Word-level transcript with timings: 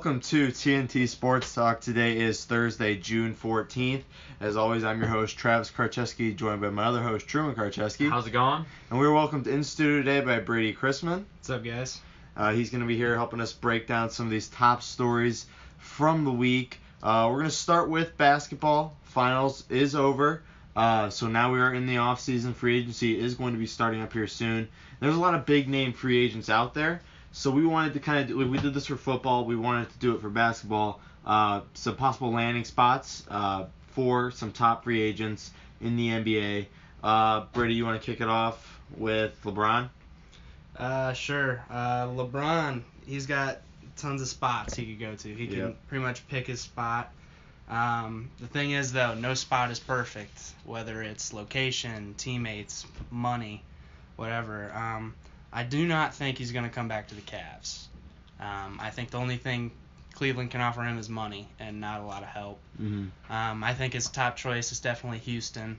welcome 0.00 0.20
to 0.20 0.48
TNT 0.48 1.06
Sports 1.06 1.54
Talk. 1.54 1.82
Today 1.82 2.18
is 2.18 2.46
Thursday, 2.46 2.96
June 2.96 3.34
14th. 3.34 4.00
As 4.40 4.56
always, 4.56 4.82
I'm 4.82 4.98
your 4.98 5.10
host, 5.10 5.36
Travis 5.36 5.70
Karcheski, 5.70 6.34
joined 6.34 6.62
by 6.62 6.70
my 6.70 6.84
other 6.84 7.02
host, 7.02 7.28
Truman 7.28 7.54
Karcheski. 7.54 8.08
How's 8.08 8.26
it 8.26 8.30
going? 8.30 8.64
And 8.88 8.98
we're 8.98 9.12
welcomed 9.12 9.46
in 9.46 9.62
studio 9.62 9.98
today 9.98 10.24
by 10.24 10.38
Brady 10.40 10.72
Chrisman. 10.72 11.24
What's 11.36 11.50
up, 11.50 11.62
guys? 11.62 12.00
Uh, 12.34 12.52
he's 12.52 12.70
going 12.70 12.80
to 12.80 12.86
be 12.86 12.96
here 12.96 13.14
helping 13.14 13.42
us 13.42 13.52
break 13.52 13.86
down 13.86 14.08
some 14.08 14.24
of 14.24 14.32
these 14.32 14.48
top 14.48 14.82
stories 14.82 15.44
from 15.76 16.24
the 16.24 16.32
week. 16.32 16.80
Uh, 17.02 17.28
we're 17.30 17.40
going 17.40 17.50
to 17.50 17.54
start 17.54 17.90
with 17.90 18.16
basketball. 18.16 18.96
Finals 19.02 19.64
is 19.68 19.94
over. 19.94 20.42
Uh, 20.74 21.10
so 21.10 21.28
now 21.28 21.52
we 21.52 21.60
are 21.60 21.74
in 21.74 21.86
the 21.86 21.98
off-season. 21.98 22.54
Free 22.54 22.78
agency 22.78 23.20
is 23.20 23.34
going 23.34 23.52
to 23.52 23.58
be 23.58 23.66
starting 23.66 24.00
up 24.00 24.14
here 24.14 24.26
soon. 24.26 24.66
There's 25.00 25.16
a 25.16 25.20
lot 25.20 25.34
of 25.34 25.44
big 25.44 25.68
name 25.68 25.92
free 25.92 26.24
agents 26.24 26.48
out 26.48 26.72
there. 26.72 27.02
So 27.32 27.50
we 27.50 27.64
wanted 27.64 27.94
to 27.94 28.00
kind 28.00 28.20
of 28.20 28.28
do, 28.28 28.48
we 28.48 28.58
did 28.58 28.74
this 28.74 28.86
for 28.86 28.96
football. 28.96 29.44
We 29.44 29.56
wanted 29.56 29.90
to 29.90 29.98
do 29.98 30.14
it 30.14 30.20
for 30.20 30.28
basketball. 30.28 31.00
Uh, 31.24 31.60
some 31.74 31.96
possible 31.96 32.32
landing 32.32 32.64
spots 32.64 33.24
uh, 33.28 33.66
for 33.92 34.30
some 34.30 34.52
top 34.52 34.84
free 34.84 35.00
agents 35.00 35.50
in 35.80 35.96
the 35.96 36.08
NBA. 36.08 36.66
Uh, 37.02 37.44
Brady, 37.52 37.74
you 37.74 37.84
want 37.84 38.00
to 38.00 38.04
kick 38.04 38.20
it 38.20 38.28
off 38.28 38.80
with 38.96 39.38
LeBron? 39.44 39.88
Uh, 40.76 41.12
sure. 41.12 41.62
Uh, 41.70 42.06
LeBron, 42.08 42.82
he's 43.06 43.26
got 43.26 43.58
tons 43.96 44.22
of 44.22 44.28
spots 44.28 44.74
he 44.74 44.86
could 44.86 44.98
go 45.00 45.14
to. 45.14 45.28
He 45.34 45.46
can 45.46 45.58
Yep. 45.58 45.76
pretty 45.88 46.02
much 46.04 46.26
pick 46.28 46.46
his 46.46 46.60
spot. 46.60 47.12
Um, 47.68 48.30
the 48.40 48.48
thing 48.48 48.72
is, 48.72 48.92
though, 48.92 49.14
no 49.14 49.34
spot 49.34 49.70
is 49.70 49.78
perfect, 49.78 50.40
whether 50.64 51.02
it's 51.02 51.32
location, 51.32 52.14
teammates, 52.18 52.84
money, 53.10 53.62
whatever. 54.16 54.72
Um, 54.74 55.14
I 55.52 55.62
do 55.64 55.86
not 55.86 56.14
think 56.14 56.38
he's 56.38 56.52
going 56.52 56.64
to 56.64 56.70
come 56.70 56.88
back 56.88 57.08
to 57.08 57.14
the 57.14 57.20
Cavs. 57.22 57.84
Um, 58.38 58.78
I 58.80 58.90
think 58.90 59.10
the 59.10 59.18
only 59.18 59.36
thing 59.36 59.70
Cleveland 60.14 60.50
can 60.50 60.60
offer 60.60 60.82
him 60.82 60.98
is 60.98 61.08
money 61.08 61.48
and 61.58 61.80
not 61.80 62.00
a 62.00 62.04
lot 62.04 62.22
of 62.22 62.28
help. 62.28 62.58
Mm-hmm. 62.80 63.32
Um, 63.32 63.64
I 63.64 63.74
think 63.74 63.92
his 63.92 64.08
top 64.08 64.36
choice 64.36 64.72
is 64.72 64.80
definitely 64.80 65.18
Houston. 65.18 65.78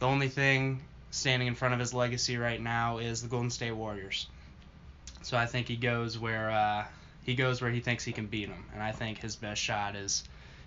The 0.00 0.06
only 0.06 0.28
thing 0.28 0.82
standing 1.10 1.48
in 1.48 1.54
front 1.54 1.72
of 1.74 1.80
his 1.80 1.94
legacy 1.94 2.36
right 2.36 2.60
now 2.60 2.98
is 2.98 3.22
the 3.22 3.28
Golden 3.28 3.50
State 3.50 3.72
Warriors. 3.72 4.26
So 5.22 5.36
I 5.36 5.46
think 5.46 5.68
he 5.68 5.76
goes 5.76 6.18
where 6.18 6.50
uh, 6.50 6.84
he 7.22 7.34
goes 7.34 7.60
where 7.62 7.70
he 7.70 7.80
thinks 7.80 8.04
he 8.04 8.12
can 8.12 8.26
beat 8.26 8.48
them, 8.48 8.64
and 8.74 8.82
I 8.82 8.92
think 8.92 9.18
his 9.18 9.34
best 9.34 9.60
shot 9.60 9.96
is 9.96 10.22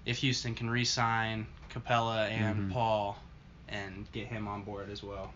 if 0.06 0.18
Houston 0.18 0.56
can 0.56 0.70
re-sign 0.70 1.46
Capela 1.74 2.30
and 2.30 2.70
Mhm. 2.70 2.74
Paul 2.74 3.18
and 3.70 4.12
get 4.12 4.28
him 4.28 4.48
on 4.48 4.64
board 4.64 4.90
as 4.90 5.04
well. 5.04 5.32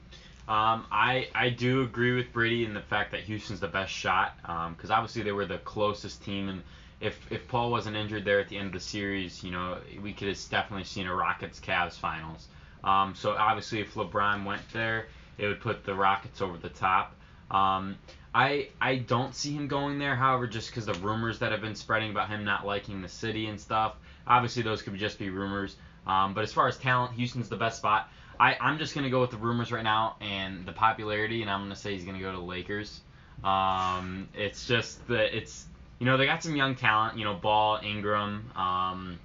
Um, 0.47 0.85
I 0.91 1.29
I 1.33 1.49
do 1.49 1.83
agree 1.83 2.15
with 2.15 2.33
Brady 2.33 2.65
in 2.65 2.73
the 2.73 2.81
fact 2.81 3.11
that 3.11 3.21
Houston's 3.21 3.61
the 3.61 3.67
best 3.67 3.93
shot 3.93 4.35
because 4.75 4.91
obviously 4.91 5.23
they 5.23 5.31
were 5.31 5.45
the 5.45 5.59
closest 5.59 6.21
team 6.23 6.49
and 6.49 6.61
if 6.99 7.17
if 7.31 7.47
Paul 7.47 7.71
wasn't 7.71 7.95
injured 7.95 8.25
there 8.25 8.39
at 8.39 8.49
the 8.49 8.57
end 8.57 8.67
of 8.67 8.73
the 8.73 8.79
series, 8.79 9.43
you 9.43 9.51
know 9.51 9.77
we 10.01 10.13
could 10.13 10.27
have 10.27 10.39
definitely 10.49 10.85
seen 10.85 11.07
a 11.07 11.13
Rockets 11.13 11.59
Cavs 11.59 11.93
finals. 11.93 12.47
Um, 12.83 13.13
so 13.15 13.31
obviously 13.33 13.79
if 13.79 13.93
LeBron 13.93 14.45
went 14.45 14.61
there, 14.73 15.07
it 15.37 15.47
would 15.47 15.61
put 15.61 15.85
the 15.85 15.93
Rockets 15.93 16.41
over 16.41 16.57
the 16.57 16.69
top. 16.69 17.15
Um, 17.51 17.97
I 18.33 18.69
I 18.81 18.97
don't 18.97 19.35
see 19.35 19.53
him 19.53 19.67
going 19.67 19.99
there. 19.99 20.15
However, 20.15 20.47
just 20.47 20.69
because 20.69 20.85
the 20.85 20.93
rumors 20.95 21.39
that 21.39 21.51
have 21.51 21.61
been 21.61 21.75
spreading 21.75 22.11
about 22.11 22.29
him 22.29 22.43
not 22.43 22.65
liking 22.65 23.01
the 23.01 23.09
city 23.09 23.47
and 23.47 23.59
stuff, 23.59 23.95
obviously 24.25 24.63
those 24.63 24.81
could 24.81 24.95
just 24.95 25.19
be 25.19 25.29
rumors. 25.29 25.75
Um, 26.07 26.33
but 26.33 26.43
as 26.43 26.51
far 26.51 26.67
as 26.67 26.77
talent, 26.77 27.13
Houston's 27.13 27.49
the 27.49 27.55
best 27.55 27.77
spot. 27.77 28.09
I, 28.43 28.57
I'm 28.59 28.77
just 28.77 28.93
gonna 28.93 29.09
go 29.09 29.21
with 29.21 29.31
the 29.31 29.37
rumors 29.37 29.71
right 29.71 29.85
now 29.85 30.17
and 30.19 30.65
the 30.65 30.73
popularity, 30.73 31.41
and 31.43 31.49
I'm 31.49 31.61
gonna 31.61 31.77
say 31.77 31.93
he's 31.93 32.03
gonna 32.03 32.19
go 32.19 32.29
to 32.29 32.37
the 32.37 32.43
Lakers. 32.43 32.99
Um, 33.41 34.27
it's 34.33 34.67
just 34.67 35.07
that 35.07 35.33
it's 35.33 35.65
you 35.99 36.05
know 36.05 36.17
they 36.17 36.25
got 36.25 36.43
some 36.43 36.53
young 36.53 36.75
talent, 36.75 37.17
you 37.17 37.23
know 37.23 37.35
Ball, 37.35 37.79
Ingram. 37.81 38.51
Um, 38.53 39.17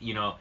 you 0.00 0.14
know, 0.14 0.34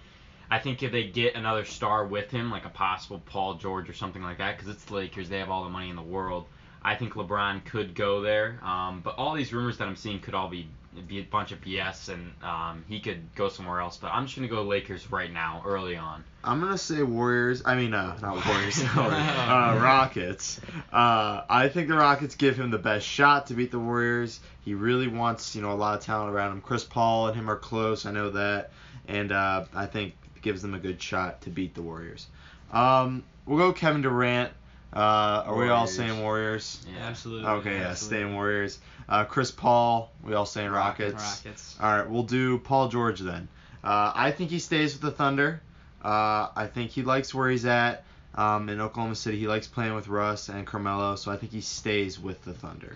I 0.50 0.58
think 0.58 0.82
if 0.82 0.92
they 0.92 1.04
get 1.04 1.36
another 1.36 1.66
star 1.66 2.04
with 2.08 2.32
him, 2.32 2.50
like 2.50 2.66
a 2.66 2.70
possible 2.70 3.22
Paul 3.28 3.56
George 3.56 3.88
or 3.92 3.94
something 3.94 4.24
like 4.24 4.40
that, 4.40 4.58
because 4.58 4.74
it's 4.74 4.86
the 4.86 4.96
Lakers, 4.96 5.30
they 5.30 5.38
have 5.38 5.52
all 5.52 5.64
the 5.64 5.70
money 5.70 5.92
in 5.92 5.96
the 5.96 6.02
world. 6.02 6.48
I 6.82 6.96
think 6.96 7.14
LeBron 7.14 7.64
could 7.66 7.94
go 7.94 8.22
there. 8.22 8.60
Um, 8.64 9.02
but 9.04 9.20
all 9.20 9.36
these 9.36 9.54
rumors 9.54 9.78
that 9.78 9.88
I'm 9.88 9.96
seeing 9.96 10.20
could 10.20 10.34
all 10.34 10.50
be 10.50 10.64
be 10.64 10.70
a 10.98 11.22
bunch 11.22 11.52
of 11.52 11.62
BS, 11.62 12.10
and 12.10 12.34
um, 12.44 12.84
he 12.88 13.00
could 13.00 13.34
go 13.36 13.50
somewhere 13.50 13.80
else. 13.80 13.98
But 13.98 14.12
I'm 14.12 14.26
just 14.26 14.36
gonna 14.36 14.48
go 14.48 14.64
Lakers 14.64 15.12
right 15.12 15.32
now, 15.32 15.62
early 15.66 15.96
on. 15.96 16.24
I'm 16.44 16.60
gonna 16.60 16.78
say 16.78 17.04
Warriors. 17.04 17.62
I 17.66 17.76
mean, 17.76 17.94
uh, 17.94 18.18
not 18.22 18.46
Warriors. 18.48 18.82
uh, 18.96 19.80
Rockets. 19.82 20.60
Uh, 20.92 21.44
I 21.50 21.70
think 21.70 21.88
the 21.88 21.96
Rockets 21.96 22.36
give 22.36 22.58
him 22.58 22.72
the 22.72 22.78
best 22.78 23.06
shot 23.06 23.48
to 23.48 23.54
beat 23.54 23.72
the 23.72 23.80
Warriors. 23.80 24.40
He 24.66 24.74
really 24.74 25.08
wants, 25.08 25.56
you 25.56 25.62
know, 25.62 25.72
a 25.72 25.76
lot 25.76 25.98
of 25.98 26.04
talent 26.04 26.34
around 26.34 26.52
him. 26.52 26.62
Chris 26.62 26.84
Paul 26.84 27.28
and 27.28 27.36
him 27.36 27.50
are 27.50 27.58
close. 27.58 28.06
I 28.06 28.12
know 28.12 28.32
that, 28.32 28.72
and 29.08 29.32
uh, 29.32 29.66
I 29.74 29.86
think 29.86 30.16
gives 30.42 30.62
them 30.62 30.74
a 30.74 30.80
good 30.80 31.02
shot 31.02 31.42
to 31.42 31.50
beat 31.50 31.76
the 31.76 31.82
Warriors. 31.82 32.28
Um, 32.72 33.24
we'll 33.46 33.58
go 33.58 33.74
Kevin 33.74 34.02
Durant. 34.02 34.52
Uh, 34.94 35.44
are 35.46 35.56
we 35.56 35.70
all 35.70 35.82
Warriors. 35.82 35.96
saying 35.96 36.22
Warriors? 36.22 36.86
Yeah. 36.92 37.08
Absolutely. 37.08 37.48
Okay, 37.48 37.76
yeah, 37.76 37.88
absolutely. 37.88 38.18
staying 38.18 38.34
Warriors. 38.36 38.80
Uh, 39.08 39.26
Chris 39.26 39.52
Paul. 39.52 40.12
We 40.24 40.34
all 40.34 40.46
saying 40.46 40.70
Rockets. 40.70 41.14
Rockets. 41.14 41.76
All 41.80 41.98
right, 41.98 42.10
we'll 42.10 42.24
do 42.24 42.58
Paul 42.58 42.88
George 42.90 43.20
then. 43.20 43.48
Uh, 43.84 44.12
I 44.16 44.32
think 44.32 44.50
he 44.50 44.60
stays 44.60 44.94
with 44.94 45.02
the 45.02 45.12
Thunder. 45.12 45.62
Uh, 46.04 46.50
I 46.56 46.70
think 46.74 46.92
he 46.92 47.04
likes 47.04 47.34
where 47.34 47.50
he's 47.50 47.66
at 47.66 48.04
um, 48.36 48.70
in 48.70 48.82
Oklahoma 48.82 49.16
City. 49.16 49.38
He 49.38 49.48
likes 49.48 49.68
playing 49.68 49.94
with 49.94 50.08
Russ 50.08 50.50
and 50.50 50.66
Carmelo, 50.66 51.16
so 51.16 51.32
I 51.32 51.38
think 51.38 51.52
he 51.52 51.62
stays 51.62 52.20
with 52.20 52.44
the 52.44 52.54
Thunder. 52.54 52.96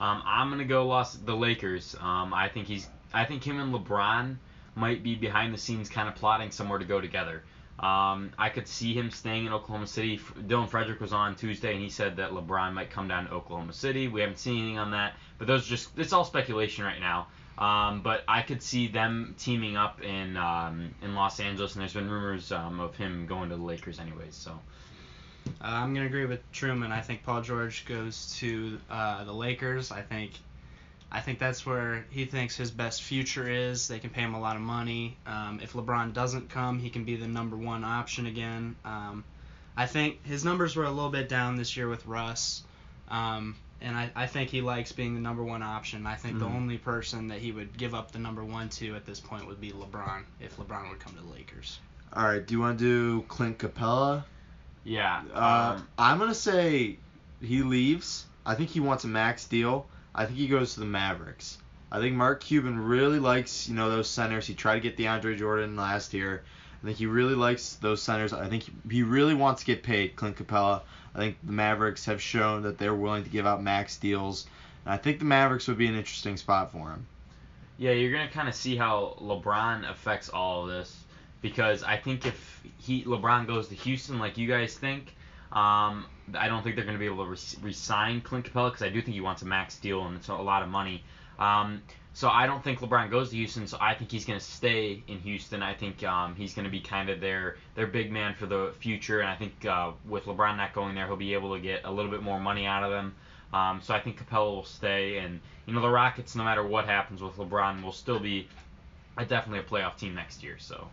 Um, 0.00 0.22
I'm 0.24 0.50
gonna 0.50 0.64
go 0.64 0.86
Los 0.86 1.14
the 1.14 1.36
Lakers. 1.36 1.94
Um, 2.00 2.32
I 2.32 2.48
think 2.48 2.66
he's 2.66 2.88
I 3.12 3.24
think 3.24 3.44
him 3.44 3.60
and 3.60 3.74
LeBron 3.74 4.36
might 4.74 5.02
be 5.02 5.14
behind 5.14 5.52
the 5.52 5.58
scenes 5.58 5.88
kind 5.88 6.08
of 6.08 6.14
plotting 6.14 6.50
somewhere 6.50 6.78
to 6.78 6.84
go 6.84 7.00
together. 7.00 7.42
Um, 7.80 8.30
I 8.38 8.50
could 8.50 8.68
see 8.68 8.92
him 8.92 9.10
staying 9.10 9.46
in 9.46 9.52
Oklahoma 9.52 9.86
City. 9.86 10.18
Dylan 10.18 10.68
Frederick 10.68 11.00
was 11.00 11.14
on 11.14 11.34
Tuesday 11.34 11.72
and 11.72 11.82
he 11.82 11.88
said 11.88 12.16
that 12.16 12.32
LeBron 12.32 12.74
might 12.74 12.90
come 12.90 13.08
down 13.08 13.26
to 13.26 13.32
Oklahoma 13.32 13.72
City. 13.72 14.06
We 14.06 14.20
haven't 14.20 14.38
seen 14.38 14.58
anything 14.58 14.78
on 14.78 14.90
that, 14.90 15.14
but 15.38 15.46
those 15.46 15.66
are 15.66 15.70
just 15.70 15.88
it's 15.98 16.12
all 16.12 16.24
speculation 16.24 16.84
right 16.84 17.00
now. 17.00 17.28
Um, 17.56 18.02
but 18.02 18.22
I 18.28 18.42
could 18.42 18.62
see 18.62 18.88
them 18.88 19.34
teaming 19.38 19.76
up 19.78 20.02
in 20.02 20.36
um, 20.36 20.94
in 21.02 21.14
Los 21.14 21.40
Angeles, 21.40 21.74
and 21.74 21.80
there's 21.80 21.94
been 21.94 22.08
rumors 22.10 22.52
um, 22.52 22.80
of 22.80 22.96
him 22.96 23.26
going 23.26 23.48
to 23.50 23.56
the 23.56 23.62
Lakers 23.62 23.98
anyways. 23.98 24.34
So 24.34 24.58
Uh, 25.60 25.64
I'm 25.64 25.94
gonna 25.94 26.06
agree 26.06 26.26
with 26.26 26.40
Truman. 26.52 26.92
I 26.92 27.00
think 27.00 27.22
Paul 27.22 27.40
George 27.42 27.86
goes 27.86 28.36
to 28.40 28.78
uh, 28.90 29.24
the 29.24 29.32
Lakers. 29.32 29.90
I 29.90 30.02
think, 30.02 30.32
I 31.12 31.20
think 31.20 31.38
that's 31.40 31.66
where 31.66 32.04
he 32.10 32.24
thinks 32.24 32.56
his 32.56 32.70
best 32.70 33.02
future 33.02 33.48
is. 33.48 33.88
They 33.88 33.98
can 33.98 34.10
pay 34.10 34.20
him 34.22 34.34
a 34.34 34.40
lot 34.40 34.54
of 34.56 34.62
money. 34.62 35.16
Um, 35.26 35.58
if 35.62 35.72
LeBron 35.72 36.12
doesn't 36.12 36.50
come, 36.50 36.78
he 36.78 36.88
can 36.90 37.04
be 37.04 37.16
the 37.16 37.26
number 37.26 37.56
one 37.56 37.82
option 37.82 38.26
again. 38.26 38.76
Um, 38.84 39.24
I 39.76 39.86
think 39.86 40.24
his 40.24 40.44
numbers 40.44 40.76
were 40.76 40.84
a 40.84 40.90
little 40.90 41.10
bit 41.10 41.28
down 41.28 41.56
this 41.56 41.76
year 41.76 41.88
with 41.88 42.06
Russ, 42.06 42.62
um, 43.08 43.56
and 43.80 43.96
I, 43.96 44.10
I 44.14 44.26
think 44.26 44.50
he 44.50 44.60
likes 44.60 44.92
being 44.92 45.14
the 45.14 45.20
number 45.20 45.42
one 45.42 45.62
option. 45.62 46.06
I 46.06 46.14
think 46.16 46.38
the 46.38 46.44
Mhm. 46.46 46.54
only 46.54 46.78
person 46.78 47.28
that 47.28 47.38
he 47.38 47.50
would 47.50 47.76
give 47.76 47.94
up 47.94 48.12
the 48.12 48.18
number 48.18 48.44
one 48.44 48.68
to 48.70 48.94
at 48.94 49.04
this 49.06 49.18
point 49.20 49.46
would 49.48 49.60
be 49.60 49.72
LeBron 49.72 50.22
if 50.38 50.56
LeBron 50.58 50.90
would 50.90 51.00
come 51.00 51.14
to 51.14 51.22
the 51.22 51.32
Lakers. 51.32 51.80
All 52.12 52.24
right, 52.24 52.44
do 52.46 52.54
you 52.54 52.60
want 52.60 52.78
to 52.78 52.84
do 52.84 53.22
Clint 53.26 53.58
Capela? 53.58 54.24
yeah, 54.84 55.22
Uh, 55.34 55.74
um, 55.78 55.88
I'm 55.98 56.18
gonna 56.18 56.34
say 56.34 56.98
he 57.40 57.62
leaves. 57.62 58.26
I 58.46 58.54
think 58.54 58.70
he 58.70 58.80
wants 58.80 59.04
a 59.04 59.08
max 59.08 59.44
deal. 59.46 59.86
I 60.14 60.26
think 60.26 60.38
he 60.38 60.48
goes 60.48 60.74
to 60.74 60.80
the 60.80 60.86
Mavericks. 60.86 61.58
I 61.92 61.98
think 61.98 62.14
Mark 62.14 62.40
Cuban 62.40 62.78
really 62.78 63.18
likes, 63.18 63.68
you 63.68 63.74
know, 63.74 63.90
those 63.90 64.08
centers. 64.08 64.46
He 64.46 64.54
tried 64.54 64.74
to 64.74 64.80
get 64.80 64.96
DeAndre 64.96 65.36
Jordan 65.36 65.76
last 65.76 66.14
year. 66.14 66.44
I 66.82 66.86
think 66.86 66.98
he 66.98 67.06
really 67.06 67.34
likes 67.34 67.74
those 67.74 68.00
centers. 68.00 68.32
I 68.32 68.48
think 68.48 68.64
he, 68.90 69.02
really 69.02 69.34
wants 69.34 69.60
to 69.60 69.66
get 69.66 69.82
paid, 69.82 70.16
Clint 70.16 70.36
Capela. 70.36 70.82
I 71.14 71.18
think 71.18 71.36
the 71.42 71.52
Mavericks 71.52 72.04
have 72.06 72.22
shown 72.22 72.62
that 72.62 72.78
they're 72.78 72.94
willing 72.94 73.24
to 73.24 73.30
give 73.30 73.46
out 73.46 73.62
max 73.62 73.96
deals. 73.96 74.46
And 74.84 74.94
I 74.94 74.96
think 74.96 75.18
the 75.18 75.24
Mavericks 75.24 75.68
would 75.68 75.78
be 75.78 75.88
an 75.88 75.96
interesting 75.96 76.36
spot 76.36 76.72
for 76.72 76.90
him. 76.90 77.06
Yeah, 77.76 77.92
you're 77.92 78.12
gonna 78.12 78.30
kind 78.30 78.48
of 78.48 78.54
see 78.54 78.76
how 78.76 79.16
LeBron 79.20 79.90
affects 79.90 80.28
all 80.28 80.62
of 80.62 80.68
this 80.68 81.04
because 81.42 81.82
I 81.82 81.96
think 81.96 82.26
if 82.26 82.62
he 82.78 83.04
LeBron 83.04 83.46
goes 83.46 83.68
to 83.68 83.74
Houston 83.74 84.18
like 84.18 84.38
you 84.38 84.46
guys 84.46 84.74
think, 84.74 85.14
um, 85.52 86.06
I 86.34 86.48
don't 86.48 86.62
think 86.62 86.76
they're 86.76 86.84
gonna 86.84 86.98
be 86.98 87.06
able 87.06 87.24
to 87.24 87.30
re- 87.30 87.58
re-sign 87.62 88.20
Clint 88.20 88.46
Capela 88.46 88.70
because 88.70 88.82
I 88.82 88.88
do 88.88 89.02
think 89.02 89.14
he 89.14 89.20
wants 89.20 89.42
a 89.42 89.46
max 89.46 89.78
deal 89.78 90.06
and 90.06 90.16
it's 90.16 90.28
a 90.28 90.34
lot 90.34 90.62
of 90.62 90.68
money. 90.68 91.02
Um, 91.38 91.82
so 92.12 92.28
I 92.28 92.46
don't 92.46 92.62
think 92.62 92.80
LeBron 92.80 93.10
goes 93.10 93.30
to 93.30 93.36
Houston. 93.36 93.66
So 93.66 93.78
I 93.80 93.94
think 93.94 94.10
he's 94.10 94.24
gonna 94.24 94.40
stay 94.40 95.02
in 95.08 95.18
Houston. 95.20 95.62
I 95.62 95.74
think 95.74 96.02
um, 96.04 96.34
he's 96.34 96.54
gonna 96.54 96.68
be 96.68 96.80
kind 96.80 97.08
of 97.08 97.20
their 97.20 97.56
their 97.74 97.86
big 97.86 98.12
man 98.12 98.34
for 98.34 98.46
the 98.46 98.72
future. 98.78 99.20
And 99.20 99.28
I 99.28 99.36
think 99.36 99.64
uh, 99.64 99.92
with 100.08 100.24
LeBron 100.24 100.56
not 100.56 100.72
going 100.72 100.94
there, 100.94 101.06
he'll 101.06 101.16
be 101.16 101.34
able 101.34 101.54
to 101.54 101.60
get 101.60 101.84
a 101.84 101.90
little 101.90 102.10
bit 102.10 102.22
more 102.22 102.40
money 102.40 102.66
out 102.66 102.82
of 102.82 102.90
them. 102.90 103.14
Um, 103.52 103.80
so 103.82 103.94
I 103.94 104.00
think 104.00 104.18
Capela 104.18 104.54
will 104.54 104.64
stay, 104.64 105.18
and 105.18 105.40
you 105.66 105.74
know 105.74 105.80
the 105.80 105.90
Rockets, 105.90 106.36
no 106.36 106.44
matter 106.44 106.64
what 106.64 106.84
happens 106.84 107.20
with 107.20 107.36
LeBron, 107.36 107.82
will 107.82 107.92
still 107.92 108.20
be 108.20 108.48
a, 109.16 109.24
definitely 109.24 109.60
a 109.60 109.62
playoff 109.64 109.96
team 109.96 110.14
next 110.14 110.42
year. 110.42 110.56
So 110.58 110.86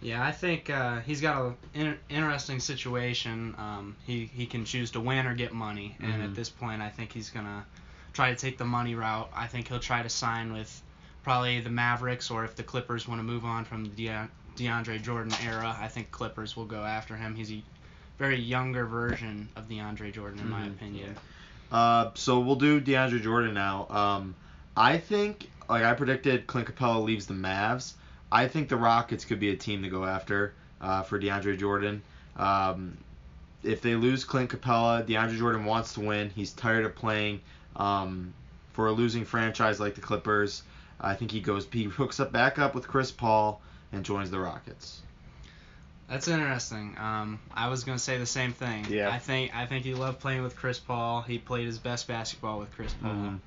Yeah, 0.00 0.24
I 0.24 0.30
think 0.32 0.70
uh, 0.70 1.00
he's 1.00 1.20
got 1.20 1.42
an 1.42 1.56
in- 1.74 1.98
interesting 2.08 2.60
situation. 2.60 3.54
Um, 3.58 3.96
he 4.06 4.26
he 4.26 4.46
can 4.46 4.64
choose 4.64 4.92
to 4.92 5.00
win 5.00 5.26
or 5.26 5.34
get 5.34 5.52
money, 5.52 5.96
and 6.00 6.14
Mhm. 6.22 6.24
at 6.24 6.34
this 6.34 6.48
point, 6.48 6.80
I 6.82 6.88
think 6.88 7.12
he's 7.12 7.30
gonna 7.30 7.64
try 8.12 8.30
to 8.30 8.36
take 8.36 8.58
the 8.58 8.64
money 8.64 8.94
route. 8.94 9.28
I 9.34 9.46
think 9.48 9.68
he'll 9.68 9.80
try 9.80 10.02
to 10.02 10.08
sign 10.08 10.52
with 10.52 10.82
probably 11.24 11.60
the 11.60 11.70
Mavericks, 11.70 12.30
or 12.30 12.44
if 12.44 12.54
the 12.54 12.62
Clippers 12.62 13.08
want 13.08 13.18
to 13.18 13.24
move 13.24 13.44
on 13.44 13.64
from 13.64 13.84
the 13.84 13.90
De- 13.90 14.28
DeAndre 14.56 15.02
Jordan 15.02 15.32
era, 15.44 15.76
I 15.80 15.88
think 15.88 16.10
Clippers 16.10 16.56
will 16.56 16.64
go 16.64 16.84
after 16.84 17.16
him. 17.16 17.34
He's 17.34 17.50
a 17.52 17.62
very 18.18 18.38
younger 18.40 18.86
version 18.86 19.48
of 19.56 19.68
DeAndre 19.68 20.12
Jordan, 20.12 20.40
in 20.40 20.48
my 20.50 20.62
Mhm. 20.62 20.68
opinion. 20.74 21.16
Uh, 21.70 22.10
so 22.14 22.40
we'll 22.40 22.56
do 22.56 22.80
DeAndre 22.80 23.22
Jordan 23.22 23.52
now. 23.54 23.86
Um, 23.90 24.34
I 24.76 24.98
think, 24.98 25.50
like 25.68 25.82
I 25.84 25.92
predicted, 25.94 26.46
Clint 26.46 26.68
Capela 26.68 27.02
leaves 27.04 27.26
the 27.26 27.34
Mavs. 27.34 27.92
I 28.30 28.48
think 28.48 28.68
the 28.68 28.76
Rockets 28.76 29.24
could 29.24 29.40
be 29.40 29.50
a 29.50 29.56
team 29.56 29.82
to 29.82 29.88
go 29.88 30.04
after 30.04 30.54
uh, 30.80 31.02
for 31.02 31.18
DeAndre 31.18 31.58
Jordan. 31.58 32.02
Um, 32.36 32.98
if 33.62 33.80
they 33.82 33.94
lose 33.96 34.24
Clint 34.24 34.50
Capela, 34.50 35.04
DeAndre 35.06 35.38
Jordan 35.38 35.64
wants 35.64 35.94
to 35.94 36.00
win. 36.00 36.30
He's 36.30 36.52
tired 36.52 36.84
of 36.84 36.94
playing 36.94 37.40
um, 37.76 38.32
for 38.72 38.86
a 38.86 38.92
losing 38.92 39.24
franchise 39.24 39.80
like 39.80 39.94
the 39.94 40.00
Clippers. 40.00 40.62
I 41.00 41.14
think 41.14 41.30
he 41.30 41.40
goes, 41.40 41.66
he 41.72 41.84
hooks 41.84 42.20
up 42.20 42.32
back 42.32 42.58
up 42.58 42.74
with 42.74 42.86
Chris 42.86 43.10
Paul 43.10 43.60
and 43.92 44.04
joins 44.04 44.30
the 44.30 44.38
Rockets. 44.40 45.00
That's 46.08 46.26
interesting. 46.26 46.96
Um, 46.98 47.38
I 47.54 47.68
was 47.68 47.84
gonna 47.84 47.98
say 47.98 48.16
the 48.16 48.24
same 48.26 48.52
thing. 48.52 48.86
Yeah. 48.88 49.10
I 49.10 49.18
think 49.18 49.54
I 49.54 49.66
think 49.66 49.84
he 49.84 49.92
loved 49.94 50.20
playing 50.20 50.42
with 50.42 50.56
Chris 50.56 50.78
Paul. 50.78 51.20
He 51.20 51.38
played 51.38 51.66
his 51.66 51.78
best 51.78 52.08
basketball 52.08 52.58
with 52.58 52.72
Chris 52.74 52.94
Paul, 52.94 53.12
Mhm. 53.12 53.38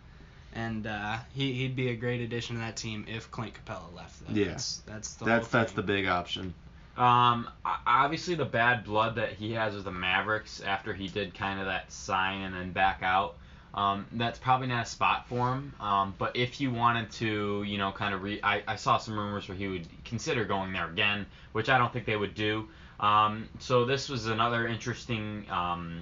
And 0.54 0.86
uh, 0.86 1.18
he 1.34 1.54
he'd 1.54 1.76
be 1.76 1.90
a 1.90 1.96
great 1.96 2.22
addition 2.22 2.58
to 2.58 2.62
that 2.62 2.76
team 2.76 3.06
if 3.08 3.32
Clint 3.32 3.54
Capela 3.54 3.94
left. 3.96 4.28
Though. 4.28 4.34
Yeah. 4.34 4.50
That's 4.50 4.78
that's 4.86 5.14
the 5.16 5.26
That's 5.26 5.52
whole 5.52 5.62
that's 5.62 5.74
the 5.74 5.84
big 5.84 6.08
option. 6.08 6.54
Um, 6.98 7.50
obviously 7.88 8.36
the 8.36 8.46
bad 8.46 8.84
blood 8.84 9.16
that 9.16 9.34
he 9.34 9.54
has 9.54 9.74
with 9.74 9.86
the 9.86 9.92
Mavericks 9.92 10.62
after 10.62 10.94
he 10.94 11.08
did 11.08 11.34
kind 11.34 11.60
of 11.60 11.66
that 11.66 11.92
sign 11.92 12.42
and 12.42 12.54
then 12.54 12.72
back 12.74 13.00
out. 13.02 13.36
Um, 13.74 14.06
that's 14.12 14.38
probably 14.38 14.68
not 14.68 14.86
a 14.86 14.90
spot 14.90 15.28
for 15.28 15.54
him. 15.54 15.74
Um, 15.80 16.14
but 16.18 16.36
if 16.36 16.60
you 16.60 16.72
wanted 16.72 17.10
to, 17.12 17.64
you 17.64 17.78
know, 17.78 17.92
kind 17.92 18.14
of 18.14 18.22
re, 18.22 18.40
I, 18.44 18.64
I 18.68 18.76
saw 18.76 18.98
some 18.98 19.18
rumors 19.18 19.48
where 19.48 19.58
he 19.58 19.68
would 19.68 19.88
consider 20.04 20.44
going 20.44 20.74
there 20.74 20.90
again, 20.90 21.26
which 21.54 21.70
I 21.70 21.78
don't 21.78 21.92
think 21.94 22.06
they 22.06 22.18
would 22.18 22.36
do. 22.36 22.68
Um, 23.00 23.48
so 23.60 23.86
this 23.86 24.10
was 24.10 24.28
another 24.28 24.68
interesting, 24.68 25.46
um, 25.50 26.02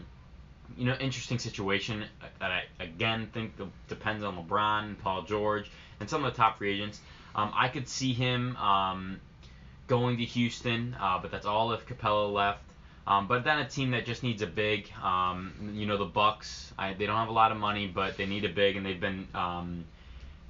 you 0.79 0.85
know, 0.85 0.93
interesting 0.93 1.37
situation 1.37 2.05
that 2.39 2.51
I 2.51 2.63
again 2.79 3.29
think 3.33 3.51
depends 3.89 4.23
on 4.23 4.37
LeBron, 4.37 4.97
Paul 4.99 5.23
George, 5.23 5.69
and 5.99 6.09
some 6.09 6.23
of 6.23 6.31
the 6.31 6.37
top 6.37 6.57
free 6.57 6.73
agents. 6.73 7.01
Um, 7.35 7.51
I 7.53 7.67
could 7.67 7.87
see 7.87 8.13
him 8.13 8.55
um, 8.55 9.19
going 9.87 10.17
to 10.17 10.23
Houston, 10.23 10.95
uh, 10.99 11.19
but 11.21 11.31
that's 11.31 11.45
all 11.45 11.73
if 11.73 11.85
Capela 11.85 12.31
left. 12.31 12.63
Um, 13.05 13.27
but 13.27 13.43
then 13.43 13.59
a 13.59 13.67
team 13.67 13.91
that 13.91 14.05
just 14.05 14.23
needs 14.23 14.41
a 14.41 14.47
big, 14.47 14.89
um, 15.03 15.51
you 15.73 15.85
know, 15.85 15.97
the 15.97 16.05
Bucks. 16.05 16.71
I, 16.77 16.93
they 16.93 17.05
don't 17.05 17.17
have 17.17 17.27
a 17.27 17.33
lot 17.33 17.51
of 17.51 17.57
money, 17.57 17.87
but 17.87 18.15
they 18.15 18.25
need 18.25 18.45
a 18.45 18.49
big, 18.49 18.77
and 18.77 18.85
they've 18.85 18.99
been 18.99 19.27
um, 19.33 19.83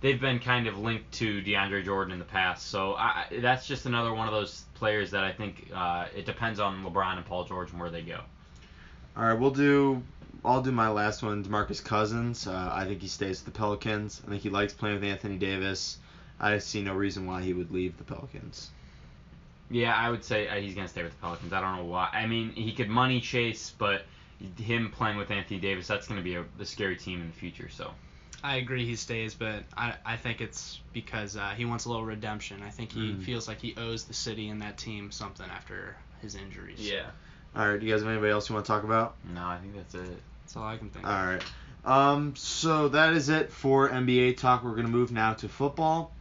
they've 0.01 0.21
been 0.21 0.37
kind 0.37 0.67
of 0.67 0.77
linked 0.77 1.11
to 1.13 1.41
DeAndre 1.41 1.83
Jordan 1.83 2.13
in 2.13 2.19
the 2.19 2.25
past. 2.25 2.67
So 2.67 2.93
I, 2.93 3.25
that's 3.41 3.65
just 3.65 3.87
another 3.87 4.13
one 4.13 4.27
of 4.27 4.33
those 4.33 4.65
players 4.75 5.09
that 5.11 5.23
I 5.23 5.31
think 5.31 5.71
uh, 5.73 6.05
it 6.15 6.27
depends 6.27 6.59
on 6.59 6.83
LeBron 6.83 7.17
and 7.17 7.25
Paul 7.25 7.45
George 7.45 7.71
and 7.71 7.79
where 7.79 7.89
they 7.89 8.03
go. 8.03 8.19
All 9.17 9.23
right, 9.23 9.33
we'll 9.33 9.51
do. 9.51 10.03
I'll 10.44 10.62
do 10.62 10.71
my 10.71 10.89
last 10.89 11.21
one, 11.21 11.44
Demarcus 11.44 11.83
Cousins. 11.83 12.47
Uh, 12.47 12.69
I 12.74 12.86
think 12.86 13.01
he 13.01 13.07
stays 13.07 13.44
with 13.44 13.53
the 13.53 13.57
Pelicans. 13.57 14.21
I 14.25 14.30
think 14.30 14.41
he 14.41 14.50
likes 14.50 14.74
playing 14.74 14.95
with 14.95 15.03
Anthony 15.03 15.38
Davis. 15.38 15.97
I 16.39 16.57
see 16.59 16.81
no 16.81 16.94
reason 16.94 17.25
why 17.25 17.41
he 17.41 17.53
would 17.53 17.71
leave 17.71 17.97
the 17.97 18.03
Pelicans. 18.06 18.69
Yeah, 19.69 19.94
I 19.94 20.09
would 20.09 20.24
say 20.24 20.47
uh, 20.47 20.56
he's 20.56 20.74
gonna 20.74 20.88
stay 20.88 21.03
with 21.03 21.12
the 21.12 21.19
Pelicans. 21.19 21.51
I 21.53 21.62
don't 21.62 21.75
know 21.77 21.86
why. 21.86 22.09
I 22.13 22.25
mean, 22.25 22.51
he 22.51 22.71
could 22.74 22.89
money 22.89 23.19
chase, 23.19 23.74
but 23.77 24.03
him 24.57 24.91
playing 24.91 25.18
with 25.18 25.30
Anthony 25.31 25.59
Davis, 25.59 25.88
that's 25.88 26.07
gonna 26.07 26.21
be 26.21 26.36
a, 26.36 26.45
a 26.59 26.65
scary 26.65 26.95
team 26.95 27.21
in 27.21 27.27
the 27.27 27.33
future. 27.33 27.69
So. 27.69 27.92
I 28.42 28.56
agree 28.56 28.85
he 28.85 28.95
stays, 28.95 29.33
but 29.33 29.65
I, 29.75 29.95
I 30.06 30.15
think 30.15 30.39
it's 30.39 30.80
because 30.94 31.35
uh, 31.35 31.50
he 31.57 31.65
wants 31.65 31.83
a 31.83 31.89
little 31.89 32.06
redemption. 32.06 32.63
I 32.63 32.69
think 32.69 32.94
he 32.94 33.12
Mm. 33.12 33.21
feels 33.21 33.50
like 33.50 33.59
he 33.59 33.75
owes 33.75 34.06
the 34.06 34.13
city 34.13 34.47
and 34.47 34.62
that 34.62 34.77
team 34.77 35.12
something 35.12 35.45
after 35.50 35.97
his 36.21 36.35
injuries. 36.35 36.80
Yeah. 36.80 37.07
All 37.53 37.68
right, 37.68 37.77
do 37.77 37.85
you 37.85 37.92
guys 37.92 38.01
have 38.01 38.09
anybody 38.09 38.31
else 38.31 38.47
you 38.47 38.56
want 38.56 38.65
to 38.65 38.71
talk 38.71 38.85
about? 38.85 39.15
No, 39.33 39.45
I 39.45 39.57
think 39.57 39.75
that's 39.75 39.94
it. 39.94 40.21
That's 40.49 40.57
all 40.57 40.63
I 40.63 40.77
can 40.77 40.89
think 40.89 41.05
All 41.05 41.13
of. 41.13 41.27
right. 41.27 41.43
Um, 41.85 42.35
so 42.35 42.87
that 42.87 43.13
is 43.13 43.29
it 43.29 43.51
for 43.51 43.87
NBA 43.87 44.37
talk. 44.37 44.63
We're 44.63 44.73
gonna 44.75 44.87
move 44.87 45.11
now 45.11 45.33
to 45.35 45.47
football. 45.47 46.11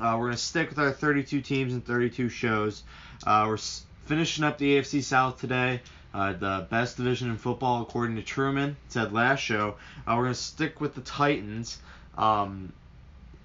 Uh, 0.00 0.16
we're 0.18 0.26
gonna 0.26 0.36
stick 0.36 0.70
with 0.70 0.80
our 0.80 0.90
32 0.90 1.40
teams 1.42 1.72
and 1.72 1.86
32 1.86 2.28
shows. 2.28 2.82
Uh, 3.24 3.44
we're 3.46 3.54
s- 3.54 3.84
finishing 4.06 4.42
up 4.42 4.58
the 4.58 4.78
AFC 4.78 5.00
South 5.00 5.40
today. 5.40 5.80
Uh, 6.12 6.32
the 6.32 6.66
best 6.70 6.96
division 6.96 7.30
in 7.30 7.36
football, 7.36 7.82
according 7.82 8.16
to 8.16 8.22
Truman, 8.22 8.76
said 8.88 9.12
last 9.12 9.38
show. 9.38 9.76
Uh, 10.08 10.14
we're 10.16 10.24
gonna 10.24 10.34
stick 10.34 10.80
with 10.80 10.96
the 10.96 11.00
Titans. 11.02 11.78
Um, 12.18 12.72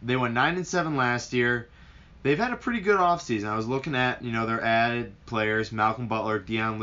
they 0.01 0.15
went 0.15 0.33
nine 0.33 0.55
and 0.55 0.65
seven 0.65 0.95
last 0.95 1.31
year. 1.31 1.69
They've 2.23 2.39
had 2.39 2.53
a 2.53 2.57
pretty 2.57 2.79
good 2.79 2.97
offseason. 2.97 3.47
I 3.47 3.55
was 3.55 3.67
looking 3.67 3.93
at 3.93 4.23
you 4.23 4.31
know 4.31 4.47
their 4.47 4.63
added 4.63 5.13
players: 5.27 5.71
Malcolm 5.71 6.07
Butler, 6.07 6.39
Dion 6.39 6.79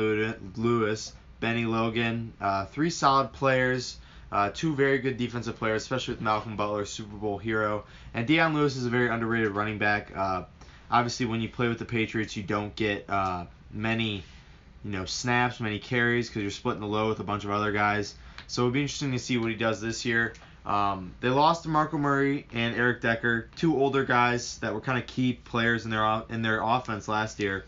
Lewis, 0.56 1.12
Bennie 1.40 1.66
Logan, 1.66 2.32
uh, 2.40 2.66
three 2.66 2.90
solid 2.90 3.32
players. 3.32 3.98
Uh, 4.32 4.50
two 4.52 4.74
very 4.74 4.98
good 4.98 5.16
defensive 5.16 5.56
players, 5.56 5.82
especially 5.82 6.14
with 6.14 6.20
Malcolm 6.20 6.56
Butler, 6.56 6.84
Super 6.84 7.16
Bowl 7.16 7.38
hero, 7.38 7.84
and 8.14 8.26
Dion 8.26 8.52
Lewis 8.52 8.74
is 8.74 8.84
a 8.84 8.90
very 8.90 9.08
underrated 9.08 9.50
running 9.50 9.78
back. 9.78 10.10
Uh, 10.16 10.42
obviously, 10.90 11.26
when 11.26 11.40
you 11.40 11.48
play 11.48 11.68
with 11.68 11.78
the 11.78 11.84
Patriots, 11.84 12.36
you 12.36 12.42
don't 12.42 12.74
get 12.74 13.08
uh, 13.08 13.44
many, 13.70 14.24
you 14.84 14.90
know, 14.90 15.04
snaps, 15.04 15.60
many 15.60 15.78
carries 15.78 16.28
because 16.28 16.42
you're 16.42 16.50
splitting 16.50 16.80
the 16.80 16.86
load 16.86 17.10
with 17.10 17.20
a 17.20 17.24
bunch 17.24 17.44
of 17.44 17.50
other 17.52 17.70
guys. 17.70 18.16
So 18.48 18.62
it'll 18.62 18.72
be 18.72 18.80
interesting 18.80 19.12
to 19.12 19.20
see 19.20 19.38
what 19.38 19.50
he 19.50 19.54
does 19.54 19.80
this 19.80 20.04
year. 20.04 20.34
Um, 20.66 21.14
they 21.20 21.28
lost 21.28 21.64
DeMarco 21.64 21.98
Murray 21.98 22.46
and 22.52 22.74
Eric 22.74 23.02
Decker, 23.02 23.50
two 23.56 23.76
older 23.76 24.04
guys 24.04 24.58
that 24.58 24.72
were 24.72 24.80
kind 24.80 24.98
of 24.98 25.06
key 25.06 25.34
players 25.34 25.84
in 25.84 25.90
their 25.90 26.22
in 26.30 26.42
their 26.42 26.62
offense 26.62 27.06
last 27.06 27.38
year. 27.38 27.64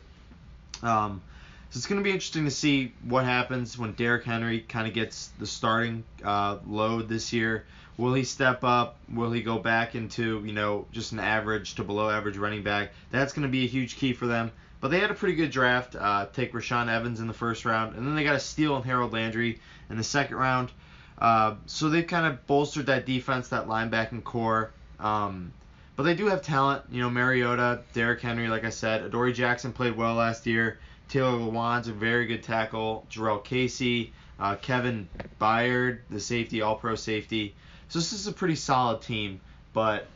Um, 0.83 1.23
so 1.71 1.79
it's 1.79 1.87
going 1.87 2.01
to 2.01 2.05
be 2.05 2.11
interesting 2.11 2.45
to 2.45 2.51
see 2.51 2.93
what 3.03 3.25
happens 3.25 3.77
when 3.77 3.93
Derrick 3.93 4.25
Henry 4.25 4.61
kind 4.61 4.87
of 4.87 4.95
gets 4.95 5.29
the 5.39 5.47
starting 5.47 6.05
uh, 6.25 6.59
load 6.67 7.09
this 7.09 7.33
year. 7.33 7.65
Will 7.99 8.15
he 8.15 8.25
step 8.25 8.63
up? 8.63 8.99
Will 9.13 9.33
he 9.33 9.43
go 9.43 9.59
back 9.59 9.95
into 9.95 10.43
you 10.45 10.53
know 10.53 10.87
just 10.93 11.13
an 11.13 11.19
average 11.19 11.75
to 11.77 11.85
below 11.85 12.11
average 12.11 12.37
running 12.37 12.63
back? 12.63 12.93
That's 13.11 13.33
going 13.33 13.43
to 13.43 13.49
be 13.51 13.65
a 13.65 13.69
huge 13.69 13.97
key 13.97 14.13
for 14.13 14.27
them. 14.27 14.53
But 14.81 14.91
they 14.91 15.01
had 15.01 15.11
a 15.11 15.15
pretty 15.15 15.35
good 15.35 15.51
draft. 15.51 15.97
Uh, 15.97 16.27
take 16.33 16.53
Rashaan 16.53 16.89
Evans 16.89 17.21
in 17.21 17.27
the 17.27 17.33
first 17.33 17.65
round, 17.65 17.97
and 17.97 18.07
then 18.07 18.15
they 18.15 18.25
got 18.25 18.37
a 18.37 18.41
steal 18.41 18.77
in 18.77 18.83
Harold 18.83 19.13
Landry 19.13 19.61
in 19.89 19.97
the 19.97 20.05
second 20.05 20.37
round. 20.37 20.71
Uh, 21.19 21.55
so 21.65 21.89
they've 21.89 22.07
kind 22.07 22.27
of 22.27 22.47
bolstered 22.47 22.87
that 22.87 23.07
defense, 23.07 23.49
that 23.49 23.67
linebacking 23.67 24.23
corps. 24.23 24.71
Um, 25.01 25.53
but 25.97 26.03
they 26.03 26.15
do 26.15 26.27
have 26.27 26.43
talent. 26.43 26.83
You 26.91 27.01
know, 27.01 27.11
Mariota, 27.11 27.81
Derrick 27.95 28.21
Henry, 28.21 28.49
like 28.49 28.65
I 28.65 28.71
said. 28.71 29.03
Adoree 29.03 29.33
Jackson 29.33 29.73
played 29.73 29.97
well 29.97 30.15
last 30.15 30.47
year. 30.47 30.79
Taylor 31.09 31.39
Lewan's 31.39 31.89
a 31.89 31.93
very 31.93 32.27
good 32.27 32.43
tackle. 32.43 33.07
Jurrell 33.11 33.43
Casey, 33.43 34.13
uh, 34.39 34.57
Kevin 34.57 35.09
Byard, 35.41 36.01
the 36.11 36.21
safety, 36.21 36.63
all-pro 36.63 36.95
safety. 36.95 37.55
So 37.89 37.99
this 37.99 38.13
is 38.13 38.27
a 38.27 38.33
pretty 38.33 38.57
solid 38.57 39.03
team. 39.03 39.41
But 39.73 40.07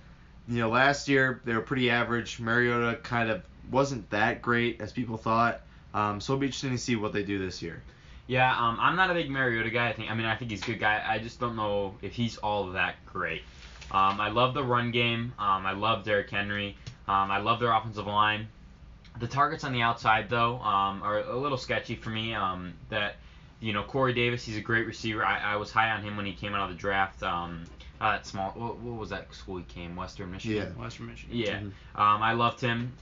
you 0.49 0.59
know, 0.59 0.68
last 0.68 1.09
year 1.09 1.40
they 1.44 1.54
were 1.54 1.61
pretty 1.61 1.90
average. 1.90 2.40
Mariota 2.40 2.99
kind 3.02 3.30
of 3.30 3.42
wasn't 3.70 4.09
that 4.11 4.42
great 4.42 4.80
as 4.80 4.92
people 4.92 5.16
thought. 5.16 5.61
Um, 5.94 6.20
so 6.20 6.32
it'll 6.32 6.40
be 6.40 6.47
interesting 6.47 6.70
to 6.70 6.78
see 6.78 6.97
what 6.97 7.12
they 7.12 7.23
do 7.23 7.38
this 7.38 7.62
year. 7.62 7.82
Yeah, 8.26 8.50
um, 8.56 8.78
I'm 8.80 8.94
not 8.94 9.11
a 9.11 9.14
big 9.14 9.28
Mariota 9.28 9.70
guy. 9.70 9.88
I 9.88 9.92
think, 9.92 10.11
I 10.11 10.14
mean, 10.14 10.26
I 10.26 10.37
think 10.37 10.52
he's 10.52 10.62
a 10.62 10.66
good 10.66 10.78
guy. 10.78 11.02
I 11.04 11.18
just 11.18 11.40
don't 11.40 11.56
know 11.56 11.97
if 12.00 12.12
he's 12.12 12.37
all 12.37 12.70
that 12.70 12.94
great. 13.04 13.42
Um, 13.90 14.20
I 14.20 14.30
love 14.30 14.54
the 14.54 14.62
run 14.62 14.92
game. 14.92 15.32
Um, 15.37 15.66
I 15.66 15.73
love 15.73 16.04
Derrick 16.04 16.30
Henry. 16.30 16.76
Um, 17.09 17.30
I 17.30 17.38
love 17.38 17.59
their 17.59 17.73
offensive 17.73 18.06
line. 18.06 18.47
The 19.19 19.26
targets 19.26 19.64
on 19.64 19.73
the 19.73 19.83
outside, 19.83 20.29
though, 20.31 20.57
um, 20.61 21.02
are 21.02 21.19
a 21.21 21.37
little 21.37 21.59
sketchy 21.59 21.97
for 21.97 22.11
me. 22.11 22.35
Um, 22.35 22.75
that, 22.88 23.17
you 23.61 23.73
know, 23.73 23.83
Corey 23.83 24.14
Davis, 24.14 24.45
he's 24.45 24.57
a 24.57 24.62
great 24.62 24.87
receiver. 24.87 25.25
I, 25.25 25.38
I 25.52 25.57
was 25.57 25.71
high 25.71 25.90
on 25.90 26.02
him 26.02 26.17
when 26.17 26.25
he 26.26 26.33
came 26.33 26.55
out 26.55 26.71
of 26.71 26.76
the 26.76 26.81
draft. 26.81 27.23
Um, 27.23 27.64
uh, 28.00 28.12
that 28.12 28.26
small, 28.26 28.50
what, 28.52 28.79
what 28.79 28.99
was 28.99 29.11
that 29.11 29.33
school 29.35 29.59
he 29.59 29.64
came? 29.64 29.95
Western 29.95 30.31
Michigan. 30.31 30.73
Yeah, 30.75 30.83
Western 30.83 31.09
Michigan. 31.09 31.37
Yeah. 31.37 31.59
Mhm. 31.59 31.73
Um, 32.00 32.23
I 32.23 32.33
loved 32.33 32.61
him. 32.61 32.93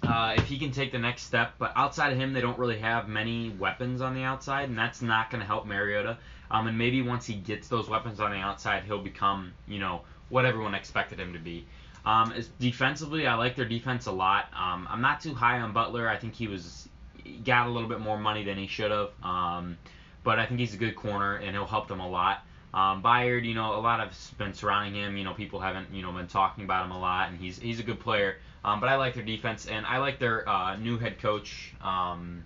Uh, 0.00 0.34
if 0.36 0.46
he 0.46 0.58
can 0.58 0.70
take 0.70 0.92
the 0.92 0.98
next 0.98 1.22
step, 1.22 1.54
but 1.58 1.72
outside 1.74 2.12
of 2.12 2.18
him, 2.18 2.32
they 2.32 2.40
don't 2.40 2.58
really 2.58 2.78
have 2.78 3.08
many 3.08 3.50
weapons 3.50 4.00
on 4.00 4.14
the 4.14 4.22
outside, 4.22 4.68
and 4.68 4.78
that's 4.78 5.02
not 5.02 5.28
going 5.30 5.40
to 5.40 5.46
help 5.46 5.66
Mariota. 5.66 6.18
Um, 6.52 6.68
and 6.68 6.78
maybe 6.78 7.02
once 7.02 7.26
he 7.26 7.34
gets 7.34 7.66
those 7.66 7.88
weapons 7.88 8.20
on 8.20 8.30
the 8.30 8.36
outside, 8.36 8.84
he'll 8.84 9.02
become, 9.02 9.52
you 9.66 9.80
know, 9.80 10.02
what 10.28 10.44
everyone 10.44 10.74
expected 10.74 11.18
him 11.18 11.32
to 11.32 11.38
be. 11.40 11.66
Um, 12.08 12.32
defensively, 12.58 13.26
I 13.26 13.34
like 13.34 13.54
their 13.54 13.68
defense 13.68 14.06
a 14.06 14.12
lot. 14.12 14.46
Um, 14.54 14.88
I'm 14.90 15.02
not 15.02 15.20
too 15.20 15.34
high 15.34 15.60
on 15.60 15.74
Butler. 15.74 16.08
I 16.08 16.16
think 16.16 16.34
he 16.34 16.48
was 16.48 16.88
he 17.22 17.36
got 17.36 17.66
a 17.66 17.70
little 17.70 17.88
bit 17.88 18.00
more 18.00 18.18
money 18.18 18.44
than 18.44 18.56
he 18.56 18.66
should 18.66 18.90
have. 18.90 19.10
Um, 19.22 19.76
but 20.24 20.38
I 20.38 20.46
think 20.46 20.58
he's 20.58 20.72
a 20.72 20.78
good 20.78 20.96
corner, 20.96 21.36
and 21.36 21.54
he'll 21.54 21.66
help 21.66 21.86
them 21.86 22.00
a 22.00 22.08
lot. 22.08 22.38
Um, 22.72 23.02
Byard, 23.02 23.44
you 23.44 23.52
know, 23.52 23.74
a 23.74 23.80
lot 23.80 24.00
has 24.00 24.30
been 24.38 24.54
surrounding 24.54 24.94
him. 24.94 25.18
You 25.18 25.24
know, 25.24 25.34
people 25.34 25.60
haven't, 25.60 25.92
you 25.92 26.00
know, 26.00 26.10
been 26.12 26.28
talking 26.28 26.64
about 26.64 26.86
him 26.86 26.92
a 26.92 26.98
lot, 26.98 27.28
and 27.28 27.38
he's 27.38 27.58
he's 27.58 27.78
a 27.78 27.82
good 27.82 28.00
player. 28.00 28.38
Um, 28.64 28.80
but 28.80 28.88
I 28.88 28.96
like 28.96 29.12
their 29.12 29.22
defense, 29.22 29.66
and 29.66 29.84
I 29.84 29.98
like 29.98 30.18
their 30.18 30.48
uh, 30.48 30.76
new 30.76 30.96
head 30.96 31.20
coach. 31.20 31.74
Um, 31.82 32.42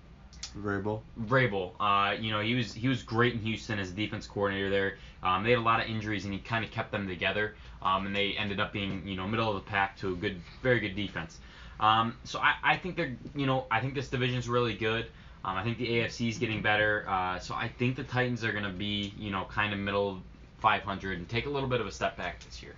Vrabel. 0.58 1.00
Vrabel, 1.20 1.72
uh, 1.80 2.14
you 2.20 2.30
know, 2.30 2.40
he 2.40 2.54
was 2.54 2.72
he 2.72 2.88
was 2.88 3.02
great 3.02 3.34
in 3.34 3.40
Houston 3.40 3.78
as 3.78 3.90
a 3.90 3.94
defense 3.94 4.26
coordinator 4.26 4.70
there. 4.70 4.96
Um, 5.22 5.44
they 5.44 5.50
had 5.50 5.58
a 5.58 5.62
lot 5.62 5.80
of 5.80 5.88
injuries, 5.88 6.24
and 6.24 6.34
he 6.34 6.40
kind 6.40 6.64
of 6.64 6.70
kept 6.70 6.90
them 6.92 7.06
together. 7.06 7.54
Um, 7.80 8.06
and 8.06 8.14
they 8.14 8.32
ended 8.32 8.60
up 8.60 8.72
being, 8.72 9.06
you 9.06 9.16
know, 9.16 9.26
middle 9.26 9.48
of 9.48 9.64
the 9.64 9.70
pack 9.70 9.96
to 9.98 10.12
a 10.12 10.16
good, 10.16 10.40
very 10.62 10.80
good 10.80 10.94
defense. 10.94 11.38
Um, 11.80 12.16
so 12.24 12.38
I, 12.38 12.54
I 12.62 12.76
think 12.76 12.96
they're, 12.96 13.16
you 13.34 13.46
know, 13.46 13.66
I 13.70 13.80
think 13.80 13.94
this 13.94 14.08
division 14.08 14.38
is 14.38 14.48
really 14.48 14.74
good. 14.74 15.06
Um, 15.44 15.56
I 15.56 15.64
think 15.64 15.78
the 15.78 15.88
AFC 15.88 16.28
is 16.28 16.38
getting 16.38 16.62
better. 16.62 17.04
Uh, 17.08 17.38
so 17.40 17.54
I 17.54 17.68
think 17.68 17.96
the 17.96 18.04
Titans 18.04 18.44
are 18.44 18.52
going 18.52 18.64
to 18.64 18.70
be, 18.70 19.12
you 19.18 19.30
know, 19.32 19.46
kind 19.50 19.72
of 19.72 19.80
middle 19.80 20.22
500 20.60 21.18
and 21.18 21.28
take 21.28 21.46
a 21.46 21.50
little 21.50 21.68
bit 21.68 21.80
of 21.80 21.86
a 21.88 21.90
step 21.90 22.16
back 22.16 22.38
this 22.44 22.62
year. 22.62 22.74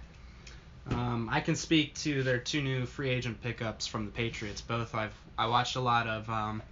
Um, 0.90 1.28
I 1.31 1.40
can 1.40 1.54
speak 1.54 1.95
to 1.97 2.23
their 2.23 2.38
two 2.38 2.62
new 2.62 2.87
free 2.87 3.11
agent 3.11 3.43
pickups 3.43 3.87
from 3.87 4.07
the 4.07 4.11
Patriots. 4.11 4.61
Both 4.61 4.95
I've 4.95 5.14
I 5.37 5.47
watched 5.47 5.76
a 5.76 5.81
lot 5.81 6.07
of. 6.07 6.28
Um, 6.31 6.62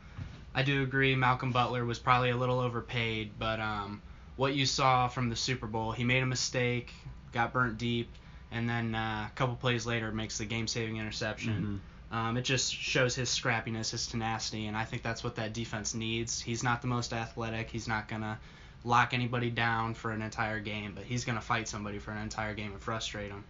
I 0.54 0.62
do 0.62 0.82
agree 0.82 1.14
Malcolm 1.14 1.52
Butler 1.52 1.84
was 1.84 1.98
probably 1.98 2.30
a 2.30 2.36
little 2.36 2.60
overpaid, 2.60 3.32
but 3.38 3.58
um, 3.60 4.02
what 4.36 4.54
you 4.54 4.66
saw 4.66 5.08
from 5.08 5.28
the 5.28 5.36
Super 5.36 5.66
Bowl, 5.66 5.92
he 5.92 6.04
made 6.04 6.22
a 6.22 6.26
mistake, 6.26 6.92
got 7.32 7.52
burnt 7.52 7.78
deep, 7.78 8.10
and 8.50 8.68
then 8.68 8.94
uh, 8.94 9.28
a 9.30 9.34
couple 9.34 9.54
plays 9.56 9.86
later 9.86 10.12
makes 10.12 10.38
the 10.38 10.44
game-saving 10.44 10.96
interception. 10.98 11.80
Mhm. 12.12 12.16
Um, 12.16 12.36
it 12.36 12.42
just 12.42 12.74
shows 12.74 13.14
his 13.14 13.30
scrappiness, 13.30 13.90
his 13.90 14.06
tenacity, 14.06 14.66
and 14.66 14.76
I 14.76 14.84
think 14.84 15.02
that's 15.02 15.24
what 15.24 15.36
that 15.36 15.54
defense 15.54 15.94
needs. 15.94 16.42
He's 16.42 16.62
not 16.62 16.82
the 16.82 16.88
most 16.88 17.14
athletic. 17.14 17.70
He's 17.70 17.88
not 17.88 18.06
gonna 18.06 18.38
lock 18.84 19.14
anybody 19.14 19.48
down 19.48 19.94
for 19.94 20.10
an 20.10 20.20
entire 20.20 20.60
game, 20.60 20.92
but 20.94 21.04
he's 21.04 21.24
gonna 21.24 21.40
fight 21.40 21.68
somebody 21.68 21.98
for 21.98 22.10
an 22.10 22.18
entire 22.18 22.52
game 22.52 22.72
and 22.72 22.80
frustrate 22.82 23.30
them. 23.30 23.44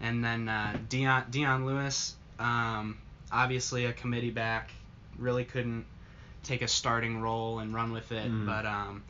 And 0.00 0.24
then 0.24 0.48
uh, 0.48 0.76
Dion 0.88 1.26
Dion 1.30 1.64
Lewis, 1.64 2.16
um, 2.40 2.98
obviously 3.30 3.84
a 3.84 3.92
committee 3.92 4.30
back, 4.32 4.72
really 5.16 5.44
couldn't 5.44 5.84
take 6.42 6.62
a 6.62 6.68
starting 6.68 7.20
role 7.20 7.58
and 7.60 7.74
run 7.74 7.92
with 7.92 8.10
it, 8.12 8.30
Mhm. 8.30 8.46
but 8.46 8.66
um, 8.66 9.02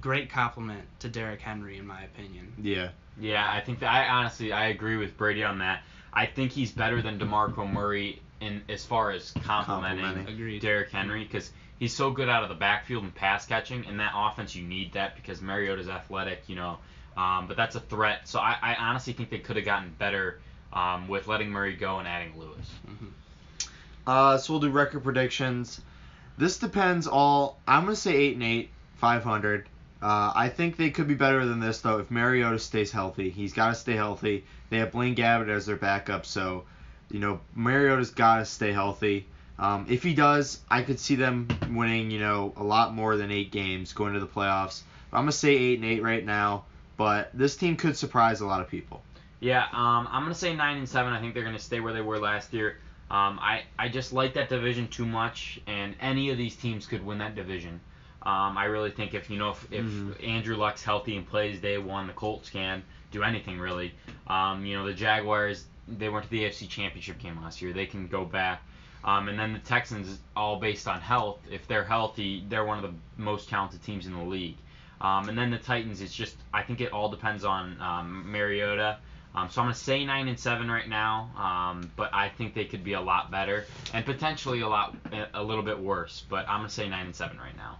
great 0.00 0.30
complement 0.30 0.82
to 1.00 1.08
Derrick 1.08 1.40
Henry 1.40 1.78
in 1.78 1.86
my 1.86 2.02
opinion. 2.02 2.52
Yeah. 2.60 2.90
Yeah, 3.18 3.46
I 3.50 3.60
think 3.60 3.80
that 3.80 3.92
I 3.92 4.08
honestly 4.08 4.52
I 4.52 4.66
agree 4.66 4.96
with 4.96 5.16
Brady 5.16 5.44
on 5.44 5.58
that. 5.58 5.82
I 6.12 6.26
think 6.26 6.52
he's 6.52 6.70
better 6.72 7.02
than 7.02 7.18
DeMarco 7.18 7.70
Murray 7.70 8.20
in 8.40 8.62
as 8.68 8.84
far 8.84 9.10
as 9.10 9.32
complementing 9.42 10.04
Complementing. 10.04 10.58
Derrick 10.60 10.90
Henry 10.90 11.24
because 11.24 11.50
he's 11.78 11.92
so 11.94 12.10
good 12.10 12.28
out 12.28 12.42
of 12.42 12.48
the 12.48 12.54
backfield 12.54 13.02
and 13.04 13.14
pass 13.14 13.46
catching. 13.46 13.84
and 13.86 14.00
that 14.00 14.12
offense, 14.14 14.54
you 14.54 14.62
need 14.62 14.92
that 14.94 15.16
because 15.16 15.42
Mariota's 15.42 15.88
athletic, 15.88 16.44
you 16.48 16.56
know. 16.56 16.78
Um, 17.16 17.46
but 17.48 17.56
that's 17.56 17.74
a 17.76 17.80
threat. 17.80 18.26
So 18.28 18.38
I, 18.38 18.56
I 18.62 18.74
honestly 18.76 19.12
think 19.12 19.28
they 19.30 19.38
could 19.40 19.56
have 19.56 19.64
gotten 19.64 19.90
better 19.98 20.38
um, 20.72 21.08
with 21.08 21.26
letting 21.26 21.50
Murray 21.50 21.74
go 21.76 21.98
and 21.98 22.06
adding 22.08 22.32
Lewis. 22.38 22.70
Uh, 24.06 24.38
so 24.38 24.52
we'll 24.52 24.60
do 24.60 24.70
record 24.70 25.02
predictions. 25.04 25.80
This 26.38 26.58
depends 26.58 27.06
all. 27.06 27.60
I'm 27.66 27.84
gonna 27.84 27.96
say 27.96 28.14
eight 28.14 28.34
and 28.34 28.42
eight, 28.42 28.70
500. 28.96 29.66
Uh, 30.02 30.32
I 30.34 30.48
think 30.48 30.76
they 30.76 30.90
could 30.90 31.08
be 31.08 31.14
better 31.14 31.44
than 31.44 31.60
this 31.60 31.80
though 31.80 31.98
if 31.98 32.10
Mariota 32.10 32.58
stays 32.58 32.90
healthy. 32.90 33.30
He's 33.30 33.52
got 33.52 33.68
to 33.68 33.74
stay 33.74 33.94
healthy. 33.94 34.44
They 34.70 34.78
have 34.78 34.92
Blaine 34.92 35.14
Gabbert 35.14 35.50
as 35.50 35.66
their 35.66 35.76
backup, 35.76 36.24
so 36.24 36.64
you 37.10 37.20
know 37.20 37.40
Mariota's 37.54 38.10
got 38.10 38.36
to 38.36 38.44
stay 38.46 38.72
healthy. 38.72 39.26
Um, 39.58 39.86
if 39.90 40.02
he 40.02 40.14
does, 40.14 40.58
I 40.70 40.82
could 40.82 40.98
see 40.98 41.16
them 41.16 41.46
winning, 41.70 42.10
you 42.10 42.18
know, 42.18 42.54
a 42.56 42.64
lot 42.64 42.94
more 42.94 43.18
than 43.18 43.30
eight 43.30 43.52
games 43.52 43.92
going 43.92 44.14
to 44.14 44.20
the 44.20 44.26
playoffs. 44.26 44.80
I'm 45.12 45.22
gonna 45.22 45.32
say 45.32 45.54
eight 45.54 45.78
and 45.80 45.84
eight 45.84 46.02
right 46.02 46.24
now, 46.24 46.64
but 46.96 47.30
this 47.34 47.56
team 47.56 47.76
could 47.76 47.96
surprise 47.96 48.40
a 48.40 48.46
lot 48.46 48.62
of 48.62 48.68
people. 48.68 49.02
Yeah, 49.40 49.64
um, 49.64 50.08
I'm 50.10 50.22
gonna 50.22 50.34
say 50.34 50.54
nine 50.54 50.78
and 50.78 50.88
seven. 50.88 51.12
I 51.12 51.20
think 51.20 51.34
they're 51.34 51.44
gonna 51.44 51.58
stay 51.58 51.80
where 51.80 51.92
they 51.92 52.00
were 52.00 52.18
last 52.18 52.54
year. 52.54 52.78
Um, 53.10 53.38
I 53.40 53.64
I 53.78 53.88
just 53.88 54.12
like 54.12 54.34
that 54.34 54.48
division 54.48 54.86
too 54.88 55.06
much, 55.06 55.60
and 55.66 55.96
any 56.00 56.30
of 56.30 56.38
these 56.38 56.54
teams 56.54 56.86
could 56.86 57.04
win 57.04 57.18
that 57.18 57.34
division. 57.34 57.80
Um, 58.22 58.56
I 58.58 58.64
really 58.64 58.90
think 58.90 59.14
if 59.14 59.30
you 59.30 59.38
know 59.38 59.50
if, 59.50 59.72
if 59.72 59.84
Mhm. 59.84 60.28
Andrew 60.28 60.56
Luck's 60.56 60.82
healthy 60.84 61.16
and 61.16 61.26
plays 61.26 61.58
day 61.60 61.78
one, 61.78 62.06
the 62.06 62.12
Colts 62.12 62.50
can 62.50 62.82
do 63.10 63.22
anything 63.22 63.58
really. 63.58 63.92
Um, 64.28 64.64
you 64.64 64.76
know 64.76 64.86
the 64.86 64.94
Jaguars 64.94 65.64
they 65.88 66.08
went 66.08 66.24
to 66.24 66.30
the 66.30 66.44
AFC 66.44 66.68
Championship 66.68 67.18
game 67.18 67.40
last 67.42 67.60
year. 67.60 67.72
They 67.72 67.86
can 67.86 68.06
go 68.06 68.24
back. 68.24 68.62
Um, 69.02 69.28
and 69.28 69.36
then 69.38 69.52
the 69.54 69.58
Texans, 69.58 70.20
all 70.36 70.60
based 70.60 70.86
on 70.86 71.00
health. 71.00 71.40
If 71.50 71.66
they're 71.66 71.82
healthy, 71.84 72.44
they're 72.48 72.64
one 72.64 72.76
of 72.84 72.88
the 72.88 72.96
most 73.20 73.48
talented 73.48 73.82
teams 73.82 74.06
in 74.06 74.12
the 74.12 74.22
league. 74.22 74.56
Um, 75.00 75.28
and 75.30 75.36
then 75.36 75.50
the 75.50 75.58
Titans, 75.58 76.00
it's 76.02 76.14
just 76.14 76.36
I 76.52 76.62
think 76.62 76.80
it 76.80 76.92
all 76.92 77.08
depends 77.08 77.44
on 77.44 77.80
um, 77.80 78.30
Mariota. 78.30 78.98
Um, 79.34 79.48
so 79.48 79.60
I'm 79.60 79.66
gonna 79.66 79.74
say 79.76 80.04
nine 80.04 80.26
and 80.28 80.38
seven 80.38 80.70
right 80.70 80.88
now, 80.88 81.30
um, 81.36 81.90
but 81.96 82.12
I 82.12 82.28
think 82.30 82.54
they 82.54 82.64
could 82.64 82.82
be 82.82 82.94
a 82.94 83.00
lot 83.00 83.30
better 83.30 83.64
and 83.94 84.04
potentially 84.04 84.60
a 84.60 84.68
lot 84.68 84.96
a 85.34 85.42
little 85.42 85.62
bit 85.62 85.78
worse. 85.78 86.24
But 86.28 86.48
I'm 86.48 86.58
gonna 86.60 86.68
say 86.70 86.88
nine 86.88 87.06
and 87.06 87.14
seven 87.14 87.38
right 87.38 87.56
now. 87.56 87.78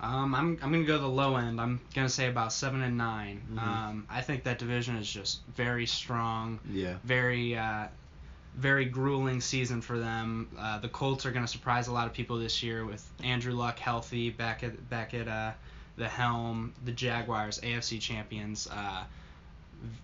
Um, 0.00 0.34
I'm 0.34 0.58
I'm 0.60 0.72
gonna 0.72 0.82
go 0.84 0.98
the 0.98 1.06
low 1.06 1.36
end. 1.36 1.60
I'm 1.60 1.80
gonna 1.94 2.08
say 2.08 2.26
about 2.28 2.52
seven 2.52 2.82
and 2.82 2.98
9 2.98 3.40
Mhm. 3.52 3.58
Um, 3.62 4.06
I 4.10 4.20
think 4.22 4.42
that 4.44 4.58
division 4.58 4.96
is 4.96 5.10
just 5.10 5.42
very 5.54 5.86
strong, 5.86 6.58
Yeah. 6.68 6.96
very 7.04 7.56
uh, 7.56 7.86
very 8.56 8.84
grueling 8.84 9.40
season 9.40 9.80
for 9.80 9.98
them. 10.00 10.48
Uh, 10.58 10.78
the 10.78 10.88
Colts 10.88 11.24
are 11.24 11.30
gonna 11.30 11.46
surprise 11.46 11.86
a 11.86 11.92
lot 11.92 12.08
of 12.08 12.12
people 12.12 12.38
this 12.38 12.62
year 12.64 12.84
with 12.84 13.08
Andrew 13.22 13.52
Luck 13.54 13.78
healthy 13.78 14.30
back 14.30 14.64
at 14.64 14.90
back 14.90 15.14
at 15.14 15.28
uh, 15.28 15.52
the 15.96 16.08
helm. 16.08 16.72
The 16.84 16.92
Jaguars, 16.92 17.60
AFC 17.60 18.00
champions, 18.00 18.66
uh, 18.72 19.04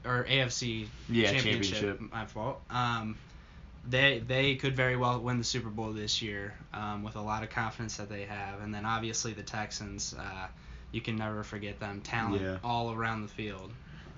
or 0.05 0.25
AFC 0.25 0.87
Yeah, 1.09 1.33
championship. 1.33 1.75
championship. 1.79 2.13
My 2.13 2.27
fault. 2.27 2.61
Um, 2.71 3.17
they 3.89 4.19
they 4.27 4.57
could 4.57 4.77
very 4.77 4.97
well 4.97 5.21
win 5.21 5.39
the 5.39 5.45
Super 5.45 5.69
Bowl 5.71 5.93
this 5.93 6.21
year 6.21 6.55
um, 6.75 7.03
with 7.03 7.17
a 7.17 7.21
lot 7.23 7.43
of 7.43 7.51
confidence 7.51 7.97
that 7.97 8.09
they 8.09 8.23
have, 8.25 8.61
and 8.63 8.75
then 8.75 8.85
obviously 8.85 9.33
the 9.33 9.43
Texans. 9.43 10.15
Uh, 10.19 10.47
you 10.93 11.01
can 11.01 11.17
never 11.17 11.43
forget 11.43 11.79
them. 11.81 12.01
Talent 12.01 12.43
Yeah. 12.43 12.59
all 12.65 12.93
around 12.93 13.23
the 13.23 13.29
field. 13.29 13.71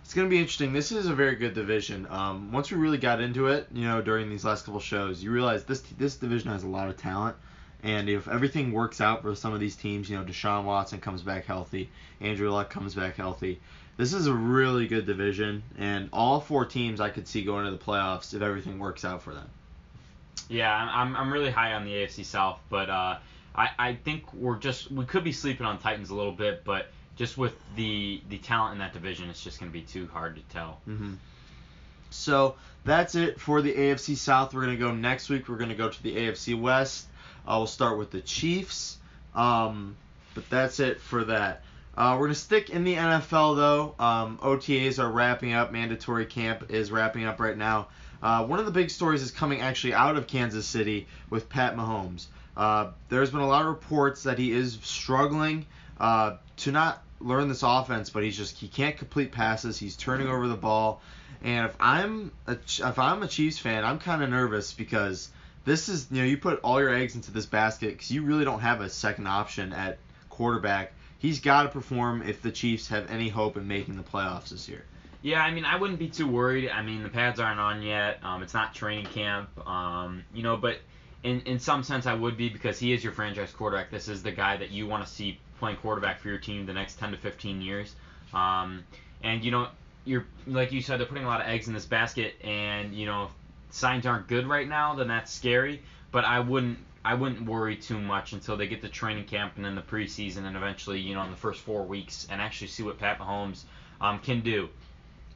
It's 0.05 0.15
gonna 0.15 0.29
be 0.29 0.39
interesting. 0.39 0.73
This 0.73 0.93
is 0.93 1.07
a 1.07 1.15
very 1.15 1.37
good 1.37 1.55
division. 1.55 2.07
Um, 2.11 2.53
once 2.53 2.71
we 2.71 2.79
really 2.79 2.99
got 2.99 3.21
into 3.21 3.49
it, 3.49 3.69
you 3.73 3.85
know, 3.85 4.01
during 4.03 4.29
these 4.31 4.45
last 4.45 4.65
couple 4.65 4.81
shows, 4.81 5.23
you 5.23 5.31
realize 5.31 5.65
this 5.65 5.81
this 5.99 6.17
division 6.17 6.51
has 6.51 6.63
a 6.65 6.69
lot 6.69 6.89
of 6.89 6.97
talent. 6.97 7.37
And 7.83 8.11
if 8.11 8.29
everything 8.29 8.73
works 8.73 9.01
out 9.01 9.23
for 9.23 9.35
some 9.35 9.55
of 9.55 9.61
these 9.61 9.75
teams, 9.75 10.11
you 10.11 10.17
know, 10.19 10.23
Deshaun 10.25 10.65
Watson 10.65 11.01
comes 11.01 11.23
back 11.23 11.47
healthy, 11.47 11.91
Andrew 12.21 12.51
Luck 12.51 12.69
comes 12.71 12.95
back 12.95 13.17
healthy. 13.17 13.61
This 14.01 14.15
is 14.15 14.27
a 14.27 14.33
really 14.33 14.87
good 14.87 15.05
division, 15.05 15.63
and 15.77 16.09
all 16.11 16.41
four 16.41 16.65
teams 16.65 17.03
I 17.03 17.11
could 17.11 17.29
see 17.29 17.45
going 17.45 17.67
to 17.67 17.71
the 17.71 17.77
playoffs 17.77 18.33
if 18.33 18.41
everything 18.41 18.79
works 18.79 19.05
out 19.05 19.21
for 19.21 19.35
them. 19.35 19.47
Yeah, 20.49 20.75
I'm 20.75 21.15
I'm 21.15 21.31
really 21.31 21.51
high 21.51 21.75
on 21.75 21.85
the 21.85 21.91
AFC 21.91 22.25
South, 22.25 22.59
but 22.71 22.89
uh, 22.89 23.19
I 23.55 23.69
I 23.79 23.95
think 23.97 24.33
we're 24.33 24.57
just 24.57 24.91
we 24.91 25.05
could 25.05 25.23
be 25.23 25.33
sleeping 25.33 25.67
on 25.67 25.79
Titans 25.79 26.09
a 26.09 26.15
little 26.15 26.33
bit, 26.33 26.65
but 26.65 26.87
just 27.17 27.37
with 27.37 27.55
the 27.77 28.23
the 28.31 28.39
talent 28.39 28.73
in 28.73 28.79
that 28.79 28.95
division, 28.95 29.29
it's 29.29 29.45
just 29.45 29.61
gonna 29.61 29.71
be 29.71 29.83
too 29.83 30.07
hard 30.07 30.37
to 30.37 30.43
tell. 30.49 30.81
hmm 30.87 31.17
So 32.09 32.55
that's 32.87 33.17
it 33.17 33.39
for 33.39 33.61
the 33.61 33.75
AFC 33.75 34.17
South. 34.17 34.55
We're 34.55 34.63
gonna 34.63 34.77
go 34.79 34.95
next 34.95 35.29
week. 35.29 35.47
We're 35.47 35.59
gonna 35.59 35.75
go 35.75 35.91
to 35.91 36.03
the 36.03 36.17
AFC 36.17 36.59
West. 36.59 37.07
Uh, 37.47 37.57
we'll 37.59 37.67
start 37.67 37.99
with 37.99 38.11
the 38.11 38.23
Chiefs. 38.23 38.97
Um, 39.35 39.95
but 40.35 40.49
that's 40.49 40.81
it 40.81 41.03
for 41.03 41.25
that. 41.25 41.65
Uh, 42.01 42.17
we're 42.17 42.29
gonna 42.29 42.35
stick 42.35 42.71
in 42.71 42.85
the 42.85 42.95
NFL 42.95 43.57
though. 43.57 43.95
Um, 43.99 44.39
OTAs 44.39 44.99
are 44.99 45.11
wrapping 45.11 45.53
up. 45.53 45.71
Mandatory 45.71 46.25
camp 46.25 46.71
is 46.71 46.91
wrapping 46.91 47.27
up 47.27 47.39
right 47.39 47.59
now. 47.59 47.89
Uh, 48.23 48.47
one 48.47 48.59
of 48.59 48.65
the 48.65 48.73
big 48.73 48.89
stories 48.89 49.21
is 49.21 49.31
coming 49.31 49.61
actually 49.61 49.93
out 49.93 50.17
of 50.17 50.27
Kansas 50.27 50.65
City 50.65 51.09
with 51.29 51.51
Pat 51.51 51.77
Mahomes. 51.77 52.29
Uh, 52.57 52.93
there's 53.11 53.29
been 53.29 53.43
a 53.43 53.47
lot 53.47 53.61
of 53.61 53.69
reports 53.69 54.23
that 54.23 54.39
he 54.39 54.51
is 54.51 54.79
struggling 54.81 55.67
uh, 56.01 56.37
to 56.57 56.73
not 56.73 57.03
learn 57.21 57.49
this 57.49 57.63
offense, 57.63 58.09
but 58.09 58.23
he's 58.23 58.35
just 58.35 58.57
he 58.57 58.67
can't 58.67 58.97
complete 58.97 59.31
passes. 59.31 59.79
He's 59.79 59.95
turning 59.95 60.27
over 60.27 60.49
the 60.49 60.57
ball, 60.57 61.03
and 61.43 61.67
if 61.67 61.77
I'm 61.79 62.33
a, 62.47 62.53
if 62.53 62.99
I'm 62.99 63.23
a 63.23 63.29
Chiefs 63.29 63.59
fan, 63.59 63.85
I'm 63.85 63.99
kind 63.99 64.23
of 64.23 64.31
nervous 64.31 64.73
because 64.73 65.29
this 65.67 65.91
is 65.91 66.07
you 66.11 66.23
know 66.23 66.27
you 66.27 66.39
put 66.39 66.61
all 66.61 66.81
your 66.81 66.95
eggs 66.95 67.15
into 67.15 67.31
this 67.31 67.45
basket 67.45 67.91
because 67.91 68.11
you 68.11 68.23
really 68.23 68.47
don't 68.47 68.61
have 68.61 68.81
a 68.81 68.89
second 68.89 69.27
option 69.27 69.75
at 69.75 69.99
quarterback. 70.31 70.95
He's 71.21 71.39
got 71.39 71.63
to 71.65 71.69
perform 71.69 72.23
if 72.23 72.43
the 72.43 72.51
Chiefs 72.51 72.89
have 72.89 73.09
any 73.11 73.29
hope 73.29 73.57
in 73.57 73.69
making 73.69 73.97
the 73.97 74.03
playoffs 74.03 74.49
this 74.49 74.69
year. 74.69 74.85
Yeah, 75.23 75.43
I 75.43 75.51
mean, 75.51 75.67
I 75.67 75.77
wouldn't 75.77 75.99
be 75.99 76.09
too 76.09 76.27
worried. 76.27 76.71
I 76.71 76.83
mean, 76.83 77.03
the 77.03 77.11
pads 77.11 77.39
aren't 77.39 77.61
on 77.61 77.83
yet. 77.83 78.19
Um, 78.23 78.43
it's 78.43 78.55
not 78.55 78.75
training 78.75 79.05
camp. 79.05 79.51
Um, 79.69 80.25
you 80.33 80.43
know, 80.43 80.57
but 80.57 80.79
in 81.23 81.41
in 81.43 81.59
some 81.59 81.83
sense, 81.83 82.07
I 82.07 82.15
would 82.15 82.37
be 82.37 82.49
because 82.49 82.79
he 82.79 82.93
is 82.93 83.05
your 83.05 83.13
franchise 83.13 83.53
quarterback. 83.53 83.91
This 83.91 84.09
is 84.09 84.23
the 84.23 84.33
guy 84.33 84.57
that 84.57 84.71
you 84.71 84.87
want 84.87 85.07
to 85.07 85.13
see 85.13 85.39
playing 85.59 85.77
quarterback 85.77 86.21
for 86.21 86.29
your 86.29 86.39
team 86.39 86.65
the 86.65 86.73
next 86.73 86.99
10 86.99 87.11
to 87.13 87.19
15 87.19 87.61
years. 87.61 87.95
Um, 88.33 88.83
and 89.23 89.45
you 89.45 89.51
know, 89.51 89.69
you're 90.07 90.25
like 90.47 90.73
you 90.73 90.81
said, 90.81 90.99
they're 90.99 91.07
putting 91.07 91.25
a 91.25 91.29
lot 91.29 91.43
of 91.43 91.47
eggs 91.47 91.69
in 91.69 91.75
this 91.75 91.85
basket, 91.85 92.35
and 92.43 92.95
you 92.95 93.05
know, 93.07 93.31
signs 93.69 94.07
aren't 94.07 94.27
good 94.27 94.47
right 94.47 94.67
now, 94.67 94.95
then 94.95 95.09
that's 95.09 95.33
scary. 95.33 95.83
But 96.13 96.25
I 96.25 96.41
wouldn't. 96.41 96.79
I 97.05 97.15
wouldn't 97.15 97.47
worry 97.47 97.77
too 97.77 97.99
much 97.99 98.33
until 98.33 98.57
they 98.57 98.67
get 98.67 98.83
to 98.83 98.89
training 98.89 99.25
camp 99.25 99.55
and 99.57 99.65
then 99.65 99.75
the 99.75 99.83
preseason 99.83 100.45
and 100.45 100.57
eventually, 100.57 101.01
you 101.01 101.15
know, 101.15 101.23
in 101.23 101.31
the 101.31 101.37
first 101.37 101.61
four 101.61 101.85
weeks 101.85 102.27
and 102.31 102.41
actually 102.41 102.69
see 102.69 102.83
what 102.83 102.99
Pat 102.99 103.19
Mahomes 103.19 103.65
um, 104.01 104.19
can 104.19 104.41
do 104.41 104.69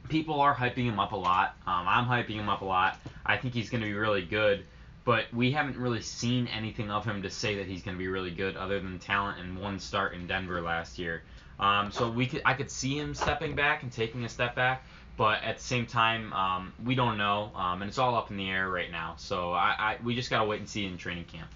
people 0.09 0.39
are 0.39 0.53
hyping 0.55 0.85
him 0.85 0.99
up 0.99 1.11
a 1.11 1.15
lot. 1.15 1.55
Um, 1.65 1.87
I'm 1.87 2.05
hyping 2.05 2.35
him 2.35 2.49
up 2.49 2.61
a 2.61 2.65
lot. 2.65 2.99
I 3.25 3.37
think 3.37 3.53
he's 3.53 3.69
going 3.69 3.81
to 3.81 3.87
be 3.87 3.93
really 3.93 4.21
good. 4.23 4.65
but 5.03 5.31
we 5.31 5.51
haven't 5.51 5.77
really 5.77 6.01
seen 6.01 6.47
anything 6.47 6.89
of 6.89 7.05
him 7.05 7.21
to 7.21 7.29
say 7.29 7.57
that 7.57 7.67
he's 7.67 7.83
going 7.83 7.95
to 7.95 7.99
be 7.99 8.07
really 8.07 8.31
good, 8.31 8.57
other 8.57 8.79
than 8.79 8.97
talent 8.97 9.39
and 9.39 9.55
one 9.55 9.79
start 9.79 10.15
in 10.15 10.25
Denver 10.25 10.61
last 10.61 10.97
year. 10.97 11.21
Um, 11.59 11.91
so 11.91 12.09
we 12.09 12.25
could 12.27 12.41
I 12.45 12.53
could 12.53 12.69
see 12.69 12.97
him 12.97 13.13
stepping 13.13 13.55
back 13.55 13.83
and 13.83 13.91
taking 13.91 14.25
a 14.25 14.29
step 14.29 14.55
back, 14.55 14.83
but 15.17 15.43
at 15.43 15.57
the 15.57 15.63
same 15.63 15.85
time, 15.85 16.33
um, 16.33 16.73
we 16.83 16.95
don't 16.95 17.17
know, 17.17 17.51
um, 17.55 17.81
and 17.81 17.89
it's 17.89 17.97
all 17.97 18.15
up 18.15 18.29
in 18.31 18.37
the 18.37 18.49
air 18.49 18.69
right 18.69 18.91
now. 18.91 19.13
So 19.17 19.53
I, 19.53 19.75
I 19.77 19.97
we 20.03 20.15
just 20.15 20.29
gotta 20.29 20.45
wait 20.45 20.59
and 20.59 20.67
see 20.69 20.85
in 20.85 20.97
training 20.97 21.25
camp. 21.25 21.49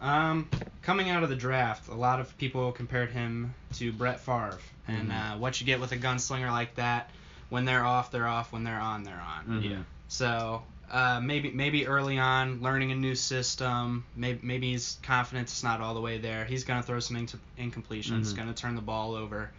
Um, 0.00 0.48
coming 0.82 1.10
out 1.10 1.22
of 1.22 1.28
the 1.28 1.36
draft, 1.36 1.88
a 1.88 1.94
lot 1.94 2.20
of 2.20 2.36
people 2.38 2.72
compared 2.72 3.10
him 3.10 3.54
to 3.74 3.92
Brett 3.92 4.20
Favre, 4.20 4.58
and 4.88 5.10
Mhm. 5.10 5.34
uh, 5.34 5.38
what 5.38 5.60
you 5.60 5.66
get 5.66 5.78
with 5.80 5.92
a 5.92 5.98
gunslinger 5.98 6.50
like 6.50 6.76
that, 6.76 7.10
when 7.50 7.64
they're 7.64 7.84
off, 7.84 8.10
they're 8.10 8.26
off. 8.28 8.52
When 8.52 8.64
they're 8.64 8.80
on, 8.80 9.02
they're 9.02 9.20
on. 9.20 9.60
Mhm. 9.62 9.70
Yeah. 9.70 9.76
So 10.08 10.62
uh, 10.90 11.20
maybe 11.22 11.50
maybe 11.50 11.86
early 11.86 12.18
on, 12.18 12.60
learning 12.62 12.90
a 12.92 12.94
new 12.94 13.14
system, 13.14 14.04
maybe 14.16 14.40
maybe 14.42 14.72
his 14.72 14.98
confidence 15.02 15.56
is 15.58 15.62
not 15.64 15.80
all 15.80 15.94
the 15.94 16.00
way 16.00 16.18
there. 16.18 16.44
He's 16.44 16.64
gonna 16.64 16.82
throw 16.82 17.00
some 17.00 17.16
inc- 17.16 17.38
incompletions, 17.58 18.32
Mhm. 18.32 18.36
gonna 18.36 18.54
turn 18.54 18.74
the 18.74 18.80
ball 18.82 19.14
over. 19.14 19.50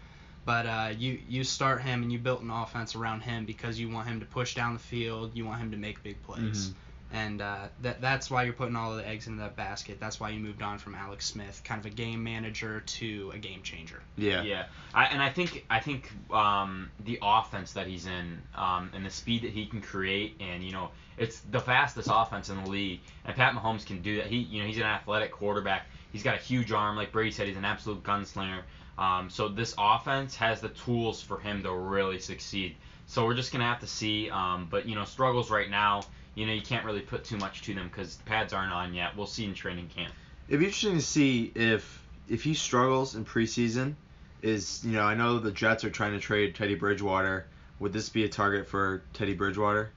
But 0.43 0.65
uh, 0.65 0.93
you 0.97 1.19
you 1.29 1.43
start 1.43 1.81
him 1.81 2.01
and 2.01 2.11
you 2.11 2.17
built 2.19 2.41
an 2.41 2.49
offense 2.49 2.95
around 2.95 3.21
him 3.21 3.45
because 3.45 3.79
you 3.79 3.89
want 3.89 4.07
him 4.07 4.19
to 4.21 4.25
push 4.25 4.55
down 4.55 4.73
the 4.73 4.79
field, 4.79 5.31
you 5.35 5.45
want 5.45 5.61
him 5.61 5.71
to 5.71 5.77
make 5.77 6.01
big 6.03 6.21
plays. 6.23 6.69
Mhm. 6.69 6.73
And 7.13 7.41
uh, 7.41 7.67
that 7.81 7.99
that's 7.99 8.31
why 8.31 8.43
you're 8.43 8.53
putting 8.53 8.75
all 8.75 8.95
the 8.95 9.05
eggs 9.05 9.27
in 9.27 9.35
that 9.37 9.57
basket. 9.57 9.99
That's 9.99 10.19
why 10.19 10.29
you 10.29 10.39
moved 10.39 10.61
on 10.61 10.77
from 10.77 10.95
Alex 10.95 11.25
Smith, 11.25 11.61
kind 11.65 11.79
of 11.79 11.85
a 11.85 11.93
game 11.93 12.23
manager 12.23 12.79
to 12.79 13.31
a 13.33 13.37
game 13.37 13.61
changer. 13.63 14.01
Yeah. 14.15 14.43
Yeah, 14.43 14.65
I, 14.93 15.05
and 15.07 15.21
I 15.21 15.29
think 15.29 15.65
I 15.69 15.81
think 15.81 16.09
um, 16.31 16.89
the 17.03 17.19
offense 17.21 17.73
that 17.73 17.87
he's 17.87 18.05
in 18.05 18.41
um, 18.55 18.91
and 18.93 19.05
the 19.05 19.09
speed 19.09 19.43
that 19.43 19.51
he 19.51 19.65
can 19.65 19.81
create, 19.81 20.39
and 20.39 20.63
you 20.63 20.71
know, 20.71 20.89
it's 21.17 21.41
the 21.51 21.59
fastest 21.59 22.07
offense 22.09 22.49
in 22.49 22.63
the 22.63 22.69
league. 22.69 23.01
And 23.25 23.35
Pat 23.35 23.53
Mahomes 23.53 23.85
can 23.85 24.01
do 24.01 24.17
that. 24.17 24.27
He, 24.27 24.37
you 24.37 24.61
know, 24.61 24.67
he's 24.67 24.77
an 24.77 24.83
athletic 24.83 25.31
quarterback. 25.31 25.87
He's 26.13 26.23
got 26.23 26.35
a 26.35 26.41
huge 26.41 26.71
arm, 26.71 26.95
like 26.95 27.11
Brady 27.11 27.31
said. 27.31 27.47
He's 27.47 27.57
an 27.57 27.65
absolute 27.65 28.03
gunslinger. 28.03 28.61
Um, 28.97 29.29
so 29.29 29.49
this 29.49 29.73
offense 29.77 30.35
has 30.35 30.61
the 30.61 30.69
tools 30.69 31.21
for 31.21 31.39
him 31.39 31.63
to 31.63 31.73
really 31.73 32.19
succeed. 32.19 32.75
So 33.07 33.25
we're 33.25 33.33
just 33.33 33.51
gonna 33.51 33.65
have 33.65 33.81
to 33.81 33.87
see. 33.87 34.29
Um, 34.29 34.67
but 34.69 34.87
you 34.87 34.95
know, 34.95 35.03
struggles 35.03 35.51
right 35.51 35.69
now. 35.69 36.03
You 36.35 36.45
know, 36.45 36.53
you 36.53 36.61
can't 36.61 36.85
really 36.85 37.01
put 37.01 37.23
too 37.23 37.37
much 37.37 37.61
to 37.63 37.73
them 37.73 37.89
because 37.89 38.15
the 38.15 38.23
pads 38.23 38.53
aren't 38.53 38.71
on 38.71 38.93
yet. 38.93 39.15
We'll 39.17 39.27
see 39.27 39.45
in 39.45 39.53
training 39.53 39.89
camp. 39.89 40.13
It'd 40.47 40.59
be 40.59 40.65
interesting 40.65 40.95
to 40.95 41.01
see 41.01 41.51
if 41.55 42.01
if 42.29 42.43
he 42.43 42.53
struggles 42.53 43.15
in 43.15 43.25
preseason. 43.25 43.95
Is 44.41 44.83
you 44.83 44.93
know 44.93 45.03
I 45.03 45.13
know 45.13 45.39
the 45.39 45.51
Jets 45.51 45.83
are 45.83 45.89
trying 45.89 46.13
to 46.13 46.19
trade 46.19 46.55
Teddy 46.55 46.75
Bridgewater. 46.75 47.45
Would 47.79 47.93
this 47.93 48.09
be 48.09 48.23
a 48.23 48.29
target 48.29 48.67
for 48.67 49.03
Teddy 49.13 49.33
Bridgewater? 49.33 49.91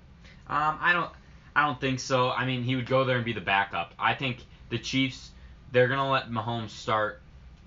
Um, 0.47 0.79
I 0.81 0.93
don't, 0.93 1.11
I 1.55 1.67
don't 1.67 1.81
think 1.81 2.01
so. 2.01 2.31
I 2.31 2.47
mean, 2.47 2.63
he 2.63 2.77
would 2.77 2.87
go 2.87 3.05
there 3.05 3.17
and 3.17 3.25
be 3.25 3.33
the 3.33 3.41
backup. 3.41 3.93
I 3.99 4.15
think 4.15 4.39
the 4.71 4.79
Chiefs, 4.79 5.31
they're 5.73 5.89
gonna 5.89 6.11
let 6.11 6.31
Mahomes 6.31 6.71
start 6.71 7.21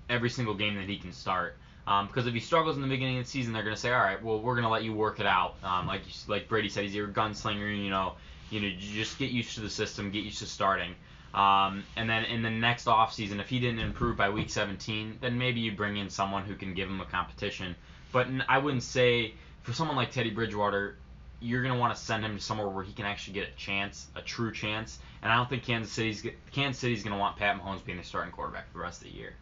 every 0.08 0.30
single 0.30 0.54
game 0.54 0.74
that 0.76 0.88
he 0.88 0.98
can 0.98 1.12
start. 1.12 1.56
Um, 1.86 2.06
because 2.06 2.26
if 2.26 2.34
he 2.34 2.40
struggles 2.40 2.76
in 2.76 2.82
the 2.82 2.88
beginning 2.88 3.18
of 3.18 3.24
the 3.24 3.30
season, 3.30 3.52
they're 3.52 3.62
gonna 3.62 3.76
say, 3.76 3.92
all 3.92 4.00
right, 4.00 4.22
well, 4.22 4.40
we're 4.40 4.56
gonna 4.56 4.70
let 4.70 4.84
you 4.84 4.92
work 4.92 5.20
it 5.20 5.26
out. 5.26 5.54
Um, 5.62 5.86
like 5.86 6.06
you, 6.06 6.12
like 6.26 6.48
Brady 6.48 6.68
said, 6.68 6.84
he's 6.84 6.94
your 6.94 7.08
gunslinger. 7.08 7.82
You 7.82 7.90
know, 7.90 8.14
you 8.50 8.60
know, 8.60 8.70
just 8.78 9.18
get 9.18 9.30
used 9.30 9.54
to 9.54 9.60
the 9.60 9.70
system, 9.70 10.10
get 10.10 10.24
used 10.24 10.38
to 10.38 10.46
starting. 10.46 10.94
Um, 11.34 11.84
and 11.96 12.08
then 12.08 12.24
in 12.24 12.42
the 12.42 12.50
next 12.50 12.86
offseason, 12.86 13.38
if 13.40 13.48
he 13.48 13.58
didn't 13.58 13.80
improve 13.80 14.16
by 14.16 14.30
week 14.30 14.50
17, 14.50 15.18
then 15.20 15.38
maybe 15.38 15.60
you 15.60 15.72
bring 15.72 15.96
in 15.96 16.08
someone 16.08 16.44
who 16.44 16.54
can 16.54 16.74
give 16.74 16.88
him 16.88 17.00
a 17.00 17.04
competition. 17.04 17.76
But 18.12 18.26
I 18.48 18.58
wouldn't 18.58 18.82
say 18.82 19.34
for 19.62 19.72
someone 19.72 19.96
like 19.96 20.10
Teddy 20.10 20.30
Bridgewater, 20.30 20.96
you're 21.40 21.62
gonna 21.62 21.78
want 21.78 21.94
to 21.94 22.02
send 22.02 22.24
him 22.24 22.36
to 22.36 22.42
somewhere 22.42 22.68
where 22.68 22.82
he 22.82 22.92
can 22.92 23.04
actually 23.04 23.34
get 23.34 23.48
a 23.48 23.52
chance, 23.52 24.08
a 24.16 24.22
true 24.22 24.52
chance. 24.52 24.98
And 25.22 25.30
I 25.30 25.36
don't 25.36 25.48
think 25.48 25.62
Kansas 25.62 25.92
City's 25.92 26.26
Kansas 26.50 26.80
City's 26.80 27.04
gonna 27.04 27.18
want 27.18 27.36
Pat 27.36 27.60
Mahomes 27.60 27.84
being 27.84 27.98
the 27.98 28.04
starting 28.04 28.32
quarterback 28.32 28.66
for 28.72 28.78
the 28.78 28.84
rest 28.84 29.02
of 29.02 29.08
the 29.08 29.14
year. 29.16 29.34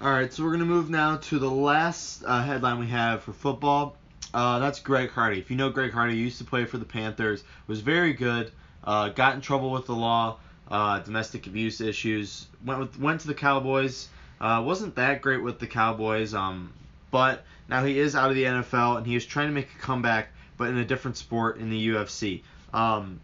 All 0.00 0.10
right, 0.10 0.32
so 0.32 0.44
we're 0.44 0.52
gonna 0.52 0.64
move 0.64 0.88
now 0.88 1.16
to 1.16 1.38
the 1.38 1.50
last 1.50 2.22
uh, 2.24 2.42
headline 2.42 2.78
we 2.78 2.86
have 2.86 3.22
for 3.22 3.32
football. 3.32 3.96
Uh, 4.36 4.58
that's 4.58 4.80
Greg 4.80 5.08
Hardy. 5.08 5.38
If 5.38 5.50
you 5.50 5.56
know 5.56 5.70
Greg 5.70 5.92
Hardy, 5.92 6.14
used 6.14 6.36
to 6.38 6.44
play 6.44 6.66
for 6.66 6.76
the 6.76 6.84
Panthers. 6.84 7.42
Was 7.68 7.80
very 7.80 8.12
good. 8.12 8.52
Uh, 8.84 9.08
got 9.08 9.34
in 9.34 9.40
trouble 9.40 9.70
with 9.70 9.86
the 9.86 9.94
law, 9.94 10.36
uh, 10.70 10.98
domestic 10.98 11.46
abuse 11.46 11.80
issues. 11.80 12.46
Went 12.62 12.80
with, 12.80 13.00
went 13.00 13.22
to 13.22 13.28
the 13.28 13.34
Cowboys. 13.34 14.08
Uh, 14.38 14.62
wasn't 14.62 14.94
that 14.96 15.22
great 15.22 15.42
with 15.42 15.58
the 15.58 15.66
Cowboys. 15.66 16.34
Um, 16.34 16.70
but 17.10 17.46
now 17.66 17.82
he 17.82 17.98
is 17.98 18.14
out 18.14 18.28
of 18.28 18.36
the 18.36 18.44
NFL 18.44 18.98
and 18.98 19.06
he 19.06 19.16
is 19.16 19.24
trying 19.24 19.46
to 19.46 19.54
make 19.54 19.70
a 19.74 19.78
comeback, 19.78 20.28
but 20.58 20.68
in 20.68 20.76
a 20.76 20.84
different 20.84 21.16
sport 21.16 21.56
in 21.56 21.70
the 21.70 21.88
UFC. 21.88 22.42
Um, 22.74 23.20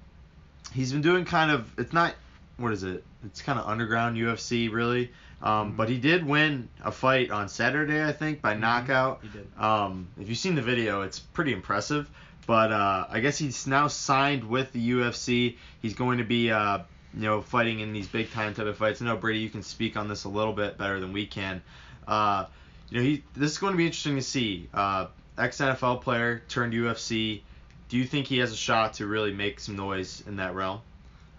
he's 0.73 0.95
been 0.95 1.03
doing 1.03 1.27
kind 1.27 1.51
of 1.51 1.79
it's 1.79 1.93
not 1.93 2.15
what 2.57 2.73
is 2.73 2.85
it? 2.85 3.05
It's 3.27 3.43
kind 3.43 3.59
of 3.59 3.69
underground 3.69 4.17
UFC 4.17 4.73
really. 4.73 5.13
Um, 5.43 5.73
But 5.77 5.89
he 5.89 5.99
did 5.99 6.25
win 6.25 6.69
a 6.85 6.93
fight 6.93 7.31
on 7.31 7.49
Saturday, 7.49 8.05
I 8.05 8.13
think, 8.13 8.41
by 8.41 8.55
knockout. 8.55 9.21
He 9.23 9.29
did. 9.29 9.49
Um, 9.59 10.09
if 10.21 10.29
you've 10.29 10.39
seen 10.39 10.55
the 10.55 10.63
video, 10.63 11.03
it's 11.03 11.19
pretty 11.19 11.53
impressive. 11.53 12.09
But 12.47 12.73
uh, 12.73 13.07
I 13.11 13.21
guess 13.21 13.39
he's 13.39 13.67
now 13.67 13.89
signed 13.89 14.45
with 14.45 14.73
the 14.73 14.91
UFC. 14.93 15.57
He's 15.81 15.95
going 15.95 16.19
to 16.19 16.25
be, 16.25 16.51
uh, 16.51 16.79
you 17.15 17.23
know, 17.23 17.41
fighting 17.41 17.81
in 17.81 17.93
these 17.93 18.09
big 18.09 18.31
time 18.33 18.55
type 18.55 18.67
of 18.67 18.77
fights. 18.77 19.01
I 19.03 19.05
know 19.05 19.17
Brady, 19.17 19.41
you 19.41 19.51
can 19.51 19.63
speak 19.63 19.97
on 19.97 20.09
this 20.09 20.25
a 20.25 20.29
little 20.29 20.53
bit 20.53 20.79
better 20.79 20.99
than 21.01 21.13
we 21.13 21.27
can. 21.27 21.63
Uh, 22.07 22.47
you 22.91 22.99
know, 22.99 23.03
he 23.05 23.23
this 23.35 23.53
is 23.53 23.59
going 23.59 23.73
to 23.73 23.77
be 23.77 23.87
interesting 23.87 24.17
to 24.17 24.23
see. 24.23 24.69
Uh, 24.75 25.07
Ex 25.39 25.59
NFL 25.59 26.03
player 26.03 26.43
turned 26.49 26.73
UFC. 26.73 27.41
Do 27.89 27.97
you 27.97 28.05
think 28.05 28.27
he 28.27 28.39
has 28.39 28.53
a 28.53 28.57
shot 28.57 28.95
to 28.95 29.07
really 29.07 29.33
make 29.33 29.61
some 29.61 29.77
noise 29.77 30.23
in 30.27 30.37
that 30.37 30.55
realm? 30.55 30.81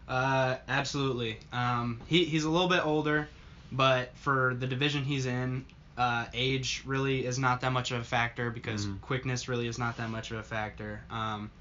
Uh, 0.08 0.58
absolutely. 0.68 1.38
Um, 1.52 2.00
he, 2.08 2.26
he's 2.26 2.44
a 2.44 2.50
little 2.50 2.68
bit 2.68 2.86
older, 2.86 3.28
but 3.74 4.16
for 4.18 4.56
the 4.56 4.68
division 4.68 5.04
he's 5.04 5.26
in, 5.26 5.66
uh, 5.98 6.26
age 6.34 6.84
really 6.86 7.26
is 7.26 7.38
not 7.38 7.62
that 7.62 7.72
much 7.72 7.92
of 7.92 8.00
a 8.00 8.04
factor 8.04 8.50
because 8.50 8.86
Mhm. 8.86 9.02
quickness 9.02 9.48
really 9.48 9.68
is 9.68 9.78
not 9.78 9.98
that 9.98 10.10
much 10.10 10.32
of 10.32 10.38
a 10.38 10.44
factor. 10.44 11.04
Um, 11.10 11.52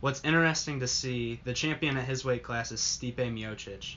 what's 0.00 0.22
interesting 0.24 0.80
to 0.80 0.86
see, 0.86 1.40
the 1.44 1.52
champion 1.52 1.96
at 1.96 2.04
his 2.04 2.24
weight 2.24 2.42
class 2.42 2.72
is 2.72 2.80
Stipe 2.80 3.16
Miocic, 3.16 3.96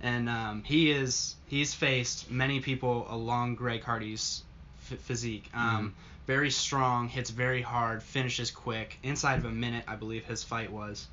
and 0.00 0.28
um, 0.28 0.62
he 0.64 0.90
is 0.90 1.36
he's 1.46 1.74
faced 1.74 2.30
many 2.30 2.60
people 2.60 3.06
along 3.08 3.54
Greg 3.54 3.82
Hardy's 3.84 4.42
f- 4.90 4.98
physique. 5.00 5.48
Um, 5.54 5.94
Very 6.26 6.50
strong, 6.50 7.08
hits 7.08 7.30
very 7.30 7.60
hard, 7.60 8.02
finishes 8.04 8.52
quick. 8.52 8.98
Inside 9.02 9.38
of 9.40 9.46
a 9.46 9.50
minute, 9.50 9.84
I 9.88 9.96
believe 9.96 10.24
his 10.26 10.44
fight 10.44 10.70
was, 10.70 11.08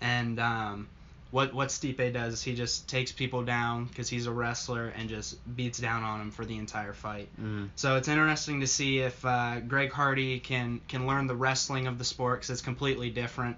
and 0.00 0.40
um, 0.40 0.88
what 1.30 1.52
what 1.52 1.68
Stipe 1.68 2.12
does 2.12 2.34
is 2.34 2.42
he 2.42 2.54
just 2.54 2.88
takes 2.88 3.10
people 3.12 3.42
down 3.42 3.86
because 3.86 4.08
he's 4.08 4.26
a 4.26 4.32
wrestler 4.32 4.92
and 4.96 5.08
just 5.08 5.36
beats 5.56 5.78
down 5.78 6.02
on 6.02 6.18
them 6.20 6.30
for 6.30 6.44
the 6.44 6.56
entire 6.56 6.92
fight. 6.92 7.28
Mm. 7.40 7.70
So 7.74 7.96
it's 7.96 8.08
interesting 8.08 8.60
to 8.60 8.66
see 8.66 9.00
if 9.00 9.24
uh, 9.24 9.60
Greg 9.60 9.92
Hardy 9.92 10.38
can 10.38 10.80
can 10.88 11.06
learn 11.06 11.26
the 11.26 11.34
wrestling 11.34 11.86
of 11.86 11.98
the 11.98 12.04
sport 12.04 12.40
because 12.40 12.50
it's 12.50 12.62
completely 12.62 13.10
different 13.10 13.56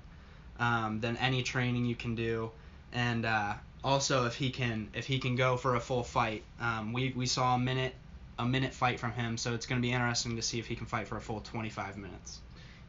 um, 0.58 1.00
than 1.00 1.16
any 1.18 1.42
training 1.42 1.84
you 1.84 1.94
can 1.94 2.14
do, 2.14 2.50
and 2.92 3.26
uh, 3.26 3.54
also 3.84 4.24
if 4.24 4.34
he 4.34 4.50
can 4.50 4.88
if 4.94 5.06
he 5.06 5.18
can 5.18 5.36
go 5.36 5.56
for 5.56 5.74
a 5.74 5.80
full 5.80 6.02
fight. 6.02 6.42
Um, 6.60 6.92
we 6.92 7.12
we 7.14 7.26
saw 7.26 7.54
a 7.54 7.58
minute 7.58 7.94
a 8.38 8.46
minute 8.46 8.72
fight 8.72 8.98
from 8.98 9.12
him, 9.12 9.36
so 9.36 9.54
it's 9.54 9.66
going 9.66 9.80
to 9.80 9.86
be 9.86 9.92
interesting 9.92 10.36
to 10.36 10.42
see 10.42 10.58
if 10.58 10.66
he 10.66 10.74
can 10.74 10.86
fight 10.86 11.08
for 11.08 11.16
a 11.16 11.20
full 11.20 11.40
25 11.40 11.96
minutes. 11.96 12.40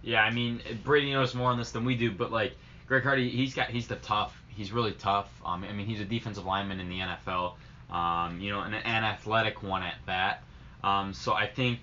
Yeah, 0.02 0.24
I 0.24 0.32
mean 0.32 0.62
Brady 0.84 1.12
knows 1.12 1.36
more 1.36 1.52
on 1.52 1.58
this 1.58 1.72
than 1.72 1.84
we 1.84 1.96
do, 1.96 2.12
but 2.12 2.32
like 2.32 2.54
Greg 2.88 3.04
Hardy, 3.04 3.30
he's 3.30 3.54
got 3.54 3.70
he's 3.70 3.88
the 3.88 3.98
tough. 3.98 4.39
He's 4.60 4.74
really 4.74 4.92
tough. 4.92 5.32
Um, 5.46 5.64
I 5.64 5.72
mean 5.72 5.86
he's 5.86 6.02
a 6.02 6.06
defensive 6.06 6.46
lineman 6.46 6.82
in 6.82 6.90
the 6.90 7.00
NFL. 7.00 7.54
Um, 7.90 8.42
you 8.42 8.52
know, 8.52 8.60
an 8.60 8.74
athletic 8.76 9.64
one 9.64 9.84
at 9.84 9.96
that. 10.06 10.44
Um, 10.84 11.14
so 11.14 11.34
I 11.34 11.48
think 11.48 11.80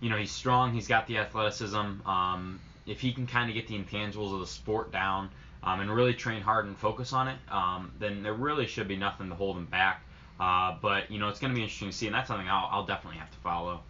you 0.00 0.10
know 0.10 0.16
he's 0.16 0.30
strong. 0.30 0.72
He's 0.72 0.86
got 0.86 1.08
the 1.08 1.18
athleticism. 1.18 2.06
Um, 2.06 2.60
if 2.86 3.00
he 3.00 3.12
can 3.12 3.26
kind 3.26 3.50
of 3.50 3.54
get 3.54 3.66
the 3.66 3.76
intangibles 3.76 4.32
of 4.32 4.38
the 4.38 4.46
sport 4.46 4.92
down 4.92 5.30
um, 5.64 5.80
and 5.80 5.92
really 5.92 6.14
train 6.14 6.40
hard 6.40 6.66
and 6.66 6.78
focus 6.78 7.12
on 7.12 7.26
it, 7.26 7.38
um, 7.50 7.90
then 7.98 8.22
there 8.22 8.34
really 8.34 8.68
should 8.68 8.86
be 8.86 8.96
nothing 8.96 9.28
to 9.28 9.34
hold 9.34 9.56
him 9.56 9.66
back. 9.66 10.04
Uh, 10.38 10.76
but 10.80 11.10
you 11.10 11.18
know 11.18 11.28
it's 11.30 11.40
going 11.40 11.52
to 11.52 11.56
be 11.56 11.62
interesting 11.62 11.90
to 11.90 11.96
see, 11.96 12.06
and 12.06 12.14
that's 12.14 12.28
something 12.28 12.48
I'll, 12.48 12.68
I'll 12.70 12.86
definitely 12.86 13.18
have 13.18 13.32
to 13.32 13.38
follow. 13.38 13.80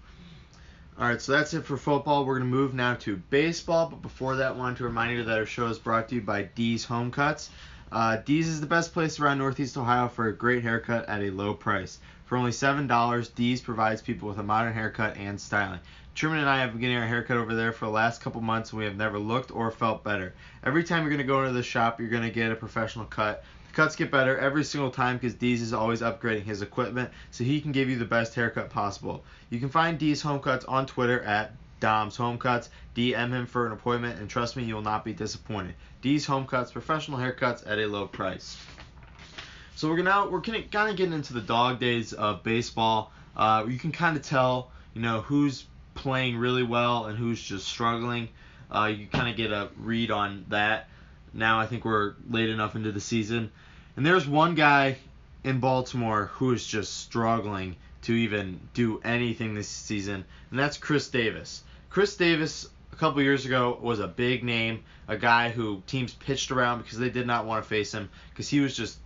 All 0.99 1.09
right, 1.09 1.21
so 1.21 1.33
that's 1.33 1.53
it 1.53 1.65
for 1.67 1.77
football. 1.77 2.25
We're 2.25 2.39
going 2.39 2.51
to 2.51 2.57
move 2.57 2.75
now 2.75 2.95
to 2.95 3.17
baseball, 3.17 3.89
but 3.89 4.03
before 4.03 4.37
that, 4.37 4.53
I 4.53 4.55
wanted 4.55 4.79
to 4.79 4.85
remind 4.85 5.17
you 5.17 5.25
that 5.25 5.39
our 5.39 5.47
show 5.47 5.67
is 5.69 5.79
brought 5.79 6.09
to 6.09 6.17
you 6.17 6.21
by 6.21 6.43
D's 6.43 6.85
Home 6.87 7.11
Cuts. 7.11 7.51
Uh, 7.93 8.19
is 8.29 8.61
the 8.61 8.67
best 8.69 8.93
place 8.93 9.19
around 9.19 9.39
Northeast 9.39 9.77
Ohio 9.77 10.07
for 10.07 10.29
a 10.29 10.33
great 10.33 10.63
haircut 10.63 11.09
at 11.09 11.23
a 11.23 11.31
low 11.31 11.53
price. 11.53 11.99
For 12.25 12.37
only 12.37 12.53
$7, 12.53 13.35
D's 13.35 13.61
provides 13.61 14.01
people 14.01 14.29
with 14.29 14.39
a 14.39 14.45
modern 14.45 14.73
haircut 14.73 15.17
and 15.17 15.41
styling. 15.41 15.81
Truman 16.15 16.39
and 16.39 16.49
I 16.49 16.61
have 16.61 16.71
been 16.71 16.81
getting 16.81 16.99
our 16.99 17.07
haircut 17.07 17.37
over 17.37 17.53
there 17.53 17.73
for 17.73 17.87
the 17.87 17.91
last 17.91 18.23
couple 18.23 18.41
months, 18.43 18.71
and 18.71 18.79
we 18.79 18.85
have 18.85 18.97
never 18.97 19.19
looked 19.19 19.51
or 19.51 19.73
felt 19.73 20.05
better. 20.05 20.35
Every 20.63 20.85
time 20.85 21.03
you're 21.03 21.11
going 21.11 21.19
to 21.19 21.25
go 21.25 21.41
into 21.41 21.53
the 21.53 21.65
shop, 21.65 21.99
you're 21.99 22.11
going 22.11 22.23
to 22.23 22.31
get 22.31 22.53
a 22.53 22.55
professional 22.55 23.07
cut. 23.07 23.43
The 23.67 23.73
cuts 23.73 23.97
get 23.97 24.13
better 24.13 24.39
every 24.39 24.63
single 24.63 24.93
time 24.93 25.17
because 25.17 25.35
D's 25.35 25.61
is 25.61 25.73
always 25.73 26.01
upgrading 26.01 26.45
his 26.45 26.63
equipment 26.63 27.11
so 27.33 27.43
he 27.43 27.61
can 27.61 27.73
give 27.73 27.89
you 27.89 27.99
the 27.99 28.05
best 28.05 28.37
haircut 28.37 28.71
possible. 28.71 29.25
You 29.49 29.59
can 29.59 29.69
find 29.69 29.99
D's 29.99 30.23
Home 30.23 30.39
Cuts 30.39 30.65
on 30.67 30.87
Twitter 30.87 31.21
at 31.23 31.55
Dom's 31.81 32.17
Home 32.17 32.39
Cuts. 32.39 32.71
DM 32.95 33.31
him 33.31 33.47
for 33.47 33.67
an 33.67 33.73
appointment, 33.73 34.21
and 34.21 34.29
trust 34.29 34.57
me, 34.57 34.65
you 34.65 34.75
will 34.75 34.83
not 34.83 35.05
be 35.05 35.13
disappointed. 35.13 35.75
D's 36.03 36.27
Home 36.27 36.47
Cuts, 36.47 36.71
professional 36.71 37.19
haircuts 37.19 37.67
at 37.67 37.79
a 37.79 37.87
low 37.87 38.07
price. 38.07 38.57
So 39.77 39.89
we're 39.89 39.97
gonna 39.97 40.31
we're 40.31 40.43
kind 40.43 40.91
of 40.91 40.97
getting 40.97 41.13
into 41.15 41.33
the 41.33 41.41
dog 41.41 41.81
days 41.81 42.13
of 42.13 42.43
baseball. 42.43 43.13
Uh, 43.37 43.65
you 43.67 43.79
can 43.79 43.93
kind 43.93 44.17
of 44.17 44.23
tell, 44.23 44.71
you 44.93 45.01
know, 45.01 45.23
who's 45.23 45.65
playing 45.95 46.37
really 46.37 46.63
well 46.63 47.07
and 47.07 47.19
who's 47.19 47.43
just 47.43 47.67
struggling. 47.67 48.29
Uh, 48.71 48.93
you 48.95 49.07
kind 49.07 49.29
of 49.29 49.37
get 49.37 49.53
a 49.53 49.71
read 49.79 50.11
on 50.11 50.45
that. 50.49 50.89
Now 51.33 51.61
I 51.61 51.67
think 51.67 51.85
we're 51.85 52.15
late 52.29 52.51
enough 52.51 52.77
into 52.77 52.93
the 52.93 53.01
season, 53.01 53.51
and 53.97 54.05
there's 54.05 54.27
one 54.27 54.55
guy 54.55 54.99
in 55.45 55.61
Baltimore 55.61 56.27
who 56.35 56.53
is 56.53 56.67
just 56.67 56.99
struggling 56.99 57.77
to 58.03 58.13
even 58.13 58.61
do 58.75 59.01
anything 59.05 59.55
this 59.55 59.69
season, 59.69 60.25
and 60.51 60.59
that's 60.59 60.77
Chris 60.77 61.09
Davis. 61.09 61.63
Chris 61.91 62.17
Davis 62.17 62.69
a 62.93 62.97
couple 62.97 63.21
years 63.21 63.45
ago 63.45 63.77
was 63.83 63.99
a 63.99 64.07
big 64.07 64.45
name, 64.45 64.85
a 65.09 65.17
guy 65.17 65.51
who 65.51 65.83
teams 65.89 66.15
pitched 66.15 66.53
around 66.53 66.83
because 66.83 66.99
they 66.99 67.11
did 67.11 67.27
not 67.27 67.47
want 67.47 67.65
to 67.65 67.69
face 67.69 67.93
him 67.93 68.09
because 68.31 68.49
he 68.49 68.61
was 68.61 68.77
just 68.77 68.97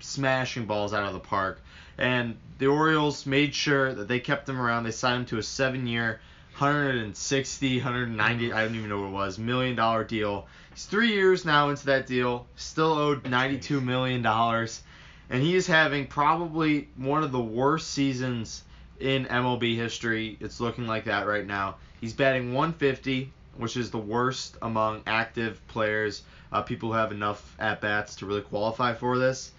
smashing 0.00 0.64
balls 0.64 0.94
out 0.94 1.04
of 1.04 1.12
the 1.12 1.20
park. 1.20 1.60
And 1.98 2.38
the 2.58 2.68
Orioles 2.68 3.26
made 3.26 3.54
sure 3.54 3.92
that 3.92 4.08
they 4.08 4.18
kept 4.18 4.48
him 4.48 4.58
around. 4.58 4.84
They 4.84 4.92
signed 4.92 5.20
him 5.20 5.26
to 5.26 5.38
a 5.38 5.42
seven-year, 5.42 6.18
160, 6.56 7.76
190, 7.76 8.52
I 8.52 8.64
don't 8.64 8.74
even 8.74 8.88
know 8.88 9.00
what 9.00 9.08
it 9.08 9.12
was, 9.12 9.38
million 9.38 9.76
dollar 9.76 10.02
deal. 10.02 10.46
He's 10.72 10.86
three 10.86 11.12
years 11.12 11.44
now 11.44 11.68
into 11.68 11.84
that 11.86 12.06
deal, 12.06 12.46
still 12.56 12.92
owed 12.94 13.28
92 13.28 13.82
million 13.82 14.22
dollars, 14.22 14.82
and 15.28 15.42
he 15.42 15.54
is 15.54 15.66
having 15.66 16.06
probably 16.06 16.88
one 16.96 17.22
of 17.22 17.30
the 17.30 17.40
worst 17.40 17.90
seasons 17.90 18.62
in 19.00 19.26
MLB 19.26 19.76
history. 19.76 20.38
It's 20.40 20.60
looking 20.60 20.86
like 20.86 21.04
that 21.04 21.26
right 21.26 21.46
now. 21.46 21.76
He's 22.00 22.12
batting 22.12 22.52
150, 22.52 23.32
which 23.56 23.76
is 23.76 23.90
the 23.90 23.98
worst 23.98 24.56
among 24.62 25.02
active 25.06 25.66
players, 25.68 26.22
uh, 26.52 26.62
people 26.62 26.90
who 26.90 26.98
have 26.98 27.12
enough 27.12 27.56
at 27.58 27.80
bats 27.80 28.16
to 28.16 28.26
really 28.26 28.42
qualify 28.42 28.94
for 28.94 29.18
this. 29.18 29.52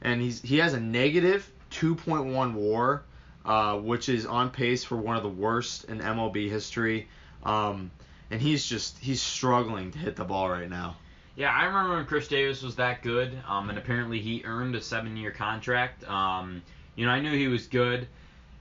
And 0.00 0.20
he's 0.20 0.40
he 0.42 0.58
has 0.58 0.74
a 0.74 0.80
negative 0.80 1.48
2.1 1.70 2.54
WAR, 2.54 3.02
uh, 3.44 3.78
which 3.78 4.08
is 4.08 4.26
on 4.26 4.50
pace 4.50 4.84
for 4.84 4.96
one 4.96 5.16
of 5.16 5.22
the 5.22 5.28
worst 5.28 5.84
in 5.84 6.00
MLB 6.00 6.48
history. 6.48 7.08
Um, 7.44 7.90
and 8.30 8.40
he's 8.40 8.64
just 8.66 8.98
he's 8.98 9.20
struggling 9.20 9.92
to 9.92 9.98
hit 9.98 10.16
the 10.16 10.24
ball 10.24 10.48
right 10.48 10.68
now. 10.68 10.96
Yeah, 11.36 11.50
I 11.50 11.64
remember 11.64 11.96
when 11.96 12.04
Chris 12.04 12.28
Davis 12.28 12.62
was 12.62 12.76
that 12.76 13.02
good, 13.02 13.38
um, 13.48 13.70
and 13.70 13.78
apparently 13.78 14.20
he 14.20 14.42
earned 14.44 14.74
a 14.74 14.82
seven-year 14.82 15.30
contract. 15.30 16.06
Um, 16.08 16.62
you 16.94 17.06
know, 17.06 17.12
I 17.12 17.20
knew 17.20 17.32
he 17.32 17.48
was 17.48 17.66
good, 17.66 18.06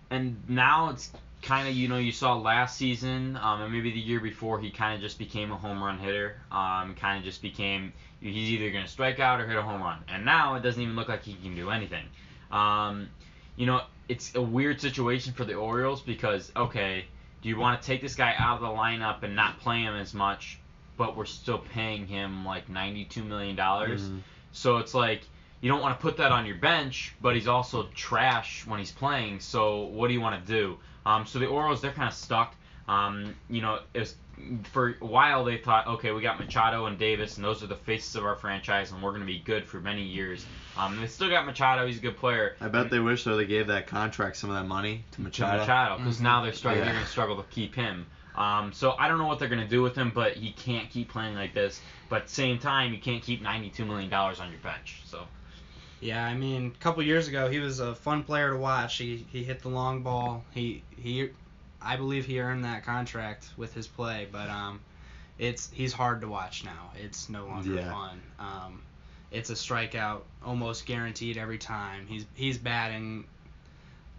and 0.09 0.41
now 0.47 0.89
it's 0.89 1.11
kind 1.41 1.67
of 1.67 1.73
you 1.73 1.87
know 1.87 1.97
you 1.97 2.11
saw 2.11 2.35
last 2.35 2.77
season 2.77 3.37
um, 3.41 3.61
and 3.61 3.73
maybe 3.73 3.91
the 3.91 3.99
year 3.99 4.19
before 4.19 4.59
he 4.59 4.69
kind 4.69 4.95
of 4.95 5.01
just 5.01 5.17
became 5.17 5.51
a 5.51 5.57
home 5.57 5.83
run 5.83 5.97
hitter. 5.97 6.35
Um, 6.51 6.95
kind 6.95 7.17
of 7.17 7.23
just 7.23 7.41
became 7.41 7.93
he's 8.19 8.49
either 8.51 8.69
going 8.71 8.85
to 8.85 8.91
strike 8.91 9.19
out 9.19 9.41
or 9.41 9.47
hit 9.47 9.57
a 9.57 9.61
home 9.61 9.81
run, 9.81 9.99
and 10.07 10.23
now 10.25 10.55
it 10.55 10.61
doesn't 10.61 10.81
even 10.81 10.95
look 10.95 11.09
like 11.09 11.23
he 11.23 11.33
can 11.33 11.55
do 11.55 11.69
anything. 11.71 12.05
Um, 12.51 13.09
you 13.55 13.65
know, 13.65 13.81
it's 14.07 14.35
a 14.35 14.41
weird 14.41 14.81
situation 14.81 15.33
for 15.33 15.45
the 15.45 15.55
Orioles 15.55 16.01
because 16.01 16.51
okay, 16.55 17.05
do 17.41 17.49
you 17.49 17.57
want 17.57 17.81
to 17.81 17.87
take 17.87 18.01
this 18.01 18.15
guy 18.15 18.33
out 18.37 18.55
of 18.55 18.61
the 18.61 18.67
lineup 18.67 19.23
and 19.23 19.35
not 19.35 19.59
play 19.59 19.81
him 19.81 19.95
as 19.95 20.13
much, 20.13 20.59
but 20.97 21.17
we're 21.17 21.25
still 21.25 21.59
paying 21.59 22.05
him 22.07 22.45
like 22.45 22.69
92 22.69 23.23
million 23.23 23.55
dollars? 23.55 24.03
Mhm. 24.03 24.19
So 24.51 24.77
it's 24.77 24.93
like 24.93 25.23
you 25.61 25.69
don't 25.69 25.81
want 25.81 25.97
to 25.97 26.01
put 26.01 26.17
that 26.17 26.31
on 26.31 26.45
your 26.45 26.55
bench, 26.55 27.13
but 27.21 27.35
he's 27.35 27.47
also 27.47 27.87
trash 27.95 28.65
when 28.65 28.79
he's 28.79 28.91
playing. 28.91 29.39
So 29.39 29.81
what 29.83 30.07
do 30.07 30.13
you 30.13 30.21
want 30.21 30.43
to 30.43 30.51
do? 30.51 30.77
Um, 31.05 31.25
so 31.25 31.39
the 31.39 31.47
Orioles 31.47 31.81
they're 31.81 31.91
kind 31.91 32.07
of 32.07 32.13
stuck. 32.13 32.55
Um, 32.87 33.35
you 33.49 33.61
know, 33.61 33.79
it 33.93 33.99
was, 33.99 34.15
for 34.71 34.95
a 34.99 35.05
while 35.05 35.43
they 35.43 35.57
thought, 35.57 35.87
okay, 35.87 36.11
we 36.11 36.21
got 36.21 36.39
Machado 36.39 36.85
and 36.87 36.97
Davis, 36.97 37.35
and 37.37 37.45
those 37.45 37.61
are 37.63 37.67
the 37.67 37.75
faces 37.75 38.15
of 38.15 38.25
our 38.25 38.35
franchise, 38.35 38.91
and 38.91 39.01
we're 39.01 39.11
going 39.11 39.21
to 39.21 39.25
be 39.27 39.39
good 39.39 39.65
for 39.65 39.79
many 39.79 40.03
years. 40.03 40.45
Um, 40.77 40.99
they 40.99 41.07
still 41.07 41.29
got 41.29 41.45
Machado; 41.45 41.85
he's 41.85 41.97
a 41.99 42.01
good 42.01 42.17
player. 42.17 42.55
I 42.59 42.67
bet 42.67 42.89
they 42.89 42.99
wish 42.99 43.23
though 43.23 43.37
they 43.37 43.45
gave 43.45 43.67
that 43.67 43.87
contract 43.87 44.37
some 44.37 44.49
of 44.49 44.55
that 44.55 44.65
money 44.67 45.03
to 45.11 45.17
to 45.17 45.21
Machado. 45.21 45.57
Machado 45.59 45.97
because 45.99 46.17
Mhm. 46.17 46.21
now 46.23 46.41
they're 46.41 46.53
struggling. 46.53 46.79
Yeah. 46.79 46.85
They're 46.85 46.93
going 46.95 47.05
to 47.05 47.11
struggle 47.11 47.35
to 47.37 47.49
keep 47.49 47.75
him. 47.75 48.07
Um, 48.35 48.71
so 48.73 48.95
I 48.97 49.07
don't 49.07 49.17
know 49.17 49.27
what 49.27 49.39
they're 49.39 49.49
going 49.49 49.61
to 49.61 49.67
do 49.67 49.81
with 49.81 49.95
him, 49.95 50.11
but 50.15 50.33
he 50.37 50.51
can't 50.53 50.89
keep 50.89 51.09
playing 51.09 51.35
like 51.35 51.53
this. 51.53 51.81
But 52.09 52.21
at 52.23 52.27
the 52.27 52.33
same 52.33 52.57
time, 52.59 52.93
you 52.93 52.99
can't 52.99 53.21
keep 53.21 53.41
92 53.41 53.85
million 53.85 54.09
dollars 54.09 54.39
on 54.39 54.49
your 54.49 54.59
bench. 54.61 55.01
So. 55.05 55.27
Yeah, 56.01 56.25
I 56.25 56.33
mean, 56.33 56.73
a 56.75 56.83
couple 56.83 57.03
years 57.03 57.27
ago, 57.27 57.49
he 57.49 57.59
was 57.59 57.79
a 57.79 57.93
fun 57.95 58.23
player 58.23 58.49
to 58.51 58.57
watch. 58.57 58.97
He 58.97 59.25
he 59.31 59.43
hit 59.43 59.61
the 59.61 59.69
long 59.69 60.01
ball. 60.03 60.43
He 60.51 60.83
he, 60.97 61.29
I 61.81 61.95
believe 61.95 62.25
he 62.25 62.39
earned 62.39 62.65
that 62.65 62.83
contract 62.83 63.47
with 63.55 63.73
his 63.73 63.87
play. 63.87 64.27
But 64.31 64.49
um, 64.49 64.81
it's 65.37 65.69
he's 65.71 65.93
hard 65.93 66.21
to 66.21 66.27
watch 66.27 66.65
now. 66.65 66.91
It's 66.95 67.29
no 67.29 67.45
longer 67.45 67.75
Yeah. 67.75 67.91
fun. 67.91 68.21
Um, 68.39 68.81
it's 69.31 69.49
a 69.49 69.53
strikeout 69.53 70.21
almost 70.45 70.85
guaranteed 70.85 71.37
every 71.37 71.57
time. 71.59 72.07
He's 72.07 72.25
he's 72.33 72.57
batting 72.57 73.25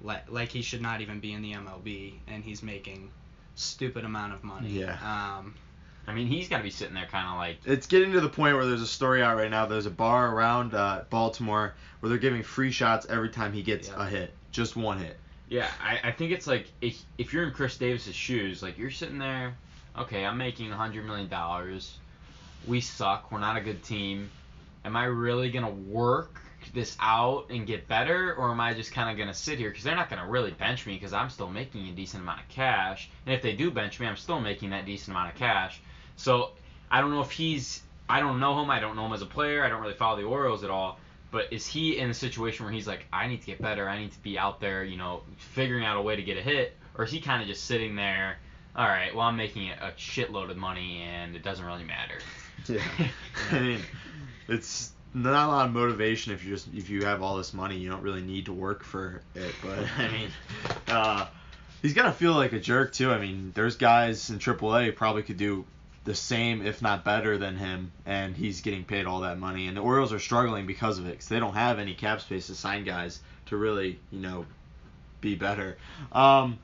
like 0.02 0.30
like 0.30 0.48
he 0.50 0.62
should 0.62 0.82
not 0.82 1.00
even 1.00 1.18
be 1.20 1.32
in 1.32 1.42
the 1.42 1.52
MLB, 1.52 2.14
and 2.28 2.42
he's 2.44 2.62
making 2.62 3.10
stupid 3.56 4.04
amount 4.04 4.32
of 4.34 4.44
money. 4.44 4.70
Yeah. 4.70 4.96
Um, 5.04 5.54
I 6.06 6.14
mean, 6.14 6.26
he's 6.26 6.48
got 6.48 6.58
to 6.58 6.62
be 6.64 6.70
sitting 6.70 6.94
there 6.94 7.06
kind 7.06 7.28
of 7.28 7.36
like, 7.36 7.58
It's 7.64 7.86
getting 7.86 8.12
to 8.12 8.20
the 8.20 8.28
point 8.28 8.56
where 8.56 8.66
there's 8.66 8.82
a 8.82 8.86
story 8.86 9.22
out 9.22 9.36
right 9.36 9.50
now. 9.50 9.66
There's 9.66 9.86
a 9.86 9.90
bar 9.90 10.34
around 10.34 10.74
uh, 10.74 11.02
Baltimore 11.10 11.74
where 12.00 12.10
they're 12.10 12.18
giving 12.18 12.42
free 12.42 12.72
shots 12.72 13.06
every 13.08 13.28
time 13.28 13.52
he 13.52 13.62
gets 13.62 13.88
Yeah. 13.88 14.04
a 14.04 14.08
hit, 14.08 14.34
just 14.50 14.74
one 14.76 14.98
hit. 14.98 15.16
yeah, 15.48 15.68
I, 15.80 16.08
I 16.08 16.12
think 16.12 16.32
it's 16.32 16.46
like 16.46 16.66
if, 16.80 17.00
if 17.18 17.32
you're 17.32 17.44
in 17.44 17.52
Chris 17.52 17.76
Davis's 17.76 18.14
shoes, 18.16 18.62
like 18.62 18.78
you're 18.78 18.90
sitting 18.90 19.18
there, 19.18 19.54
okay, 19.96 20.24
I'm 20.24 20.38
making 20.38 20.72
a 20.72 20.76
hundred 20.76 21.04
million 21.06 21.28
dollars, 21.28 21.96
we 22.66 22.80
suck, 22.80 23.30
we're 23.30 23.38
not 23.38 23.56
a 23.56 23.60
good 23.60 23.82
team. 23.84 24.30
Am 24.84 24.96
I 24.96 25.04
really 25.04 25.50
gonna 25.50 25.70
work 25.70 26.40
this 26.74 26.96
out 27.00 27.46
and 27.50 27.66
get 27.66 27.86
better, 27.86 28.34
or 28.34 28.50
am 28.50 28.60
I 28.60 28.74
just 28.74 28.92
kind 28.92 29.08
of 29.10 29.16
gonna 29.16 29.34
sit 29.34 29.58
here? 29.58 29.70
Because 29.70 29.84
they're 29.84 29.94
not 29.94 30.10
gonna 30.10 30.26
really 30.26 30.50
bench 30.50 30.84
me 30.86 30.94
because 30.94 31.12
I'm 31.12 31.30
still 31.30 31.48
making 31.50 31.86
a 31.88 31.92
decent 31.92 32.22
amount 32.22 32.40
of 32.40 32.48
cash, 32.48 33.08
and 33.26 33.34
if 33.34 33.42
they 33.42 33.52
do 33.52 33.70
bench 33.70 34.00
me, 34.00 34.06
I'm 34.08 34.16
still 34.16 34.40
making 34.40 34.70
that 34.70 34.84
decent 34.84 35.16
amount 35.16 35.30
of 35.32 35.36
cash. 35.36 35.80
So 36.16 36.50
I 36.90 37.00
don't 37.00 37.10
know 37.10 37.20
if 37.20 37.30
he's. 37.30 37.82
I 38.08 38.20
don't 38.20 38.40
know 38.40 38.60
him. 38.60 38.70
I 38.70 38.80
don't 38.80 38.96
know 38.96 39.06
him 39.06 39.12
as 39.12 39.22
a 39.22 39.26
player. 39.26 39.64
I 39.64 39.68
don't 39.68 39.80
really 39.80 39.94
follow 39.94 40.16
the 40.16 40.24
Orioles 40.24 40.64
at 40.64 40.70
all. 40.70 40.98
But 41.30 41.50
is 41.50 41.66
he 41.66 41.96
in 41.96 42.10
a 42.10 42.14
situation 42.14 42.66
where 42.66 42.72
he's 42.72 42.86
like, 42.86 43.06
I 43.10 43.26
need 43.26 43.40
to 43.40 43.46
get 43.46 43.62
better. 43.62 43.88
I 43.88 43.98
need 43.98 44.12
to 44.12 44.22
be 44.22 44.38
out 44.38 44.60
there, 44.60 44.84
you 44.84 44.98
know, 44.98 45.22
figuring 45.38 45.84
out 45.84 45.96
a 45.96 46.02
way 46.02 46.14
to 46.14 46.22
get 46.22 46.36
a 46.36 46.42
hit, 46.42 46.76
or 46.94 47.04
is 47.04 47.10
he 47.10 47.20
kind 47.20 47.40
of 47.40 47.48
just 47.48 47.64
sitting 47.64 47.96
there? 47.96 48.36
All 48.76 48.86
right, 48.86 49.14
well, 49.14 49.26
I'm 49.26 49.36
making 49.36 49.70
a, 49.70 49.88
a 49.88 49.92
shitload 49.92 50.50
of 50.50 50.58
money, 50.58 51.02
and 51.02 51.34
it 51.34 51.42
doesn't 51.42 51.64
really 51.64 51.84
matter. 51.84 52.18
Yeah. 52.68 52.80
I 53.50 53.58
mean, 53.58 53.80
it's 54.46 54.92
not 55.14 55.48
a 55.48 55.50
lot 55.50 55.66
of 55.66 55.72
motivation 55.72 56.32
if 56.32 56.44
you 56.44 56.50
just 56.50 56.68
if 56.72 56.88
you 56.88 57.04
have 57.04 57.22
all 57.22 57.36
this 57.36 57.52
money. 57.52 57.76
You 57.76 57.90
don't 57.90 58.02
really 58.02 58.22
need 58.22 58.46
to 58.46 58.52
work 58.52 58.84
for 58.84 59.22
it. 59.34 59.54
But 59.62 59.78
I 59.98 60.08
mean, 60.12 60.30
uh, 60.86 61.26
he's 61.80 61.92
gotta 61.92 62.12
feel 62.12 62.34
like 62.34 62.52
a 62.52 62.60
jerk 62.60 62.92
too. 62.92 63.10
I 63.10 63.18
mean, 63.18 63.52
there's 63.54 63.76
guys 63.76 64.30
in 64.30 64.38
AAA 64.38 64.86
who 64.86 64.92
probably 64.92 65.22
could 65.22 65.38
do 65.38 65.64
the 66.04 66.14
same, 66.14 66.66
if 66.66 66.82
not 66.82 67.04
better, 67.04 67.38
than 67.38 67.56
him, 67.56 67.92
and 68.06 68.36
he's 68.36 68.60
getting 68.60 68.84
paid 68.84 69.06
all 69.06 69.20
that 69.20 69.38
money. 69.38 69.68
And 69.68 69.76
the 69.76 69.80
Orioles 69.80 70.12
are 70.12 70.18
struggling 70.18 70.66
because 70.66 70.98
of 70.98 71.06
it, 71.06 71.12
because 71.12 71.28
they 71.28 71.38
don't 71.38 71.54
have 71.54 71.78
any 71.78 71.94
cap 71.94 72.20
space 72.20 72.48
to 72.48 72.54
sign 72.54 72.84
guys 72.84 73.20
to 73.46 73.56
really, 73.56 73.98
you 74.10 74.20
know, 74.20 74.46
be 75.20 75.34
better. 75.34 75.76
Um, 76.10 76.58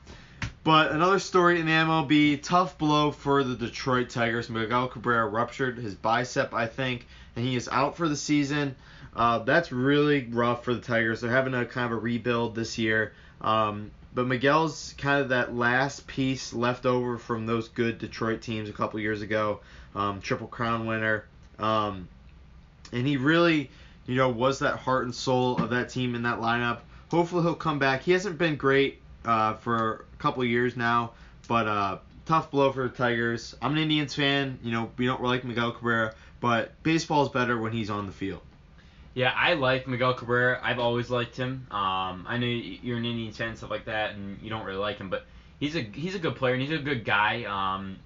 but 0.63 0.91
another 0.91 1.19
story 1.19 1.59
in 1.59 1.65
the 1.65 1.71
MLB, 1.71 2.41
tough 2.43 2.77
blow 2.77 3.11
for 3.11 3.43
the 3.43 3.55
Detroit 3.55 4.09
Tigers. 4.09 4.49
Miguel 4.49 4.87
Cabrera 4.89 5.27
ruptured 5.27 5.77
his 5.77 5.95
bicep, 5.95 6.53
I 6.53 6.67
think, 6.67 7.07
and 7.35 7.45
he 7.45 7.55
is 7.55 7.69
out 7.69 7.95
for 7.95 8.09
the 8.09 8.17
season. 8.17 8.75
Uh, 9.15 9.39
that's 9.39 9.71
really 9.71 10.27
rough 10.29 10.63
for 10.63 10.73
the 10.73 10.81
Tigers. 10.81 11.21
They're 11.21 11.31
having 11.31 11.53
a 11.53 11.65
kind 11.65 11.85
of 11.85 11.97
a 11.97 12.01
rebuild 12.01 12.55
this 12.55 12.77
year. 12.77 13.13
Um, 13.41 13.91
but 14.19 14.27
Miguel's 14.27 14.93
kind 14.97 15.21
of 15.21 15.29
that 15.29 15.55
last 15.55 16.05
piece 16.05 16.51
left 16.51 16.85
over 16.85 17.17
from 17.17 17.45
those 17.45 17.69
good 17.69 17.99
Detroit 17.99 18.41
teams 18.41 18.67
a 18.67 18.73
couple 18.73 18.99
years 18.99 19.21
ago, 19.21 19.61
um, 19.95 20.19
Triple 20.19 20.47
Crown 20.47 20.85
winner. 20.85 21.23
Um, 21.57 22.09
and 22.91 23.07
he 23.07 23.15
really, 23.15 23.71
you 24.07 24.15
know, 24.15 24.27
was 24.27 24.59
that 24.59 24.75
heart 24.75 25.05
and 25.05 25.15
soul 25.15 25.55
of 25.63 25.69
that 25.69 25.87
team 25.87 26.15
in 26.15 26.23
that 26.23 26.41
lineup. 26.41 26.79
Hopefully 27.09 27.43
he'll 27.43 27.55
come 27.55 27.79
back. 27.79 28.01
He 28.01 28.11
hasn't 28.11 28.37
been 28.37 28.57
great 28.57 29.01
uh, 29.23 29.53
for 29.53 30.05
a 30.13 30.17
couple 30.17 30.43
years 30.43 30.75
now, 30.75 31.13
but 31.47 31.65
uh, 31.69 31.99
tough 32.25 32.51
blow 32.51 32.73
for 32.73 32.89
the 32.89 32.89
Tigers. 32.89 33.55
I'm 33.61 33.71
an 33.71 33.77
Indians 33.77 34.15
fan. 34.15 34.59
You 34.61 34.73
know, 34.73 34.91
we 34.97 35.05
don't 35.05 35.23
like 35.23 35.45
Miguel 35.45 35.71
Cabrera, 35.71 36.13
but 36.41 36.73
baseball 36.83 37.23
is 37.23 37.29
better 37.29 37.57
when 37.57 37.71
he's 37.71 37.89
on 37.89 38.05
the 38.05 38.11
field. 38.11 38.41
Yeah, 39.13 39.33
I 39.35 39.53
like 39.53 39.87
Miguel 39.87 40.13
Cabrera. 40.13 40.59
I've 40.61 40.79
always 40.79 41.09
liked 41.09 41.35
him. 41.35 41.67
Um, 41.71 42.25
I 42.27 42.37
know 42.37 42.45
you're 42.45 42.97
an 42.97 43.05
Indians 43.05 43.37
fan 43.37 43.49
and 43.49 43.57
stuff 43.57 43.71
like 43.71 43.85
that, 43.85 44.11
and 44.11 44.39
you 44.41 44.49
don't 44.49 44.65
really 44.65 44.77
like 44.79 44.97
him, 44.97 45.09
but 45.09 45.25
he's 45.59 45.75
a 45.75 45.81
he's 45.81 46.15
a 46.15 46.19
good 46.19 46.35
player 46.35 46.53
and 46.53 46.61
he's 46.61 46.71
a 46.71 46.81
good 46.81 47.03
guy. 47.05 47.43
Um, 47.43 47.97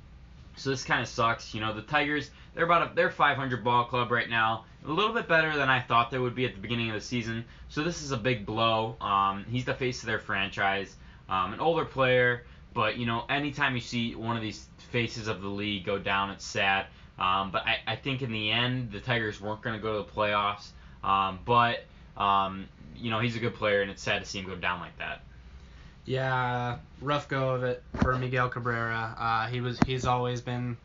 so 0.56 0.70
this 0.70 0.84
kind 0.84 1.02
of 1.02 1.08
sucks. 1.08 1.54
You 1.54 1.62
know, 1.62 1.74
the 1.74 1.82
Tigers 1.82 2.32
they're 2.54 2.66
about 2.66 2.92
a 2.92 2.96
they're 2.96 3.10
500 3.10 3.64
ball 3.64 3.86
club 3.86 4.12
right 4.12 4.30
now, 4.30 4.66
a 4.86 4.92
little 4.92 5.14
bit 5.14 5.28
better 5.28 5.56
than 5.56 5.70
I 5.70 5.82
thought 5.82 6.12
they 6.12 6.20
would 6.20 6.36
be 6.36 6.46
at 6.46 6.56
the 6.56 6.62
beginning 6.62 6.90
of 6.90 6.96
the 6.96 7.02
season. 7.02 7.46
So 7.70 7.84
this 7.84 8.02
is 8.02 8.12
a 8.12 8.18
big 8.18 8.46
blow. 8.46 8.96
Um, 9.02 9.46
he's 9.50 9.66
the 9.66 9.74
face 9.74 10.02
of 10.02 10.08
their 10.08 10.20
franchise, 10.20 10.96
um, 11.30 11.54
an 11.54 11.60
older 11.60 11.86
player, 11.86 12.46
but 12.74 12.98
you 12.98 13.06
know, 13.06 13.26
anytime 13.30 13.76
you 13.76 13.82
see 13.82 14.16
one 14.16 14.36
of 14.36 14.42
these 14.42 14.68
faces 14.92 15.28
of 15.28 15.42
the 15.42 15.48
league 15.48 15.86
go 15.86 15.98
down, 15.98 16.30
it's 16.30 16.46
sad. 16.46 16.86
Um, 17.18 17.52
but 17.52 17.64
I, 17.66 17.78
I 17.88 17.96
think 17.96 18.22
in 18.22 18.32
the 18.32 18.52
end, 18.52 18.92
the 18.92 19.00
Tigers 19.00 19.40
weren't 19.40 19.62
going 19.62 19.76
to 19.76 19.82
go 19.82 20.02
to 20.02 20.08
the 20.08 20.12
playoffs. 20.12 20.70
Um, 21.04 21.40
but 21.46 21.86
Um, 22.16 22.68
you 22.96 23.10
know, 23.10 23.20
he's 23.20 23.36
a 23.36 23.40
good 23.40 23.56
player, 23.56 23.82
and 23.82 23.90
it's 23.90 24.02
sad 24.04 24.22
to 24.22 24.30
see 24.30 24.38
him 24.40 24.46
go 24.46 24.56
down 24.56 24.80
like 24.80 24.96
that. 25.00 25.22
Yeah, 26.06 26.78
rough 27.02 27.28
go 27.28 27.50
of 27.56 27.64
it 27.64 27.82
for 27.96 28.16
Miguel 28.18 28.50
Cabrera. 28.50 29.16
Uh, 29.18 29.48
he 29.48 29.62
was 29.62 29.80
he's 29.80 30.06
always 30.06 30.42
been, 30.42 30.78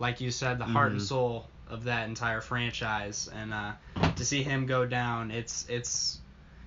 like 0.00 0.20
you 0.20 0.30
said, 0.32 0.58
the 0.58 0.64
heart 0.64 0.90
and 0.92 1.00
Mhm. 1.00 1.04
soul 1.04 1.46
of 1.68 1.84
that 1.84 2.08
entire 2.08 2.40
franchise, 2.40 3.28
and 3.32 3.54
uh, 3.54 3.72
to 4.16 4.24
see 4.24 4.42
him 4.42 4.66
go 4.66 4.84
down, 4.86 5.30
it's 5.30 5.66
it's 5.68 6.18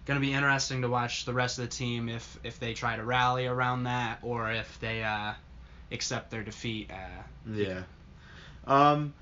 gonna 0.05 0.21
be 0.21 0.31
interesting 0.33 0.81
to 0.83 0.87
watch 0.87 1.25
the 1.25 1.33
rest 1.33 1.59
of 1.59 1.65
the 1.65 1.71
team 1.75 2.07
if 2.07 2.37
if 2.43 2.59
they 2.59 2.73
try 2.73 2.95
to 2.95 3.03
rally 3.03 3.47
around 3.47 3.83
that 3.83 4.19
or 4.21 4.51
if 4.51 4.79
they 4.79 5.03
uh, 5.03 5.33
accept 5.91 6.31
their 6.31 6.43
defeat. 6.43 6.89
Uh, 6.89 7.51
Yeah. 7.53 7.83
Um, 8.65 9.13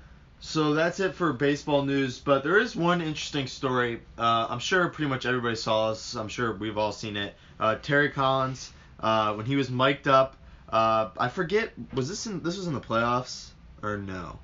so 0.44 0.74
that's 0.74 1.00
it 1.00 1.14
for 1.14 1.32
baseball 1.32 1.84
news. 1.84 2.18
But 2.18 2.44
there 2.44 2.58
is 2.58 2.76
one 2.76 3.00
interesting 3.00 3.46
story. 3.46 4.02
Uh, 4.18 4.46
I'm 4.50 4.58
sure 4.58 4.86
pretty 4.90 5.08
much 5.08 5.24
everybody 5.24 5.56
saw 5.56 5.88
this. 5.88 6.14
I'm 6.14 6.28
sure 6.28 6.52
we've 6.52 6.76
all 6.76 6.92
seen 6.92 7.16
it. 7.16 7.34
Uh, 7.58 7.76
Terry 7.76 8.10
Collins, 8.10 8.70
uh, 9.00 9.32
when 9.34 9.46
he 9.46 9.56
was 9.56 9.70
mic'd 9.70 10.06
up, 10.06 10.36
uh, 10.68 11.08
I 11.16 11.28
forget 11.28 11.72
was 11.94 12.10
this 12.10 12.26
in 12.26 12.42
this 12.42 12.58
was 12.58 12.66
in 12.66 12.74
the 12.74 12.80
playoffs 12.80 13.48
or 13.82 13.96
no? 13.96 14.38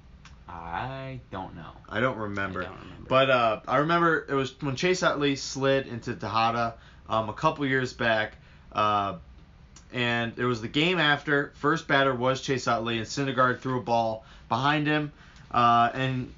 I 0.48 1.20
don't 1.30 1.54
know. 1.54 1.72
I 1.86 2.00
don't 2.00 2.16
remember. 2.16 2.62
I 2.62 2.64
don't 2.64 2.80
remember. 2.80 3.06
But 3.06 3.30
uh, 3.30 3.60
I 3.68 3.76
remember 3.76 4.26
it 4.26 4.34
was 4.34 4.58
when 4.62 4.76
Chase 4.76 5.02
Utley 5.02 5.36
slid 5.36 5.86
into 5.86 6.14
Tejada 6.14 6.76
um, 7.10 7.28
a 7.28 7.34
couple 7.34 7.66
years 7.66 7.92
back, 7.92 8.38
uh, 8.72 9.16
and 9.92 10.32
it 10.38 10.46
was 10.46 10.62
the 10.62 10.68
game 10.68 10.98
after. 10.98 11.52
First 11.56 11.86
batter 11.86 12.14
was 12.14 12.40
Chase 12.40 12.66
Utley, 12.66 12.96
and 12.96 13.06
Syndergaard 13.06 13.60
threw 13.60 13.78
a 13.78 13.82
ball 13.82 14.24
behind 14.48 14.86
him, 14.86 15.12
uh, 15.50 15.90
and 15.94 16.32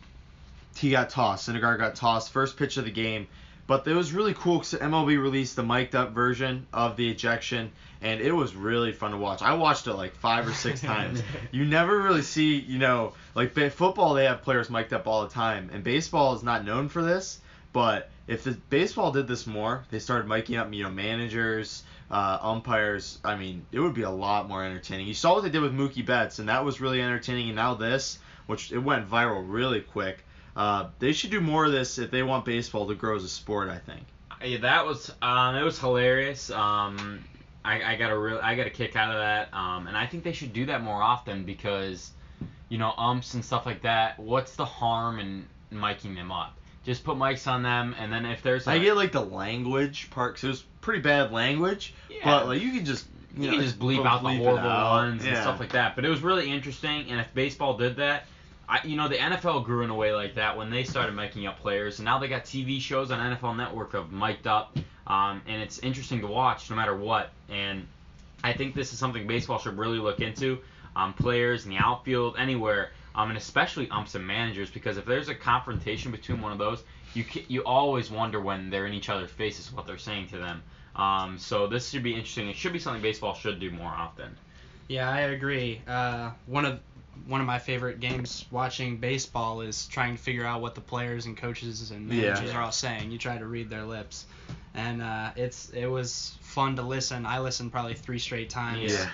he 0.76 0.90
got 0.90 1.10
tossed. 1.10 1.48
Syndergaard 1.48 1.78
got 1.78 1.94
tossed. 1.94 2.32
First 2.32 2.56
pitch 2.56 2.76
of 2.76 2.84
the 2.84 2.90
game. 2.90 3.26
But 3.66 3.86
it 3.86 3.94
was 3.94 4.12
really 4.12 4.34
cool 4.34 4.58
because 4.58 4.74
MLB 4.74 5.20
released 5.22 5.56
the 5.56 5.62
mic'd 5.62 5.94
up 5.94 6.10
version 6.12 6.66
of 6.72 6.96
the 6.96 7.08
ejection, 7.08 7.70
and 8.00 8.20
it 8.20 8.32
was 8.32 8.56
really 8.56 8.92
fun 8.92 9.12
to 9.12 9.16
watch. 9.16 9.40
I 9.40 9.54
watched 9.54 9.86
it 9.86 9.94
like 9.94 10.16
five 10.16 10.46
or 10.48 10.52
six 10.52 10.80
times. 10.92 11.22
You 11.52 11.64
never 11.64 12.02
really 12.02 12.22
see, 12.22 12.58
you 12.58 12.78
know, 12.78 13.14
like 13.34 13.54
football, 13.54 14.14
they 14.14 14.24
have 14.24 14.42
players 14.42 14.68
mic'd 14.68 14.92
up 14.92 15.06
all 15.06 15.22
the 15.22 15.32
time, 15.32 15.70
and 15.72 15.84
baseball 15.84 16.34
is 16.34 16.42
not 16.42 16.64
known 16.64 16.88
for 16.88 17.02
this. 17.02 17.40
But 17.72 18.10
if 18.26 18.44
the 18.44 18.52
baseball 18.68 19.12
did 19.12 19.26
this 19.28 19.46
more, 19.46 19.84
they 19.90 19.98
started 19.98 20.28
miking 20.28 20.58
up, 20.58 20.72
you 20.72 20.82
know, 20.82 20.90
managers, 20.90 21.84
uh, 22.10 22.38
umpires. 22.42 23.18
I 23.24 23.36
mean, 23.36 23.64
it 23.72 23.80
would 23.80 23.94
be 23.94 24.02
a 24.02 24.10
lot 24.10 24.48
more 24.48 24.64
entertaining. 24.64 25.06
You 25.06 25.14
saw 25.14 25.34
what 25.34 25.44
they 25.44 25.50
did 25.50 25.62
with 25.62 25.72
Mookie 25.72 26.04
Betts, 26.04 26.38
and 26.38 26.48
that 26.48 26.64
was 26.64 26.80
really 26.80 27.00
entertaining. 27.00 27.48
And 27.48 27.56
now 27.56 27.74
this, 27.74 28.18
which 28.46 28.72
it 28.72 28.78
went 28.78 29.08
viral 29.10 29.44
really 29.46 29.80
quick. 29.80 30.24
Uh, 30.54 30.88
they 30.98 31.12
should 31.12 31.30
do 31.30 31.40
more 31.40 31.64
of 31.64 31.72
this 31.72 31.98
if 31.98 32.10
they 32.10 32.22
want 32.22 32.44
baseball 32.44 32.86
to 32.88 32.94
grow 32.94 33.16
as 33.16 33.24
a 33.24 33.28
sport. 33.28 33.68
I 33.68 33.78
think. 33.78 34.02
Yeah, 34.44 34.58
that 34.58 34.84
was 34.86 35.10
um, 35.22 35.54
it 35.56 35.62
was 35.62 35.78
hilarious. 35.78 36.50
Um, 36.50 37.24
I, 37.64 37.92
I 37.92 37.96
got 37.96 38.10
a 38.10 38.18
real 38.18 38.40
I 38.42 38.54
got 38.54 38.66
a 38.66 38.70
kick 38.70 38.96
out 38.96 39.10
of 39.10 39.18
that. 39.18 39.54
Um, 39.54 39.86
and 39.86 39.96
I 39.96 40.06
think 40.06 40.24
they 40.24 40.32
should 40.32 40.52
do 40.52 40.66
that 40.66 40.82
more 40.82 41.00
often 41.02 41.44
because, 41.44 42.10
you 42.68 42.78
know, 42.78 42.92
umps 42.98 43.34
and 43.34 43.44
stuff 43.44 43.66
like 43.66 43.82
that. 43.82 44.18
What's 44.18 44.56
the 44.56 44.64
harm 44.64 45.20
in 45.20 45.46
miking 45.72 46.14
them 46.14 46.32
up? 46.32 46.58
Just 46.84 47.04
put 47.04 47.16
mics 47.16 47.46
on 47.46 47.62
them, 47.62 47.94
and 47.96 48.12
then 48.12 48.26
if 48.26 48.42
there's 48.42 48.66
a, 48.66 48.70
I 48.72 48.78
get 48.80 48.96
like 48.96 49.12
the 49.12 49.20
language 49.20 50.10
part 50.10 50.34
'cause 50.34 50.44
it 50.44 50.48
was 50.48 50.64
pretty 50.80 51.00
bad 51.00 51.30
language, 51.30 51.94
Yeah. 52.10 52.18
but 52.24 52.48
like 52.48 52.60
you 52.60 52.72
can 52.72 52.84
just 52.84 53.06
you, 53.36 53.44
you, 53.44 53.50
can 53.52 53.60
just 53.60 53.78
bleep 53.78 54.04
out 54.04 54.22
the 54.24 54.30
bleep 54.30 54.38
horrible 54.38 54.68
out. 54.68 54.90
ones 54.90 55.24
and 55.24 55.36
stuff 55.36 55.60
like 55.60 55.70
that. 55.70 55.94
But 55.94 56.04
it 56.04 56.08
was 56.08 56.20
really 56.22 56.50
interesting, 56.50 57.08
and 57.08 57.20
if 57.20 57.32
baseball 57.32 57.76
did 57.76 57.96
that, 57.96 58.26
I, 58.68 58.80
you 58.84 58.96
know, 58.96 59.08
the 59.08 59.16
NFL 59.16 59.64
grew 59.64 59.82
in 59.82 59.90
a 59.90 59.94
way 59.94 60.12
like 60.12 60.36
that 60.36 60.56
when 60.56 60.70
they 60.70 60.84
started 60.84 61.14
making 61.14 61.46
up 61.46 61.60
players, 61.60 61.98
and 61.98 62.04
now 62.04 62.18
they 62.18 62.28
got 62.28 62.44
TV 62.44 62.80
shows 62.80 63.10
on 63.10 63.18
NFL 63.18 63.56
Network 63.56 63.94
of 63.94 64.12
mic'd 64.12 64.46
up, 64.46 64.76
um, 65.06 65.42
and 65.46 65.60
it's 65.62 65.78
interesting 65.80 66.20
to 66.20 66.26
watch 66.26 66.70
no 66.70 66.76
matter 66.76 66.96
what. 66.96 67.30
And 67.48 67.86
I 68.42 68.52
think 68.52 68.74
this 68.74 68.92
is 68.92 68.98
something 68.98 69.26
baseball 69.26 69.58
should 69.58 69.76
really 69.78 69.98
look 69.98 70.20
into. 70.20 70.58
Um, 70.94 71.14
players 71.14 71.64
in 71.64 71.70
the 71.70 71.78
outfield, 71.78 72.36
anywhere, 72.38 72.90
um, 73.14 73.30
and 73.30 73.38
especially 73.38 73.88
umps 73.90 74.14
and 74.14 74.26
managers, 74.26 74.70
because 74.70 74.98
if 74.98 75.06
there's 75.06 75.28
a 75.28 75.34
confrontation 75.34 76.12
between 76.12 76.40
one 76.40 76.52
of 76.52 76.58
those, 76.58 76.82
you 77.14 77.24
you 77.48 77.62
always 77.64 78.10
wonder 78.10 78.40
when 78.40 78.70
they're 78.70 78.86
in 78.86 78.92
each 78.92 79.08
other's 79.08 79.30
faces 79.30 79.72
what 79.72 79.86
they're 79.86 79.98
saying 79.98 80.28
to 80.28 80.38
them. 80.38 80.62
Um, 80.94 81.38
so 81.38 81.66
this 81.66 81.88
should 81.90 82.02
be 82.02 82.14
interesting. 82.14 82.48
It 82.48 82.56
should 82.56 82.72
be 82.72 82.78
something 82.78 83.02
baseball 83.02 83.34
should 83.34 83.60
do 83.60 83.70
more 83.70 83.90
often. 83.90 84.36
Yeah, 84.88 85.10
I 85.10 85.20
agree. 85.20 85.80
Uh, 85.86 86.32
one 86.46 86.64
of 86.64 86.80
one 87.26 87.40
of 87.40 87.46
my 87.46 87.58
favorite 87.58 88.00
games 88.00 88.44
watching 88.50 88.96
baseball 88.96 89.60
is 89.60 89.86
trying 89.88 90.16
to 90.16 90.22
figure 90.22 90.44
out 90.44 90.60
what 90.60 90.74
the 90.74 90.80
players 90.80 91.26
and 91.26 91.36
coaches 91.36 91.90
and 91.90 92.10
Yeah. 92.12 92.32
managers 92.32 92.54
are 92.54 92.62
all 92.62 92.72
saying. 92.72 93.10
You 93.10 93.18
try 93.18 93.38
to 93.38 93.46
read 93.46 93.68
their 93.70 93.84
lips, 93.84 94.26
and 94.74 95.02
uh, 95.02 95.30
it's 95.36 95.70
it 95.70 95.86
was 95.86 96.36
fun 96.40 96.76
to 96.76 96.82
listen. 96.82 97.26
I 97.26 97.40
listened 97.40 97.72
probably 97.72 97.94
three 97.94 98.18
straight 98.18 98.50
times. 98.50 98.92
Yeah. 98.92 99.08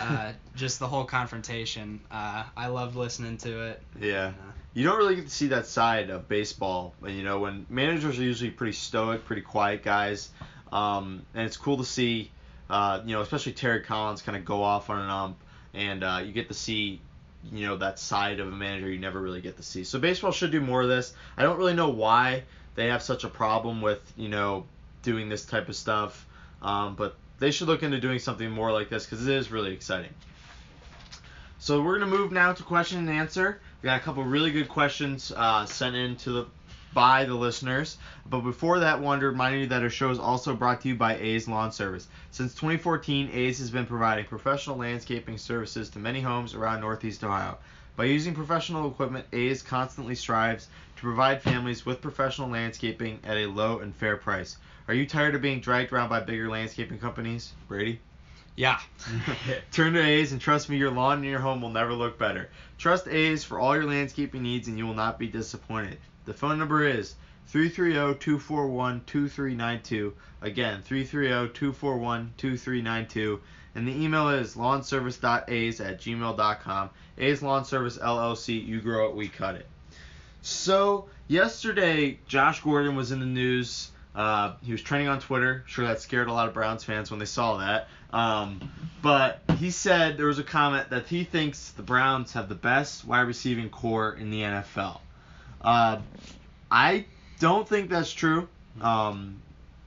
uh, 0.00 0.32
just 0.56 0.78
the 0.78 0.88
whole 0.88 1.04
confrontation. 1.04 2.00
Uh, 2.10 2.44
I 2.56 2.66
loved 2.66 2.96
listening 2.96 3.36
to 3.38 3.68
it. 3.68 3.82
Yeah. 4.00 4.26
Uh, 4.28 4.52
You 4.74 4.84
don't 4.84 4.98
really 4.98 5.14
get 5.16 5.24
to 5.26 5.30
see 5.30 5.48
that 5.48 5.66
side 5.66 6.10
of 6.10 6.28
baseball. 6.28 6.94
And 7.02 7.16
you 7.16 7.22
know, 7.22 7.38
when 7.40 7.66
managers 7.68 8.18
are 8.18 8.22
usually 8.22 8.50
pretty 8.50 8.72
stoic, 8.72 9.24
pretty 9.24 9.42
quiet 9.42 9.82
guys, 9.84 10.30
um, 10.72 11.24
and 11.34 11.46
it's 11.46 11.56
cool 11.56 11.76
to 11.78 11.84
see, 11.84 12.30
uh, 12.68 13.00
you 13.04 13.14
know, 13.14 13.20
especially 13.20 13.52
Terry 13.52 13.80
Collins 13.82 14.22
kind 14.22 14.36
of 14.36 14.44
go 14.44 14.62
off 14.62 14.90
on 14.90 14.98
an 15.00 15.08
ump, 15.10 15.36
and 15.72 16.02
uh, 16.02 16.20
you 16.24 16.32
get 16.32 16.48
to 16.48 16.54
see, 16.54 17.00
you 17.52 17.66
know, 17.66 17.76
that 17.76 17.98
side 17.98 18.40
of 18.40 18.48
a 18.48 18.56
manager 18.56 18.90
you 18.90 18.98
never 18.98 19.20
really 19.20 19.40
get 19.40 19.56
to 19.56 19.62
see. 19.62 19.84
So 19.84 19.98
baseball 19.98 20.32
should 20.32 20.50
do 20.50 20.60
more 20.60 20.82
of 20.82 20.88
this. 20.88 21.14
I 21.36 21.42
don't 21.42 21.58
really 21.58 21.74
know 21.74 21.90
why 21.90 22.44
they 22.74 22.88
have 22.88 23.02
such 23.02 23.24
a 23.24 23.28
problem 23.28 23.80
with, 23.80 24.00
you 24.16 24.28
know, 24.28 24.66
doing 25.02 25.28
this 25.28 25.44
type 25.44 25.68
of 25.68 25.76
stuff, 25.76 26.26
um, 26.62 26.94
but 26.94 27.16
they 27.38 27.50
should 27.50 27.68
look 27.68 27.82
into 27.82 28.00
doing 28.00 28.18
something 28.18 28.50
more 28.50 28.72
like 28.72 28.88
this 28.88 29.04
because 29.04 29.26
it 29.26 29.34
is 29.34 29.50
really 29.50 29.72
exciting. 29.72 30.12
So 31.58 31.82
we're 31.82 31.98
gonna 31.98 32.10
move 32.10 32.32
now 32.32 32.52
to 32.52 32.62
question 32.62 32.98
and 32.98 33.10
answer. 33.10 33.60
We 33.82 33.86
got 33.86 34.00
a 34.00 34.04
couple 34.04 34.22
really 34.24 34.50
good 34.50 34.68
questions 34.68 35.32
uh, 35.34 35.66
sent 35.66 35.96
in 35.96 36.16
to 36.16 36.30
the 36.30 36.46
by 36.94 37.24
the 37.24 37.34
listeners. 37.34 37.98
But 38.24 38.40
before 38.40 38.78
that, 38.78 39.00
wanted 39.00 39.20
to 39.22 39.26
remind 39.26 39.60
you 39.60 39.66
that 39.66 39.82
our 39.82 39.90
show 39.90 40.10
is 40.10 40.18
also 40.18 40.54
brought 40.54 40.80
to 40.82 40.88
you 40.88 40.94
by 40.94 41.16
A's 41.16 41.48
Lawn 41.48 41.72
Service. 41.72 42.08
Since 42.30 42.54
2014, 42.54 43.30
A's 43.32 43.58
has 43.58 43.70
been 43.70 43.86
providing 43.86 44.24
professional 44.24 44.76
landscaping 44.76 45.36
services 45.36 45.90
to 45.90 45.98
many 45.98 46.20
homes 46.20 46.54
around 46.54 46.80
Northeast 46.80 47.24
Ohio. 47.24 47.58
By 47.96 48.04
using 48.04 48.34
professional 48.34 48.88
equipment, 48.88 49.26
A's 49.32 49.62
constantly 49.62 50.14
strives 50.14 50.68
to 50.96 51.02
provide 51.02 51.42
families 51.42 51.84
with 51.84 52.00
professional 52.00 52.48
landscaping 52.48 53.20
at 53.24 53.36
a 53.36 53.46
low 53.46 53.80
and 53.80 53.94
fair 53.94 54.16
price. 54.16 54.56
Are 54.88 54.94
you 54.94 55.06
tired 55.06 55.34
of 55.34 55.42
being 55.42 55.60
dragged 55.60 55.92
around 55.92 56.08
by 56.08 56.20
bigger 56.20 56.48
landscaping 56.48 56.98
companies, 56.98 57.52
Brady? 57.68 58.00
yeah. 58.56 58.78
Turn 59.72 59.94
to 59.94 60.00
A's 60.00 60.32
and 60.32 60.40
trust 60.40 60.68
me, 60.68 60.76
your 60.76 60.90
lawn 60.90 61.18
and 61.18 61.26
your 61.26 61.40
home 61.40 61.60
will 61.60 61.70
never 61.70 61.92
look 61.92 62.18
better. 62.18 62.50
Trust 62.78 63.08
A's 63.08 63.44
for 63.44 63.58
all 63.58 63.74
your 63.74 63.86
landscaping 63.86 64.42
needs 64.42 64.68
and 64.68 64.78
you 64.78 64.86
will 64.86 64.94
not 64.94 65.18
be 65.18 65.26
disappointed. 65.26 65.98
The 66.24 66.34
phone 66.34 66.58
number 66.58 66.86
is 66.86 67.14
330-241-2392. 67.52 70.12
Again, 70.42 70.82
330-241-2392. 70.88 73.40
And 73.74 73.88
the 73.88 73.92
email 73.92 74.30
is 74.30 74.56
lawnservice.a's 74.56 75.80
at 75.80 76.00
gmail.com. 76.00 76.90
A's 77.18 77.42
Lawn 77.42 77.64
Service 77.64 77.98
LLC. 77.98 78.64
You 78.64 78.80
grow 78.80 79.08
it, 79.08 79.16
we 79.16 79.26
cut 79.28 79.56
it. 79.56 79.66
So, 80.42 81.08
yesterday, 81.26 82.20
Josh 82.26 82.60
Gordon 82.60 82.94
was 82.96 83.12
in 83.12 83.20
the 83.20 83.26
news. 83.26 83.90
Uh, 84.14 84.54
he 84.62 84.72
was 84.72 84.82
trending 84.82 85.08
on 85.08 85.20
Twitter. 85.20 85.64
Sure, 85.66 85.86
that 85.86 86.00
scared 86.00 86.28
a 86.28 86.32
lot 86.32 86.46
of 86.46 86.54
Browns 86.54 86.84
fans 86.84 87.10
when 87.10 87.18
they 87.18 87.26
saw 87.26 87.56
that. 87.58 87.88
Um, 88.12 88.60
but 89.02 89.40
he 89.58 89.70
said 89.70 90.16
there 90.16 90.26
was 90.26 90.38
a 90.38 90.44
comment 90.44 90.90
that 90.90 91.08
he 91.08 91.24
thinks 91.24 91.72
the 91.72 91.82
Browns 91.82 92.34
have 92.34 92.48
the 92.48 92.54
best 92.54 93.04
wide 93.04 93.22
receiving 93.22 93.70
corps 93.70 94.14
in 94.14 94.30
the 94.30 94.42
NFL. 94.42 95.00
Uh, 95.64 96.00
I 96.70 97.06
don't 97.40 97.68
think 97.68 97.90
that's 97.90 98.12
true. 98.12 98.48
Um, 98.80 99.40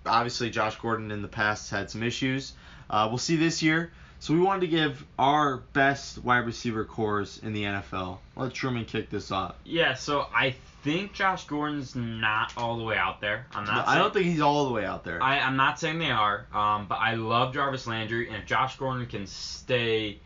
obviously, 0.05 0.49
Josh 0.49 0.75
Gordon 0.77 1.11
in 1.11 1.21
the 1.21 1.27
past 1.27 1.69
had 1.69 1.89
some 1.89 2.03
issues. 2.03 2.53
Uh, 2.89 3.07
we'll 3.09 3.17
see 3.17 3.35
this 3.35 3.61
year. 3.61 3.91
So 4.19 4.33
we 4.33 4.39
wanted 4.39 4.61
to 4.61 4.67
give 4.67 5.05
our 5.19 5.57
best 5.73 6.17
wide 6.23 6.45
receiver 6.47 6.83
corps 6.83 7.39
in 7.43 7.53
the 7.53 7.63
NFL. 7.63 8.17
Let 8.35 8.51
Truman 8.51 8.85
kick 8.85 9.11
this 9.11 9.29
off. 9.31 9.55
Yeah, 9.63 9.93
so 9.93 10.25
I 10.33 10.55
think 10.83 11.13
Josh 11.13 11.45
Gordon's 11.45 11.95
not 11.95 12.51
all 12.57 12.77
the 12.77 12.83
way 12.83 12.97
out 12.97 13.21
there. 13.21 13.45
I'm 13.53 13.65
not. 13.65 13.87
I 13.87 13.91
saying- 13.91 14.03
don't 14.03 14.13
think 14.13 14.25
he's 14.25 14.41
all 14.41 14.65
the 14.65 14.73
way 14.73 14.85
out 14.85 15.03
there. 15.03 15.21
I, 15.21 15.39
I'm 15.39 15.55
not 15.55 15.79
saying 15.79 15.99
they 15.99 16.09
are, 16.09 16.47
um, 16.51 16.87
but 16.87 16.95
I 16.95 17.13
love 17.13 17.53
Jarvis 17.53 17.85
Landry, 17.85 18.27
and 18.27 18.37
if 18.37 18.45
Josh 18.47 18.75
Gordon 18.77 19.05
can 19.05 19.27
stay 19.27 20.17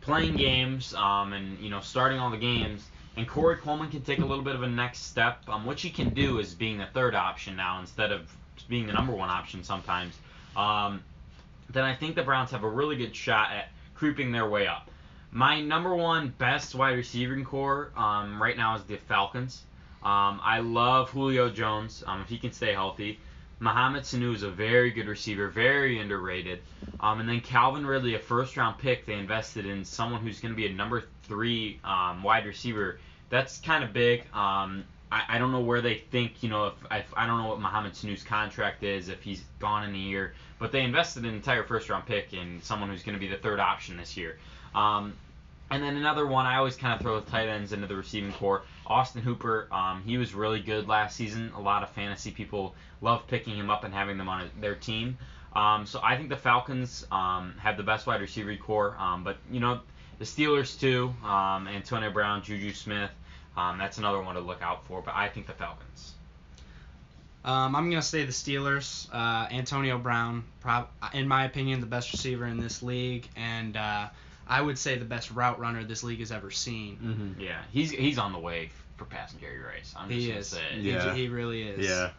playing 0.00 0.34
games, 0.36 0.92
um, 0.94 1.32
and 1.32 1.58
you 1.60 1.70
know 1.70 1.80
starting 1.80 2.18
all 2.18 2.30
the 2.30 2.36
games, 2.36 2.84
and 3.16 3.28
Corey 3.28 3.56
Coleman 3.56 3.90
can 3.90 4.02
take 4.02 4.18
a 4.18 4.24
little 4.24 4.44
bit 4.44 4.54
of 4.54 4.62
a 4.62 4.68
next 4.68 5.00
step, 5.00 5.42
um, 5.48 5.64
what 5.64 5.78
he 5.78 5.90
can 5.90 6.10
do 6.10 6.38
is 6.38 6.54
being 6.54 6.78
the 6.78 6.86
third 6.86 7.14
option 7.14 7.56
now 7.56 7.80
instead 7.80 8.12
of 8.12 8.34
being 8.68 8.86
the 8.86 8.92
number 8.92 9.12
one 9.12 9.28
option 9.28 9.64
sometimes. 9.64 10.14
Um, 10.56 11.02
then 11.70 11.84
I 11.84 11.94
think 11.94 12.14
the 12.14 12.22
Browns 12.22 12.50
have 12.50 12.64
a 12.64 12.68
really 12.68 12.96
good 12.96 13.14
shot 13.14 13.52
at 13.52 13.68
creeping 13.94 14.32
their 14.32 14.48
way 14.48 14.66
up. 14.66 14.90
My 15.32 15.60
number 15.60 15.94
one 15.94 16.34
best 16.38 16.74
wide 16.74 16.96
receiving 16.96 17.44
corps 17.44 17.92
um, 17.96 18.42
right 18.42 18.56
now 18.56 18.74
is 18.76 18.82
the 18.84 18.96
Falcons. 18.96 19.62
Um, 20.02 20.40
I 20.42 20.60
love 20.60 21.10
Julio 21.10 21.50
Jones 21.50 22.02
um, 22.06 22.22
if 22.22 22.28
he 22.28 22.38
can 22.38 22.52
stay 22.52 22.72
healthy. 22.72 23.18
Mohamed 23.60 24.04
Sanu 24.04 24.34
is 24.34 24.42
a 24.42 24.50
very 24.50 24.90
good 24.90 25.06
receiver, 25.06 25.48
very 25.48 26.00
underrated. 26.00 26.60
Um, 26.98 27.20
and 27.20 27.28
then 27.28 27.42
Calvin 27.42 27.84
Ridley, 27.84 28.14
a 28.14 28.18
first 28.18 28.56
round 28.56 28.78
pick, 28.78 29.04
they 29.04 29.12
invested 29.12 29.66
in 29.66 29.84
someone 29.84 30.22
who's 30.22 30.40
going 30.40 30.52
to 30.52 30.56
be 30.56 30.66
a 30.66 30.72
number 30.72 31.04
three 31.30 31.80
um, 31.84 32.22
wide 32.22 32.44
receiver. 32.44 32.98
That's 33.30 33.60
kind 33.60 33.82
of 33.84 33.92
big. 33.92 34.24
Um, 34.34 34.84
I, 35.12 35.22
I 35.28 35.38
don't 35.38 35.52
know 35.52 35.60
where 35.60 35.80
they 35.80 36.02
think, 36.10 36.42
you 36.42 36.50
know, 36.50 36.66
if, 36.66 36.74
if 36.90 37.06
I 37.16 37.26
don't 37.26 37.38
know 37.38 37.48
what 37.48 37.60
Mohamed 37.60 37.94
Sanu's 37.94 38.24
contract 38.24 38.82
is, 38.82 39.08
if 39.08 39.22
he's 39.22 39.42
gone 39.60 39.88
in 39.88 39.94
a 39.94 39.98
year, 39.98 40.34
but 40.58 40.72
they 40.72 40.82
invested 40.82 41.24
an 41.24 41.34
entire 41.34 41.64
first 41.64 41.88
round 41.88 42.04
pick 42.06 42.34
in 42.34 42.60
someone 42.62 42.90
who's 42.90 43.04
going 43.04 43.14
to 43.14 43.20
be 43.20 43.28
the 43.28 43.36
third 43.36 43.60
option 43.60 43.96
this 43.96 44.16
year. 44.16 44.36
Um, 44.74 45.14
and 45.70 45.82
then 45.84 45.96
another 45.96 46.26
one, 46.26 46.46
I 46.46 46.56
always 46.56 46.74
kind 46.74 46.94
of 46.94 47.00
throw 47.00 47.20
the 47.20 47.30
tight 47.30 47.48
ends 47.48 47.72
into 47.72 47.86
the 47.86 47.94
receiving 47.94 48.32
corps. 48.32 48.62
Austin 48.86 49.22
Hooper, 49.22 49.68
um, 49.70 50.02
he 50.04 50.18
was 50.18 50.34
really 50.34 50.60
good 50.60 50.88
last 50.88 51.16
season. 51.16 51.52
A 51.56 51.60
lot 51.60 51.84
of 51.84 51.90
fantasy 51.90 52.32
people 52.32 52.74
love 53.00 53.24
picking 53.28 53.54
him 53.54 53.70
up 53.70 53.84
and 53.84 53.94
having 53.94 54.18
them 54.18 54.28
on 54.28 54.50
their 54.60 54.74
team. 54.74 55.16
Um, 55.54 55.86
so 55.86 56.00
I 56.02 56.16
think 56.16 56.28
the 56.28 56.36
Falcons 56.36 57.06
um, 57.12 57.54
have 57.58 57.76
the 57.76 57.84
best 57.84 58.06
wide 58.08 58.20
receiver 58.20 58.56
corps. 58.56 58.96
Um, 58.98 59.22
but, 59.22 59.36
you 59.50 59.60
know, 59.60 59.80
the 60.20 60.24
Steelers 60.24 60.78
too. 60.78 61.12
Um, 61.24 61.66
Antonio 61.66 62.10
Brown, 62.12 62.42
Juju 62.44 62.72
Smith. 62.72 63.10
Um, 63.56 63.78
that's 63.78 63.98
another 63.98 64.22
one 64.22 64.36
to 64.36 64.40
look 64.40 64.62
out 64.62 64.84
for. 64.86 65.02
But 65.02 65.16
I 65.16 65.28
think 65.28 65.48
the 65.48 65.52
Falcons. 65.54 66.12
Um, 67.44 67.74
I'm 67.74 67.88
gonna 67.88 68.02
say 68.02 68.24
the 68.24 68.32
Steelers. 68.32 69.08
Uh, 69.12 69.48
Antonio 69.50 69.96
Brown, 69.98 70.44
prob- 70.60 70.88
in 71.14 71.26
my 71.26 71.44
opinion, 71.46 71.80
the 71.80 71.86
best 71.86 72.12
receiver 72.12 72.46
in 72.46 72.60
this 72.60 72.82
league, 72.82 73.26
and 73.34 73.76
uh, 73.76 74.08
I 74.46 74.60
would 74.60 74.76
say 74.78 74.98
the 74.98 75.06
best 75.06 75.30
route 75.30 75.58
runner 75.58 75.82
this 75.84 76.02
league 76.04 76.20
has 76.20 76.32
ever 76.32 76.50
seen. 76.50 76.98
Mm-hmm. 77.02 77.40
Yeah, 77.40 77.62
he's 77.72 77.90
he's 77.90 78.18
on 78.18 78.32
the 78.32 78.38
way 78.38 78.70
for 78.98 79.06
passing 79.06 79.40
Jerry 79.40 79.58
Rice. 79.58 79.94
I'm 79.96 80.08
just 80.10 80.20
He 80.20 80.26
gonna 80.28 80.40
is. 80.40 80.46
say. 80.48 80.60
He- 80.74 80.90
Yeah. 80.90 81.14
He, 81.14 81.28
really 81.28 81.62
is. 81.62 81.88
Yeah. 81.88 82.10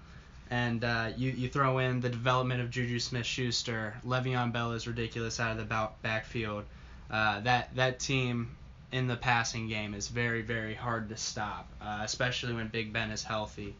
And 0.50 0.84
uh, 0.84 1.12
you 1.16 1.30
you 1.32 1.48
throw 1.50 1.78
in 1.78 2.02
the 2.02 2.10
development 2.10 2.60
of 2.62 2.72
Juju 2.72 3.00
Smith-Schuster, 3.00 3.94
Le'Veon 4.06 4.52
Bell 4.52 4.74
is 4.74 4.88
ridiculous 4.88 5.40
out 5.40 5.52
of 5.52 5.58
the 5.58 5.64
bou- 5.66 5.94
backfield. 6.02 6.66
Uh, 7.12 7.41
that 7.41 7.76
that 7.76 8.00
team 8.00 8.56
in 8.91 9.08
the 9.08 9.17
passing 9.17 9.67
game 9.67 9.93
is 9.93 10.08
very 10.08 10.41
very 10.41 10.74
hard 10.74 11.10
to 11.10 11.17
stop, 11.17 11.67
uh, 11.82 12.02
especially 12.04 12.54
when 12.54 12.69
Big 12.69 12.93
Ben 12.93 13.12
is 13.12 13.24
healthy. 13.24 13.76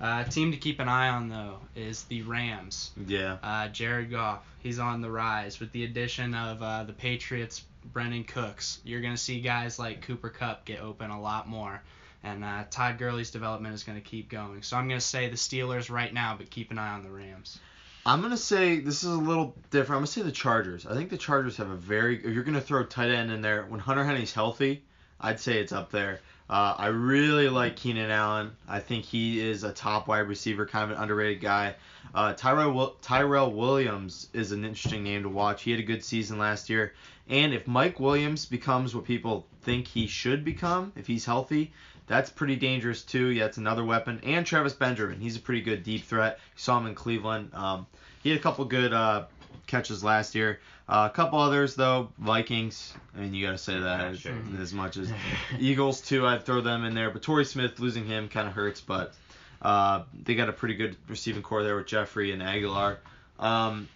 Uh, 0.00 0.24
team 0.24 0.50
to 0.50 0.56
keep 0.56 0.80
an 0.80 0.88
eye 0.88 1.08
on 1.08 1.28
though 1.28 1.58
is 1.76 2.02
the 2.04 2.22
Rams. 2.22 2.90
Yeah. 3.06 3.38
Uh, 3.40 3.68
Jared 3.68 4.10
Goff, 4.10 4.44
he's 4.58 4.80
on 4.80 5.00
the 5.00 5.10
rise 5.10 5.60
with 5.60 5.70
the 5.70 5.84
addition 5.84 6.34
of 6.34 6.60
uh, 6.60 6.82
the 6.82 6.92
Patriots, 6.92 7.62
Brandin 7.92 8.26
Cooks. 8.26 8.80
You're 8.84 9.00
going 9.00 9.14
to 9.14 9.20
see 9.20 9.40
guys 9.40 9.78
like 9.78 10.02
Cooper 10.02 10.28
Kupp 10.28 10.64
get 10.64 10.80
open 10.80 11.10
a 11.10 11.20
lot 11.20 11.48
more. 11.48 11.80
And 12.24 12.44
uh, 12.44 12.64
Todd 12.70 12.98
Gurley's 12.98 13.30
development 13.30 13.74
is 13.74 13.84
going 13.84 14.00
to 14.00 14.04
keep 14.04 14.28
going. 14.28 14.62
So 14.62 14.76
I'm 14.76 14.88
going 14.88 15.00
to 15.00 15.06
say 15.06 15.28
the 15.28 15.36
Steelers 15.36 15.88
right 15.90 16.12
now, 16.12 16.36
but 16.36 16.50
keep 16.50 16.72
an 16.72 16.78
eye 16.78 16.94
on 16.94 17.04
the 17.04 17.10
Rams. 17.10 17.58
I'm 18.04 18.20
gonna 18.20 18.36
say 18.36 18.80
this 18.80 19.04
is 19.04 19.10
a 19.10 19.16
little 19.16 19.54
different. 19.70 19.90
I'm 19.90 20.00
gonna 20.00 20.06
say 20.08 20.22
the 20.22 20.32
Chargers. 20.32 20.86
I 20.86 20.94
think 20.94 21.10
the 21.10 21.16
Chargers 21.16 21.56
have 21.58 21.70
a 21.70 21.76
very. 21.76 22.16
If 22.16 22.34
you're 22.34 22.42
gonna 22.42 22.60
throw 22.60 22.84
tight 22.84 23.10
end 23.10 23.30
in 23.30 23.42
there, 23.42 23.64
when 23.68 23.78
Hunter 23.78 24.04
Henry's 24.04 24.32
healthy, 24.32 24.82
I'd 25.20 25.38
say 25.38 25.58
it's 25.60 25.70
up 25.72 25.92
there. 25.92 26.20
Uh, 26.50 26.74
I 26.76 26.88
really 26.88 27.48
like 27.48 27.76
Keenan 27.76 28.10
Allen. 28.10 28.50
I 28.68 28.80
think 28.80 29.04
he 29.04 29.40
is 29.40 29.62
a 29.62 29.72
top 29.72 30.08
wide 30.08 30.26
receiver, 30.26 30.66
kind 30.66 30.90
of 30.90 30.96
an 30.96 31.02
underrated 31.02 31.40
guy. 31.40 31.76
Uh, 32.12 32.32
Tyrell 32.32 32.96
Tyrell 33.02 33.52
Williams 33.52 34.26
is 34.32 34.50
an 34.50 34.64
interesting 34.64 35.04
name 35.04 35.22
to 35.22 35.28
watch. 35.28 35.62
He 35.62 35.70
had 35.70 35.78
a 35.78 35.84
good 35.84 36.04
season 36.04 36.38
last 36.38 36.68
year, 36.68 36.94
and 37.28 37.54
if 37.54 37.68
Mike 37.68 38.00
Williams 38.00 38.46
becomes 38.46 38.96
what 38.96 39.04
people 39.04 39.46
think 39.62 39.86
he 39.86 40.08
should 40.08 40.44
become, 40.44 40.92
if 40.96 41.06
he's 41.06 41.24
healthy, 41.24 41.72
that's 42.06 42.30
pretty 42.30 42.56
dangerous 42.56 43.02
too. 43.02 43.28
Yeah, 43.28 43.46
it's 43.46 43.58
another 43.58 43.84
weapon. 43.84 44.20
And 44.24 44.44
Travis 44.44 44.72
Benjamin, 44.72 45.20
he's 45.20 45.36
a 45.36 45.40
pretty 45.40 45.62
good 45.62 45.82
deep 45.82 46.04
threat. 46.04 46.38
You 46.54 46.60
saw 46.60 46.78
him 46.78 46.86
in 46.86 46.94
Cleveland. 46.94 47.50
Um, 47.54 47.86
he 48.22 48.30
had 48.30 48.38
a 48.38 48.42
couple 48.42 48.64
good 48.64 48.92
uh, 48.92 49.24
catches 49.66 50.04
last 50.04 50.34
year. 50.34 50.60
Uh, 50.88 51.08
a 51.10 51.14
couple 51.14 51.38
others 51.38 51.74
though, 51.74 52.08
Vikings. 52.18 52.94
I 53.16 53.20
mean, 53.20 53.34
you 53.34 53.46
gotta 53.46 53.58
say 53.58 53.78
that 53.78 54.00
as, 54.00 54.20
sure. 54.20 54.34
as 54.60 54.72
much 54.72 54.96
as 54.96 55.12
Eagles 55.58 56.00
too. 56.00 56.26
I'd 56.26 56.44
throw 56.44 56.60
them 56.60 56.84
in 56.84 56.94
there, 56.94 57.10
but 57.10 57.22
Torrey 57.22 57.44
Smith 57.44 57.78
losing 57.78 58.04
him 58.04 58.28
kind 58.28 58.48
of 58.48 58.54
hurts. 58.54 58.80
But 58.80 59.14
uh, 59.62 60.02
they 60.24 60.34
got 60.34 60.48
a 60.48 60.52
pretty 60.52 60.74
good 60.74 60.96
receiving 61.08 61.42
corps 61.42 61.62
there 61.62 61.76
with 61.76 61.86
Jeffery 61.86 62.32
and 62.32 62.42
Agholor. 62.42 62.98
Um, 63.38 63.88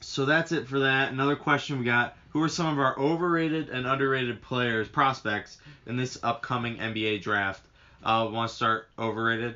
so 0.00 0.24
that's 0.24 0.52
it 0.52 0.68
for 0.68 0.80
that. 0.80 1.12
Another 1.12 1.36
question 1.36 1.78
we 1.78 1.84
got: 1.84 2.16
Who 2.36 2.42
are 2.42 2.50
some 2.50 2.66
of 2.66 2.78
our 2.78 2.98
overrated 2.98 3.70
and 3.70 3.86
underrated 3.86 4.42
players, 4.42 4.88
prospects 4.88 5.56
in 5.86 5.96
this 5.96 6.18
upcoming 6.22 6.76
NBA 6.76 7.22
draft? 7.22 7.62
Uh, 8.04 8.28
Want 8.30 8.50
to 8.50 8.54
start 8.54 8.90
overrated? 8.98 9.54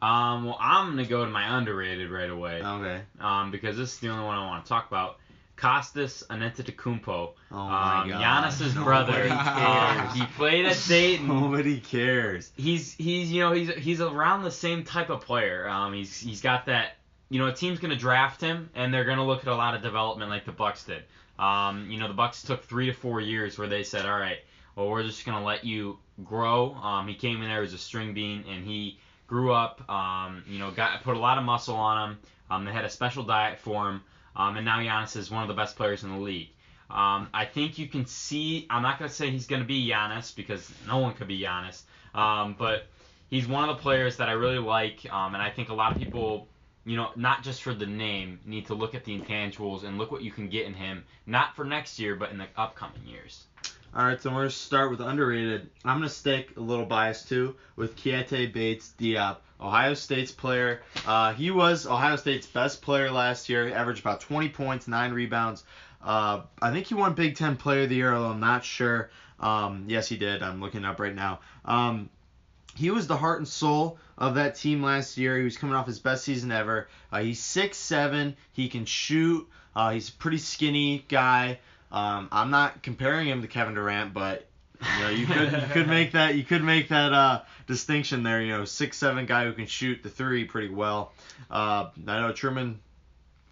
Um, 0.00 0.46
well, 0.46 0.56
I'm 0.58 0.88
gonna 0.88 1.04
go 1.04 1.26
to 1.26 1.30
my 1.30 1.58
underrated 1.58 2.10
right 2.10 2.30
away. 2.30 2.62
Okay. 2.62 3.02
Um, 3.20 3.50
because 3.50 3.76
this 3.76 3.92
is 3.92 3.98
the 3.98 4.08
only 4.08 4.24
one 4.24 4.38
I 4.38 4.46
want 4.46 4.64
to 4.64 4.68
talk 4.70 4.88
about. 4.88 5.18
Kostas 5.58 6.26
Antetokounmpo, 6.28 7.32
Oh 7.52 7.54
my 7.54 8.00
um, 8.00 8.08
god. 8.08 8.22
Giannis's 8.22 8.72
brother. 8.82 9.28
Nobody 9.28 9.44
cares. 9.44 10.12
he 10.14 10.24
played 10.34 10.64
at 10.64 10.84
Dayton. 10.88 11.28
Nobody 11.28 11.78
cares. 11.78 12.50
He's 12.56 12.94
he's 12.94 13.30
you 13.30 13.40
know 13.40 13.52
he's 13.52 13.68
he's 13.74 14.00
around 14.00 14.44
the 14.44 14.50
same 14.50 14.82
type 14.82 15.10
of 15.10 15.20
player. 15.20 15.68
Um, 15.68 15.92
he's 15.92 16.18
he's 16.18 16.40
got 16.40 16.64
that. 16.66 16.92
You 17.28 17.38
know, 17.38 17.48
a 17.48 17.52
team's 17.52 17.80
gonna 17.80 17.96
draft 17.96 18.40
him, 18.40 18.70
and 18.74 18.94
they're 18.94 19.04
gonna 19.04 19.26
look 19.26 19.40
at 19.40 19.48
a 19.48 19.54
lot 19.54 19.74
of 19.74 19.82
development 19.82 20.30
like 20.30 20.46
the 20.46 20.52
Bucks 20.52 20.84
did. 20.84 21.02
Um, 21.38 21.90
you 21.90 21.98
know, 21.98 22.08
the 22.08 22.14
Bucks 22.14 22.42
took 22.42 22.64
three 22.64 22.86
to 22.86 22.92
four 22.92 23.20
years 23.20 23.58
where 23.58 23.68
they 23.68 23.82
said, 23.82 24.06
all 24.06 24.18
right, 24.18 24.38
well, 24.74 24.88
we're 24.88 25.02
just 25.02 25.24
gonna 25.26 25.44
let 25.44 25.64
you 25.64 25.98
grow. 26.24 26.74
Um, 26.74 27.08
he 27.08 27.14
came 27.14 27.42
in 27.42 27.48
there 27.48 27.62
as 27.62 27.72
a 27.74 27.78
string 27.78 28.14
bean, 28.14 28.44
and 28.48 28.64
he 28.64 28.98
grew 29.26 29.52
up. 29.52 29.88
Um, 29.90 30.44
you 30.48 30.58
know, 30.58 30.70
got 30.70 31.02
put 31.02 31.16
a 31.16 31.18
lot 31.18 31.38
of 31.38 31.44
muscle 31.44 31.76
on 31.76 32.10
him. 32.10 32.18
Um, 32.50 32.64
they 32.64 32.72
had 32.72 32.84
a 32.84 32.90
special 32.90 33.24
diet 33.24 33.58
for 33.58 33.88
him, 33.88 34.02
um, 34.36 34.56
and 34.56 34.64
now 34.64 34.78
Giannis 34.78 35.16
is 35.16 35.30
one 35.30 35.42
of 35.42 35.48
the 35.48 35.54
best 35.54 35.76
players 35.76 36.04
in 36.04 36.10
the 36.10 36.18
league. 36.18 36.50
Um, 36.90 37.28
I 37.34 37.44
think 37.44 37.78
you 37.78 37.88
can 37.88 38.06
see. 38.06 38.66
I'm 38.70 38.82
not 38.82 38.98
gonna 38.98 39.10
say 39.10 39.30
he's 39.30 39.46
gonna 39.46 39.64
be 39.64 39.86
Giannis 39.88 40.34
because 40.34 40.72
no 40.86 40.98
one 40.98 41.14
could 41.14 41.28
be 41.28 41.40
Giannis. 41.40 41.82
Um, 42.14 42.56
but 42.58 42.86
he's 43.28 43.46
one 43.46 43.68
of 43.68 43.76
the 43.76 43.82
players 43.82 44.16
that 44.16 44.28
I 44.28 44.32
really 44.32 44.58
like, 44.58 45.04
and 45.04 45.36
I 45.36 45.50
think 45.50 45.68
a 45.68 45.74
lot 45.74 45.92
of 45.92 45.98
people, 45.98 46.48
you 46.88 46.96
know, 46.96 47.10
not 47.16 47.42
just 47.42 47.62
for 47.62 47.74
the 47.74 47.86
name, 47.86 48.40
need 48.46 48.66
to 48.66 48.74
look 48.74 48.94
at 48.94 49.04
the 49.04 49.18
intangibles 49.18 49.84
and 49.84 49.98
look 49.98 50.10
what 50.10 50.22
you 50.22 50.30
can 50.30 50.48
get 50.48 50.64
in 50.64 50.72
him, 50.72 51.04
not 51.26 51.54
for 51.54 51.62
next 51.62 51.98
year, 51.98 52.16
but 52.16 52.30
in 52.30 52.38
the 52.38 52.46
upcoming 52.56 53.06
years. 53.06 53.44
All 53.94 54.06
right, 54.06 54.20
so 54.20 54.30
we're 54.30 54.36
gonna 54.38 54.50
start 54.50 54.90
with 54.90 55.00
underrated. 55.00 55.68
I'm 55.84 55.98
gonna 55.98 56.08
stick 56.08 56.56
a 56.56 56.60
little 56.60 56.86
bias 56.86 57.24
too 57.24 57.56
with 57.76 57.94
Keita 57.94 58.50
Bates 58.54 58.94
Diop, 58.98 59.36
Ohio 59.60 59.92
State's 59.92 60.32
player. 60.32 60.80
Uh, 61.06 61.34
he 61.34 61.50
was 61.50 61.86
Ohio 61.86 62.16
State's 62.16 62.46
best 62.46 62.80
player 62.80 63.10
last 63.10 63.50
year. 63.50 63.70
Averaged 63.74 64.00
about 64.00 64.22
20 64.22 64.48
points, 64.48 64.88
nine 64.88 65.12
rebounds. 65.12 65.64
Uh, 66.02 66.42
I 66.62 66.70
think 66.70 66.86
he 66.86 66.94
won 66.94 67.12
Big 67.12 67.36
Ten 67.36 67.56
Player 67.56 67.82
of 67.82 67.90
the 67.90 67.96
Year, 67.96 68.14
although 68.14 68.30
I'm 68.30 68.40
not 68.40 68.64
sure. 68.64 69.10
Um, 69.40 69.84
yes, 69.88 70.08
he 70.08 70.16
did. 70.16 70.42
I'm 70.42 70.62
looking 70.62 70.86
up 70.86 71.00
right 71.00 71.14
now. 71.14 71.40
Um, 71.66 72.08
he 72.78 72.90
was 72.90 73.08
the 73.08 73.16
heart 73.16 73.38
and 73.38 73.48
soul 73.48 73.98
of 74.16 74.36
that 74.36 74.54
team 74.54 74.82
last 74.82 75.18
year. 75.18 75.36
He 75.36 75.42
was 75.42 75.56
coming 75.56 75.74
off 75.74 75.86
his 75.86 75.98
best 75.98 76.22
season 76.22 76.52
ever. 76.52 76.88
Uh, 77.10 77.20
he's 77.20 77.40
six 77.40 77.76
seven. 77.76 78.36
He 78.52 78.68
can 78.68 78.84
shoot. 78.84 79.48
Uh, 79.74 79.90
he's 79.90 80.08
a 80.08 80.12
pretty 80.12 80.38
skinny 80.38 81.04
guy. 81.08 81.58
Um, 81.90 82.28
I'm 82.30 82.50
not 82.50 82.82
comparing 82.82 83.26
him 83.26 83.42
to 83.42 83.48
Kevin 83.48 83.74
Durant, 83.74 84.14
but 84.14 84.46
you 84.80 85.02
know 85.02 85.10
you 85.10 85.26
could 85.26 85.52
you 85.52 85.68
could 85.72 85.88
make 85.88 86.12
that 86.12 86.36
you 86.36 86.44
could 86.44 86.62
make 86.62 86.88
that 86.90 87.12
uh, 87.12 87.42
distinction 87.66 88.22
there. 88.22 88.40
You 88.40 88.56
know, 88.56 88.64
six 88.64 88.96
seven 88.96 89.26
guy 89.26 89.44
who 89.44 89.52
can 89.52 89.66
shoot 89.66 90.02
the 90.04 90.08
three 90.08 90.44
pretty 90.44 90.68
well. 90.68 91.12
Uh, 91.50 91.90
I 92.06 92.20
know 92.20 92.32
Truman, 92.32 92.78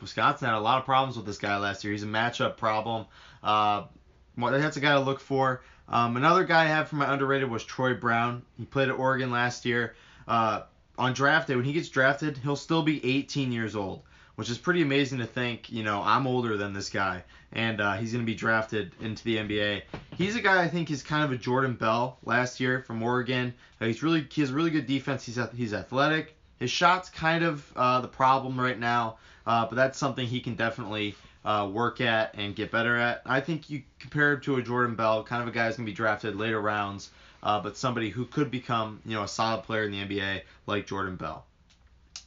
Wisconsin 0.00 0.46
had 0.46 0.56
a 0.56 0.60
lot 0.60 0.78
of 0.78 0.84
problems 0.84 1.16
with 1.16 1.26
this 1.26 1.38
guy 1.38 1.56
last 1.56 1.82
year. 1.82 1.92
He's 1.92 2.04
a 2.04 2.06
matchup 2.06 2.58
problem. 2.58 3.06
That's 3.42 4.76
a 4.76 4.80
guy 4.80 4.94
to 4.94 5.00
look 5.00 5.18
for. 5.18 5.62
Um, 5.88 6.16
another 6.16 6.44
guy 6.44 6.64
I 6.64 6.68
had 6.68 6.88
for 6.88 6.96
my 6.96 7.12
underrated 7.12 7.50
was 7.50 7.64
Troy 7.64 7.94
Brown. 7.94 8.42
He 8.58 8.64
played 8.64 8.88
at 8.88 8.98
Oregon 8.98 9.30
last 9.30 9.64
year. 9.64 9.94
Uh, 10.26 10.62
on 10.98 11.12
draft 11.12 11.48
day, 11.48 11.56
when 11.56 11.64
he 11.64 11.72
gets 11.72 11.88
drafted, 11.88 12.38
he'll 12.38 12.56
still 12.56 12.82
be 12.82 13.04
18 13.04 13.52
years 13.52 13.76
old, 13.76 14.02
which 14.34 14.50
is 14.50 14.58
pretty 14.58 14.82
amazing 14.82 15.18
to 15.18 15.26
think. 15.26 15.70
You 15.70 15.82
know, 15.82 16.02
I'm 16.02 16.26
older 16.26 16.56
than 16.56 16.72
this 16.72 16.90
guy, 16.90 17.22
and 17.52 17.80
uh, 17.80 17.94
he's 17.94 18.12
going 18.12 18.24
to 18.24 18.26
be 18.26 18.34
drafted 18.34 18.92
into 19.00 19.22
the 19.24 19.36
NBA. 19.36 19.82
He's 20.16 20.36
a 20.36 20.40
guy 20.40 20.62
I 20.62 20.68
think 20.68 20.90
is 20.90 21.02
kind 21.02 21.24
of 21.24 21.32
a 21.32 21.36
Jordan 21.36 21.74
Bell 21.74 22.18
last 22.24 22.58
year 22.60 22.82
from 22.82 23.02
Oregon. 23.02 23.54
Uh, 23.80 23.86
he's 23.86 24.02
really 24.02 24.26
he 24.30 24.40
has 24.40 24.52
really 24.52 24.70
good 24.70 24.86
defense. 24.86 25.24
He's 25.24 25.38
he's 25.54 25.74
athletic. 25.74 26.34
His 26.58 26.70
shot's 26.70 27.10
kind 27.10 27.44
of 27.44 27.72
uh, 27.76 28.00
the 28.00 28.08
problem 28.08 28.58
right 28.58 28.78
now, 28.78 29.18
uh, 29.46 29.66
but 29.66 29.76
that's 29.76 29.98
something 29.98 30.26
he 30.26 30.40
can 30.40 30.54
definitely 30.54 31.14
uh, 31.46 31.68
work 31.72 32.00
at 32.00 32.34
and 32.34 32.56
get 32.56 32.72
better 32.72 32.96
at. 32.96 33.22
I 33.24 33.40
think 33.40 33.70
you 33.70 33.84
compare 34.00 34.32
him 34.32 34.40
to 34.42 34.56
a 34.56 34.62
Jordan 34.62 34.96
Bell, 34.96 35.22
kind 35.22 35.42
of 35.42 35.48
a 35.48 35.52
guy 35.52 35.66
who's 35.66 35.76
gonna 35.76 35.86
be 35.86 35.92
drafted 35.92 36.34
later 36.34 36.60
rounds, 36.60 37.10
uh, 37.42 37.60
but 37.60 37.76
somebody 37.76 38.10
who 38.10 38.26
could 38.26 38.50
become 38.50 39.00
you 39.06 39.14
know 39.14 39.22
a 39.22 39.28
solid 39.28 39.62
player 39.62 39.84
in 39.84 39.92
the 39.92 39.98
NBA 39.98 40.42
like 40.66 40.88
Jordan 40.88 41.14
Bell. 41.14 41.46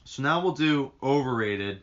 So 0.06 0.24
now 0.24 0.42
we'll 0.42 0.54
do 0.54 0.94
overrated. 1.04 1.82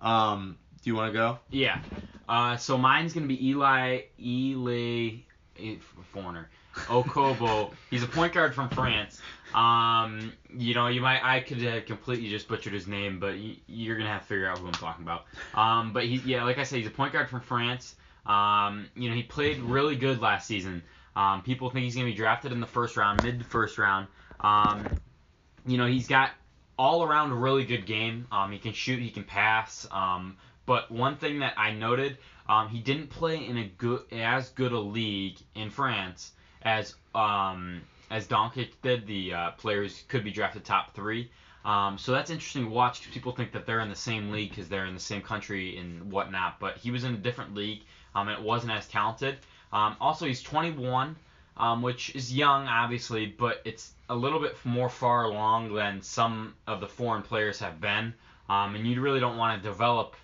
Um, 0.00 0.56
do 0.82 0.88
you 0.88 0.96
want 0.96 1.12
to 1.12 1.18
go? 1.18 1.38
Yeah. 1.50 1.82
Uh, 2.26 2.56
so 2.56 2.78
mine's 2.78 3.12
gonna 3.12 3.26
be 3.26 3.48
Eli 3.48 4.00
Eli 4.18 5.18
eh, 5.60 5.76
Foreigner. 6.14 6.48
Okobo. 6.86 7.72
He's 7.90 8.02
a 8.02 8.06
point 8.06 8.32
guard 8.32 8.54
from 8.54 8.70
France. 8.70 9.20
Um, 9.54 10.32
you 10.56 10.74
know, 10.74 10.86
you 10.88 11.00
might 11.00 11.22
I 11.22 11.40
could 11.40 11.58
have 11.62 11.86
completely 11.86 12.28
just 12.28 12.48
butchered 12.48 12.72
his 12.72 12.86
name, 12.86 13.18
but 13.18 13.34
you're 13.66 13.96
gonna 13.96 14.10
have 14.10 14.22
to 14.22 14.26
figure 14.28 14.48
out 14.48 14.58
who 14.58 14.66
I'm 14.66 14.72
talking 14.72 15.04
about. 15.04 15.24
Um, 15.54 15.92
but 15.92 16.04
he's 16.04 16.24
yeah, 16.24 16.44
like 16.44 16.58
I 16.58 16.64
said, 16.64 16.78
he's 16.78 16.86
a 16.86 16.90
point 16.90 17.12
guard 17.12 17.28
from 17.28 17.40
France. 17.40 17.94
Um, 18.26 18.88
you 18.94 19.08
know, 19.08 19.16
he 19.16 19.22
played 19.22 19.58
really 19.58 19.96
good 19.96 20.20
last 20.20 20.46
season. 20.46 20.82
Um, 21.16 21.42
people 21.42 21.70
think 21.70 21.84
he's 21.84 21.94
gonna 21.94 22.06
be 22.06 22.14
drafted 22.14 22.52
in 22.52 22.60
the 22.60 22.66
first 22.66 22.96
round, 22.96 23.22
mid 23.22 23.44
first 23.44 23.78
round. 23.78 24.06
Um, 24.40 24.92
you 25.66 25.78
know, 25.78 25.86
he's 25.86 26.06
got 26.06 26.30
all 26.78 27.02
around 27.02 27.30
a 27.30 27.34
really 27.34 27.64
good 27.64 27.84
game. 27.84 28.26
Um, 28.32 28.52
he 28.52 28.58
can 28.58 28.72
shoot, 28.72 29.00
he 29.00 29.10
can 29.10 29.24
pass. 29.24 29.86
Um, 29.90 30.36
but 30.64 30.90
one 30.90 31.16
thing 31.16 31.40
that 31.40 31.54
I 31.56 31.72
noted, 31.72 32.18
um, 32.48 32.68
he 32.68 32.80
didn't 32.80 33.08
play 33.08 33.44
in 33.44 33.58
a 33.58 33.64
good 33.64 34.02
as 34.12 34.50
good 34.50 34.72
a 34.72 34.78
league 34.78 35.38
in 35.54 35.70
France 35.70 36.32
as 36.62 36.94
um, 37.14 37.82
as 38.10 38.26
Doncic 38.26 38.70
did. 38.82 39.06
The 39.06 39.34
uh, 39.34 39.50
players 39.52 40.04
could 40.08 40.24
be 40.24 40.30
drafted 40.30 40.64
top 40.64 40.94
three. 40.94 41.30
Um, 41.64 41.98
so 41.98 42.12
that's 42.12 42.30
interesting 42.30 42.64
to 42.64 42.70
watch 42.70 43.00
because 43.00 43.12
people 43.12 43.32
think 43.32 43.52
that 43.52 43.66
they're 43.66 43.80
in 43.80 43.90
the 43.90 43.94
same 43.94 44.30
league 44.30 44.50
because 44.50 44.68
they're 44.68 44.86
in 44.86 44.94
the 44.94 45.00
same 45.00 45.22
country 45.22 45.76
and 45.78 46.10
whatnot. 46.10 46.58
But 46.58 46.78
he 46.78 46.90
was 46.90 47.04
in 47.04 47.14
a 47.14 47.18
different 47.18 47.54
league 47.54 47.82
um, 48.14 48.28
and 48.28 48.38
it 48.38 48.44
wasn't 48.44 48.72
as 48.72 48.86
talented. 48.88 49.36
Um, 49.72 49.96
also, 50.00 50.26
he's 50.26 50.42
21, 50.42 51.16
um, 51.56 51.82
which 51.82 52.14
is 52.16 52.34
young, 52.34 52.66
obviously, 52.66 53.26
but 53.26 53.60
it's 53.64 53.92
a 54.08 54.14
little 54.14 54.40
bit 54.40 54.56
more 54.64 54.88
far 54.88 55.24
along 55.24 55.74
than 55.74 56.02
some 56.02 56.54
of 56.66 56.80
the 56.80 56.88
foreign 56.88 57.22
players 57.22 57.58
have 57.60 57.80
been. 57.80 58.14
Um, 58.48 58.74
and 58.74 58.86
you 58.86 59.00
really 59.00 59.20
don't 59.20 59.36
want 59.36 59.62
to 59.62 59.68
develop 59.68 60.16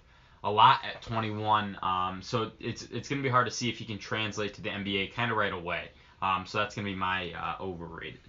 a 0.42 0.50
lot 0.50 0.80
at 0.84 1.02
21. 1.02 1.78
Um, 1.82 2.20
so 2.22 2.50
it's 2.58 2.82
it's 2.84 3.08
going 3.08 3.20
to 3.20 3.22
be 3.22 3.28
hard 3.28 3.46
to 3.46 3.52
see 3.52 3.68
if 3.68 3.78
he 3.78 3.84
can 3.84 3.98
translate 3.98 4.54
to 4.54 4.62
the 4.62 4.70
NBA 4.70 5.12
kind 5.12 5.30
of 5.30 5.36
right 5.36 5.52
away. 5.52 5.90
Um, 6.22 6.46
so 6.46 6.58
that's 6.58 6.74
going 6.74 6.86
to 6.86 6.92
be 6.92 6.96
my 6.96 7.32
uh, 7.32 7.62
overrated. 7.62 8.20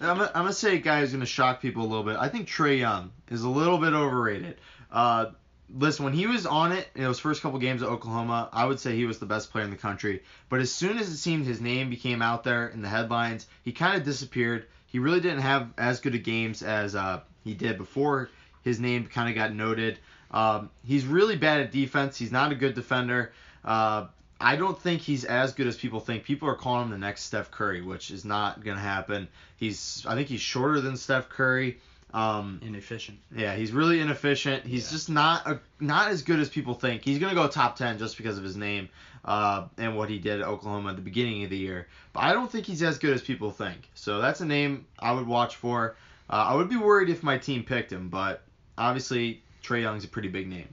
I'm 0.00 0.16
gonna, 0.16 0.30
I'm 0.34 0.42
gonna 0.42 0.52
say 0.52 0.76
a 0.76 0.78
guy 0.78 1.00
who's 1.00 1.10
gonna 1.10 1.26
shock 1.26 1.60
people 1.60 1.82
a 1.82 1.88
little 1.88 2.04
bit. 2.04 2.16
I 2.18 2.28
think 2.28 2.48
Trae 2.48 2.78
Young 2.78 3.10
is 3.30 3.42
a 3.42 3.48
little 3.48 3.78
bit 3.78 3.94
overrated. 3.94 4.56
Uh, 4.92 5.32
listen, 5.74 6.04
when 6.04 6.14
he 6.14 6.26
was 6.26 6.46
on 6.46 6.72
it 6.72 6.88
in 6.94 7.02
those 7.02 7.18
first 7.18 7.42
couple 7.42 7.58
games 7.58 7.82
at 7.82 7.88
Oklahoma, 7.88 8.48
I 8.52 8.64
would 8.64 8.78
say 8.78 8.94
he 8.94 9.06
was 9.06 9.18
the 9.18 9.26
best 9.26 9.50
player 9.50 9.64
in 9.64 9.70
the 9.70 9.76
country. 9.76 10.22
But 10.48 10.60
as 10.60 10.72
soon 10.72 10.98
as 10.98 11.08
it 11.08 11.16
seemed 11.16 11.46
his 11.46 11.60
name 11.60 11.90
became 11.90 12.22
out 12.22 12.44
there 12.44 12.68
in 12.68 12.80
the 12.80 12.88
headlines, 12.88 13.46
he 13.64 13.72
kind 13.72 13.96
of 13.96 14.04
disappeared. 14.04 14.66
He 14.86 14.98
really 14.98 15.20
didn't 15.20 15.40
have 15.40 15.68
as 15.76 16.00
good 16.00 16.14
of 16.14 16.22
games 16.22 16.62
as 16.62 16.94
uh, 16.94 17.20
he 17.44 17.54
did 17.54 17.76
before 17.76 18.30
his 18.62 18.80
name 18.80 19.06
kind 19.06 19.28
of 19.28 19.34
got 19.34 19.52
noted. 19.52 19.98
Um, 20.30 20.70
he's 20.84 21.06
really 21.06 21.36
bad 21.36 21.60
at 21.60 21.72
defense. 21.72 22.16
He's 22.16 22.32
not 22.32 22.52
a 22.52 22.54
good 22.54 22.74
defender. 22.74 23.32
Uh, 23.64 24.06
I 24.40 24.56
don't 24.56 24.80
think 24.80 25.00
he's 25.02 25.24
as 25.24 25.52
good 25.52 25.66
as 25.66 25.76
people 25.76 26.00
think. 26.00 26.24
People 26.24 26.48
are 26.48 26.54
calling 26.54 26.84
him 26.84 26.90
the 26.90 26.98
next 26.98 27.24
Steph 27.24 27.50
Curry, 27.50 27.82
which 27.82 28.10
is 28.10 28.24
not 28.24 28.62
gonna 28.64 28.78
happen. 28.80 29.28
He's 29.56 30.04
I 30.06 30.14
think 30.14 30.28
he's 30.28 30.40
shorter 30.40 30.80
than 30.80 30.96
Steph 30.96 31.28
Curry. 31.28 31.78
Um, 32.14 32.60
Inefficient. 32.62 33.18
yeah, 33.36 33.54
he's 33.54 33.70
really 33.70 34.00
inefficient. 34.00 34.64
He's 34.64 34.86
Yeah. 34.86 34.92
just 34.92 35.10
not 35.10 35.46
a, 35.46 35.60
not 35.78 36.08
as 36.08 36.22
good 36.22 36.40
as 36.40 36.48
people 36.48 36.72
think. 36.74 37.02
He's 37.02 37.18
gonna 37.18 37.34
go 37.34 37.48
top 37.48 37.76
ten 37.76 37.98
just 37.98 38.16
because 38.16 38.38
of 38.38 38.44
his 38.44 38.56
name 38.56 38.88
uh, 39.26 39.66
and 39.76 39.94
what 39.96 40.08
he 40.08 40.18
did 40.18 40.40
at 40.40 40.46
Oklahoma 40.46 40.90
at 40.90 40.96
the 40.96 41.02
beginning 41.02 41.44
of 41.44 41.50
the 41.50 41.58
year. 41.58 41.86
But 42.14 42.20
I 42.20 42.32
don't 42.32 42.50
think 42.50 42.64
he's 42.64 42.82
as 42.82 42.96
good 42.98 43.12
as 43.12 43.20
people 43.20 43.50
think. 43.50 43.90
So 43.94 44.20
that's 44.22 44.40
a 44.40 44.46
name 44.46 44.86
I 44.98 45.12
would 45.12 45.26
watch 45.26 45.56
for. 45.56 45.96
Uh, 46.30 46.46
I 46.48 46.54
would 46.54 46.70
be 46.70 46.76
worried 46.76 47.10
if 47.10 47.22
my 47.22 47.36
team 47.36 47.62
picked 47.64 47.92
him, 47.92 48.08
but 48.08 48.42
obviously 48.78 49.42
Trae 49.62 49.82
Young's 49.82 50.04
a 50.04 50.08
pretty 50.08 50.28
big 50.28 50.48
name. 50.48 50.68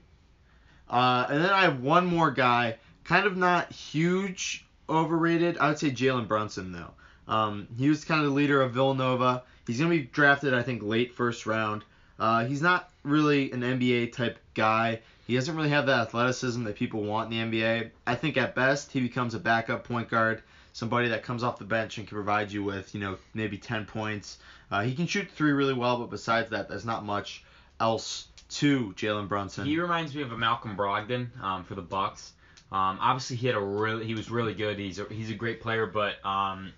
Uh, 0.88 1.26
and 1.28 1.42
then 1.44 1.50
I 1.50 1.62
have 1.62 1.80
one 1.80 2.06
more 2.06 2.30
guy, 2.30 2.76
kind 3.06 3.26
of 3.26 3.36
not 3.36 3.72
huge 3.72 4.66
overrated. 4.88 5.58
I 5.58 5.68
would 5.68 5.78
say 5.78 5.90
Jalen 5.90 6.28
Brunson 6.28 6.72
though. 6.72 6.92
Um, 7.28 7.68
he 7.78 7.88
was 7.88 8.04
kind 8.04 8.20
of 8.20 8.28
the 8.28 8.34
leader 8.34 8.60
of 8.60 8.72
Villanova. 8.72 9.42
He's 9.66 9.78
gonna 9.78 9.90
be 9.90 10.02
drafted, 10.02 10.54
I 10.54 10.62
think, 10.62 10.82
late 10.82 11.14
first 11.14 11.46
round. 11.46 11.84
Uh, 12.18 12.44
he's 12.44 12.62
not 12.62 12.90
really 13.02 13.50
an 13.52 13.60
NBA 13.60 14.12
type 14.12 14.38
guy. 14.54 15.00
He 15.26 15.34
doesn't 15.34 15.56
really 15.56 15.70
have 15.70 15.86
that 15.86 16.02
athleticism 16.02 16.64
that 16.64 16.76
people 16.76 17.02
want 17.02 17.32
in 17.32 17.50
the 17.50 17.60
NBA. 17.60 17.90
I 18.06 18.14
think 18.14 18.36
at 18.36 18.54
best 18.54 18.92
he 18.92 19.00
becomes 19.00 19.34
a 19.34 19.40
backup 19.40 19.84
point 19.84 20.08
guard, 20.08 20.42
somebody 20.72 21.08
that 21.08 21.24
comes 21.24 21.42
off 21.42 21.58
the 21.58 21.64
bench 21.64 21.98
and 21.98 22.06
can 22.06 22.16
provide 22.16 22.52
you 22.52 22.62
with, 22.62 22.94
you 22.94 23.00
know, 23.00 23.18
maybe 23.34 23.58
10 23.58 23.86
points. 23.86 24.38
Uh, 24.70 24.82
he 24.82 24.94
can 24.94 25.06
shoot 25.06 25.28
three 25.28 25.50
really 25.50 25.74
well, 25.74 25.98
but 25.98 26.10
besides 26.10 26.50
that, 26.50 26.68
there's 26.68 26.84
not 26.84 27.04
much 27.04 27.44
else 27.80 28.28
to 28.48 28.92
Jalen 28.96 29.28
Brunson. 29.28 29.66
He 29.66 29.80
reminds 29.80 30.14
me 30.14 30.22
of 30.22 30.30
a 30.30 30.38
Malcolm 30.38 30.76
Brogdon 30.76 31.28
um, 31.42 31.64
for 31.64 31.74
the 31.74 31.82
Bucks. 31.82 32.32
Um, 32.72 32.98
obviously, 33.00 33.36
he 33.36 33.46
had 33.46 33.56
a 33.56 33.60
really 33.60 34.06
he 34.06 34.14
was 34.14 34.30
really 34.30 34.54
good. 34.54 34.78
He's 34.78 34.98
a, 34.98 35.04
he's 35.04 35.30
a 35.30 35.34
great 35.34 35.60
player, 35.60 35.86
but 35.86 36.24
um, 36.24 36.72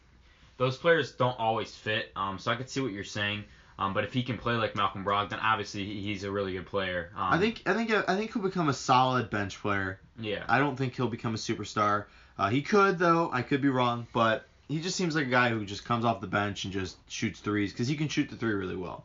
those 0.59 0.77
players 0.77 1.13
don't 1.13 1.39
always 1.39 1.75
fit. 1.75 2.13
Um, 2.15 2.39
so 2.39 2.51
I 2.51 2.57
could 2.57 2.69
see 2.69 2.81
what 2.81 2.93
you're 2.93 3.05
saying. 3.05 3.45
Um, 3.79 3.95
but 3.95 4.03
if 4.05 4.13
he 4.13 4.25
can 4.25 4.39
play 4.39 4.55
like 4.55 4.75
Malcolm 4.75 5.05
Brogdon, 5.05 5.39
obviously 5.41 5.85
he's 5.85 6.25
a 6.25 6.31
really 6.31 6.53
good 6.53 6.67
player. 6.67 7.11
Um, 7.17 7.33
I 7.33 7.39
think 7.39 7.63
I 7.65 7.75
think 7.75 7.91
I 7.91 8.17
think 8.17 8.33
he'll 8.33 8.43
become 8.43 8.69
a 8.69 8.75
solid 8.75 9.31
bench 9.31 9.61
player. 9.61 10.01
yeah. 10.19 10.45
I 10.49 10.59
don't 10.59 10.77
think 10.77 10.97
he'll 10.97 11.09
become 11.09 11.35
a 11.35 11.39
superstar. 11.39 12.07
Uh, 12.37 12.49
he 12.49 12.63
could 12.63 12.99
though. 12.99 13.31
I 13.33 13.43
could 13.43 13.63
be 13.63 13.69
wrong, 13.69 14.07
but 14.13 14.47
he 14.69 14.81
just 14.81 14.97
seems 14.97 15.15
like 15.15 15.27
a 15.27 15.31
guy 15.31 15.49
who 15.51 15.65
just 15.65 15.85
comes 15.85 16.05
off 16.05 16.21
the 16.21 16.27
bench 16.27 16.65
and 16.65 16.73
just 16.73 16.97
shoots 17.11 17.41
threes 17.41 17.73
because 17.73 17.89
he 17.89 17.97
can 17.97 18.09
shoot 18.09 18.29
the 18.29 18.37
three 18.37 18.53
really 18.53 18.77
well. 18.77 19.05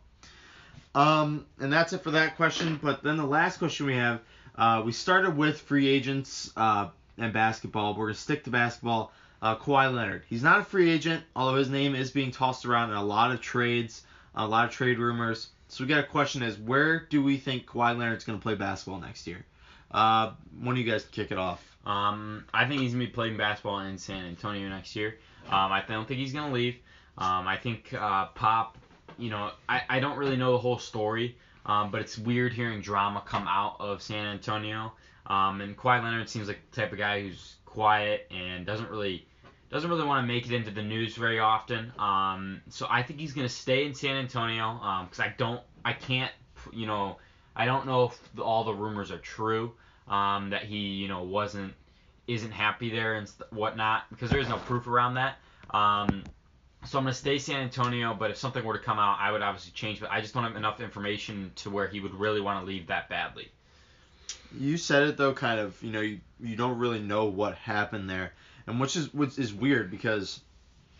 Um, 0.95 1.45
and 1.59 1.71
that's 1.71 1.93
it 1.93 2.03
for 2.03 2.11
that 2.11 2.35
question. 2.35 2.79
But 2.81 3.03
then 3.03 3.17
the 3.17 3.25
last 3.25 3.57
question 3.57 3.85
we 3.85 3.95
have, 3.95 4.21
uh, 4.57 4.81
we 4.85 4.91
started 4.91 5.35
with 5.35 5.59
free 5.61 5.87
agents 5.87 6.51
uh, 6.55 6.89
and 7.17 7.33
basketball. 7.33 7.95
We're 7.95 8.07
gonna 8.07 8.15
stick 8.15 8.43
to 8.45 8.49
basketball. 8.49 9.11
Uh, 9.41 9.57
Kawhi 9.57 9.93
Leonard. 9.93 10.23
He's 10.29 10.43
not 10.43 10.59
a 10.59 10.63
free 10.63 10.89
agent, 10.89 11.23
although 11.35 11.57
his 11.57 11.69
name 11.69 11.95
is 11.95 12.11
being 12.11 12.31
tossed 12.31 12.65
around 12.65 12.91
in 12.91 12.95
a 12.95 13.03
lot 13.03 13.31
of 13.31 13.41
trades, 13.41 14.03
a 14.35 14.47
lot 14.47 14.65
of 14.65 14.71
trade 14.71 14.99
rumors. 14.99 15.49
So 15.67 15.83
we 15.83 15.87
got 15.89 15.99
a 15.99 16.07
question: 16.07 16.43
Is 16.43 16.57
where 16.57 17.07
do 17.09 17.21
we 17.21 17.37
think 17.37 17.65
Kawhi 17.65 17.97
Leonard's 17.97 18.23
gonna 18.23 18.37
play 18.37 18.55
basketball 18.55 19.01
next 19.01 19.27
year? 19.27 19.45
Uh, 19.91 20.31
one 20.59 20.75
of 20.75 20.77
you 20.77 20.89
guys 20.89 21.03
kick 21.05 21.31
it 21.31 21.37
off. 21.37 21.61
Um, 21.85 22.45
I 22.53 22.65
think 22.65 22.81
he's 22.81 22.93
gonna 22.93 23.05
be 23.05 23.11
playing 23.11 23.37
basketball 23.37 23.79
in 23.79 23.97
San 23.97 24.25
Antonio 24.25 24.69
next 24.69 24.95
year. 24.95 25.17
Um, 25.47 25.71
I 25.71 25.83
don't 25.87 26.07
think 26.07 26.19
he's 26.19 26.33
gonna 26.33 26.53
leave. 26.53 26.77
Um, 27.17 27.47
I 27.47 27.57
think 27.57 27.93
uh, 27.93 28.27
Pop, 28.27 28.77
you 29.17 29.29
know, 29.29 29.51
I, 29.67 29.81
I 29.89 29.99
don't 29.99 30.17
really 30.17 30.37
know 30.37 30.53
the 30.53 30.57
whole 30.57 30.79
story, 30.79 31.37
um, 31.65 31.91
but 31.91 32.01
it's 32.01 32.17
weird 32.17 32.53
hearing 32.53 32.81
drama 32.81 33.23
come 33.25 33.47
out 33.47 33.77
of 33.79 34.01
San 34.01 34.25
Antonio. 34.25 34.93
Um, 35.25 35.61
and 35.61 35.77
Kawhi 35.77 36.03
Leonard 36.03 36.29
seems 36.29 36.47
like 36.47 36.59
the 36.71 36.81
type 36.81 36.91
of 36.91 36.97
guy 36.97 37.21
who's 37.21 37.55
quiet 37.65 38.29
and 38.31 38.65
doesn't 38.65 38.89
really 38.89 39.25
doesn't 39.69 39.89
really 39.89 40.05
want 40.05 40.21
to 40.21 40.27
make 40.27 40.45
it 40.45 40.53
into 40.53 40.69
the 40.69 40.83
news 40.83 41.15
very 41.15 41.39
often. 41.39 41.91
Um, 41.97 42.61
so 42.69 42.85
I 42.89 43.01
think 43.01 43.19
he's 43.19 43.33
gonna 43.33 43.49
stay 43.49 43.85
in 43.85 43.93
San 43.93 44.17
Antonio 44.17 45.05
because 45.05 45.19
I 45.19 45.33
don't 45.37 45.61
I 45.83 45.93
can't 45.93 46.31
you 46.71 46.85
know 46.85 47.17
I 47.55 47.65
don't 47.65 47.85
know 47.85 48.05
if 48.05 48.39
all 48.39 48.63
the 48.63 48.73
rumors 48.73 49.11
are 49.11 49.17
true 49.17 49.73
um, 50.07 50.49
that 50.51 50.63
he 50.63 50.77
you 50.77 51.07
know 51.07 51.23
wasn't 51.23 51.73
isn't 52.27 52.51
happy 52.51 52.89
there 52.89 53.15
and 53.15 53.29
whatnot 53.51 54.03
because 54.09 54.29
there 54.29 54.39
is 54.39 54.49
no 54.49 54.57
proof 54.57 54.87
around 54.87 55.15
that. 55.15 55.37
So 56.85 56.97
I'm 56.97 57.05
gonna 57.05 57.13
stay 57.13 57.39
San 57.39 57.61
Antonio, 57.61 58.13
but 58.13 58.31
if 58.31 58.37
something 58.37 58.63
were 58.63 58.77
to 58.77 58.83
come 58.83 58.99
out, 58.99 59.17
I 59.19 59.31
would 59.31 59.41
obviously 59.41 59.71
change. 59.71 59.99
But 59.99 60.11
I 60.11 60.21
just 60.21 60.33
don't 60.33 60.43
have 60.43 60.55
enough 60.55 60.81
information 60.81 61.51
to 61.55 61.69
where 61.69 61.87
he 61.87 61.99
would 61.99 62.13
really 62.13 62.41
want 62.41 62.59
to 62.59 62.65
leave 62.65 62.87
that 62.87 63.09
badly. 63.09 63.49
You 64.57 64.77
said 64.77 65.03
it 65.03 65.17
though, 65.17 65.33
kind 65.33 65.59
of. 65.59 65.81
You 65.81 65.91
know, 65.91 66.01
you, 66.01 66.19
you 66.39 66.55
don't 66.55 66.77
really 66.77 66.99
know 66.99 67.25
what 67.25 67.55
happened 67.55 68.09
there, 68.09 68.33
and 68.67 68.79
which 68.79 68.95
is 68.95 69.13
which 69.13 69.39
is 69.39 69.53
weird 69.53 69.91
because 69.91 70.41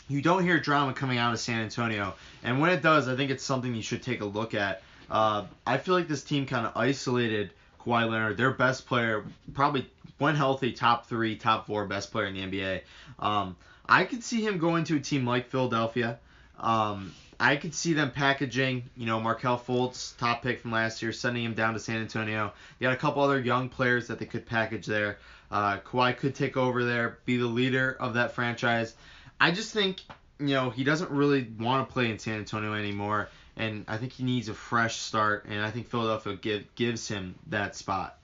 you 0.07 0.21
don't 0.21 0.43
hear 0.43 0.59
drama 0.59 0.93
coming 0.93 1.17
out 1.17 1.33
of 1.33 1.39
San 1.39 1.61
Antonio, 1.61 2.15
and 2.43 2.59
when 2.59 2.69
it 2.69 2.81
does, 2.81 3.07
I 3.07 3.15
think 3.15 3.31
it's 3.31 3.43
something 3.43 3.73
you 3.75 3.81
should 3.81 4.03
take 4.03 4.21
a 4.21 4.25
look 4.25 4.53
at. 4.53 4.81
Uh, 5.09 5.45
I 5.67 5.77
feel 5.77 5.93
like 5.93 6.07
this 6.07 6.23
team 6.23 6.45
kind 6.45 6.65
of 6.65 6.73
isolated 6.75 7.51
Kawhi 7.85 8.09
Leonard, 8.09 8.37
their 8.37 8.51
best 8.51 8.87
player, 8.87 9.25
probably 9.53 9.89
when 10.17 10.35
healthy, 10.35 10.71
top 10.71 11.07
three, 11.07 11.35
top 11.35 11.67
four 11.67 11.85
best 11.85 12.11
player 12.11 12.27
in 12.27 12.33
the 12.33 12.41
NBA. 12.41 12.81
Um, 13.19 13.55
I 13.87 14.05
could 14.05 14.23
see 14.23 14.45
him 14.45 14.57
going 14.57 14.85
to 14.85 14.95
a 14.95 14.99
team 14.99 15.25
like 15.25 15.49
Philadelphia. 15.49 16.19
Um, 16.59 17.13
I 17.39 17.57
could 17.57 17.73
see 17.73 17.93
them 17.93 18.11
packaging, 18.11 18.89
you 18.95 19.05
know, 19.05 19.19
Markelle 19.19 19.59
Fultz, 19.59 20.17
top 20.17 20.43
pick 20.43 20.61
from 20.61 20.71
last 20.71 21.01
year, 21.01 21.11
sending 21.11 21.43
him 21.43 21.53
down 21.53 21.73
to 21.73 21.79
San 21.79 21.99
Antonio. 21.99 22.53
They 22.79 22.85
got 22.85 22.93
a 22.93 22.97
couple 22.97 23.21
other 23.21 23.39
young 23.39 23.69
players 23.69 24.07
that 24.07 24.19
they 24.19 24.25
could 24.25 24.45
package 24.45 24.85
there. 24.85 25.17
Uh, 25.51 25.77
Kawhi 25.79 26.17
could 26.17 26.35
take 26.35 26.55
over 26.55 26.83
there, 26.83 27.19
be 27.25 27.37
the 27.37 27.47
leader 27.47 27.97
of 27.99 28.13
that 28.13 28.31
franchise. 28.31 28.95
I 29.41 29.51
just 29.51 29.73
think, 29.73 30.01
you 30.39 30.47
know, 30.47 30.69
he 30.69 30.83
doesn't 30.83 31.11
really 31.11 31.51
want 31.59 31.87
to 31.87 31.93
play 31.93 32.09
in 32.09 32.17
San 32.17 32.39
Antonio 32.39 32.73
anymore, 32.73 33.29
and 33.57 33.83
I 33.87 33.97
think 33.97 34.13
he 34.13 34.23
needs 34.23 34.47
a 34.47 34.53
fresh 34.53 34.97
start, 34.97 35.45
and 35.49 35.61
I 35.61 35.69
think 35.69 35.89
Philadelphia 35.89 36.35
give, 36.35 36.75
gives 36.75 37.07
him 37.07 37.35
that 37.47 37.75
spot. 37.75 38.17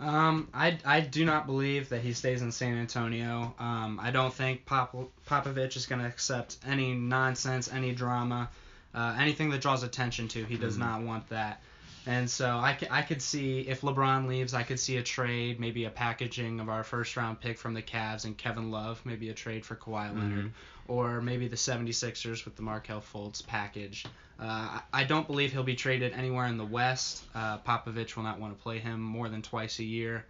Um, 0.00 0.48
I, 0.54 0.78
I 0.84 1.00
do 1.00 1.24
not 1.24 1.46
believe 1.46 1.88
that 1.88 2.02
he 2.02 2.12
stays 2.12 2.40
in 2.42 2.52
San 2.52 2.78
Antonio. 2.78 3.54
Um, 3.58 3.98
I 4.00 4.10
don't 4.12 4.32
think 4.32 4.64
Pop, 4.64 4.94
Popovich 5.28 5.76
is 5.76 5.86
going 5.86 6.00
to 6.00 6.06
accept 6.06 6.56
any 6.66 6.94
nonsense, 6.94 7.68
any 7.72 7.92
drama, 7.92 8.48
uh, 8.94 9.16
anything 9.18 9.50
that 9.50 9.60
draws 9.60 9.82
attention 9.82 10.28
to. 10.28 10.44
He 10.44 10.56
does 10.56 10.76
Mhm. 10.76 10.80
not 10.80 11.02
want 11.02 11.28
that. 11.30 11.60
And 12.08 12.28
so 12.30 12.56
I, 12.56 12.74
c- 12.80 12.86
I 12.90 13.02
could 13.02 13.20
see 13.20 13.60
if 13.60 13.82
LeBron 13.82 14.26
leaves, 14.28 14.54
I 14.54 14.62
could 14.62 14.80
see 14.80 14.96
a 14.96 15.02
trade, 15.02 15.60
maybe 15.60 15.84
a 15.84 15.90
packaging 15.90 16.58
of 16.58 16.70
our 16.70 16.82
first 16.82 17.14
round 17.18 17.38
pick 17.38 17.58
from 17.58 17.74
the 17.74 17.82
Cavs 17.82 18.24
and 18.24 18.34
Kevin 18.36 18.70
Love, 18.70 19.00
maybe 19.04 19.28
a 19.28 19.34
trade 19.34 19.66
for 19.66 19.76
Kawhi 19.76 20.08
Leonard, 20.14 20.46
Mhm. 20.46 20.50
or 20.88 21.20
maybe 21.20 21.48
the 21.48 21.56
76ers 21.56 22.46
with 22.46 22.56
the 22.56 22.62
Markelle 22.62 23.02
Fultz 23.02 23.46
package. 23.46 24.06
Uh, 24.40 24.44
I 24.46 24.80
I 24.94 25.04
don't 25.04 25.26
believe 25.26 25.52
he'll 25.52 25.62
be 25.64 25.74
traded 25.76 26.14
anywhere 26.14 26.46
in 26.46 26.56
the 26.56 26.64
West. 26.64 27.24
Uh, 27.34 27.58
Popovich 27.58 28.16
will 28.16 28.22
not 28.22 28.40
want 28.40 28.56
to 28.56 28.62
play 28.62 28.78
him 28.78 29.00
more 29.02 29.28
than 29.28 29.42
twice 29.42 29.78
a 29.78 29.84
year. 29.84 30.24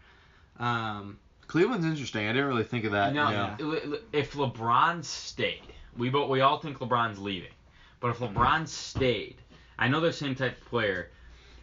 Um, 0.59 1.18
Cleveland's 1.47 1.87
interesting. 1.87 2.26
I 2.26 2.33
didn't 2.33 2.49
really 2.49 2.64
think 2.64 2.87
of 2.87 2.93
that. 2.93 3.14
No, 3.14 3.31
yeah. 3.31 3.57
le- 3.61 3.87
le- 3.87 3.99
if 4.12 4.33
LeBron 4.35 5.05
stayed, 5.05 5.62
we 5.97 6.11
both 6.11 6.29
we 6.29 6.41
all 6.41 6.59
think 6.59 6.79
LeBron's 6.81 7.18
leaving, 7.20 7.53
but 8.01 8.09
if 8.11 8.18
LeBron 8.18 8.66
stayed, 8.66 9.37
I 9.79 9.87
know 9.89 10.01
they're 10.01 10.11
the 10.11 10.16
same 10.16 10.35
type 10.35 10.61
of 10.61 10.64
player, 10.68 11.11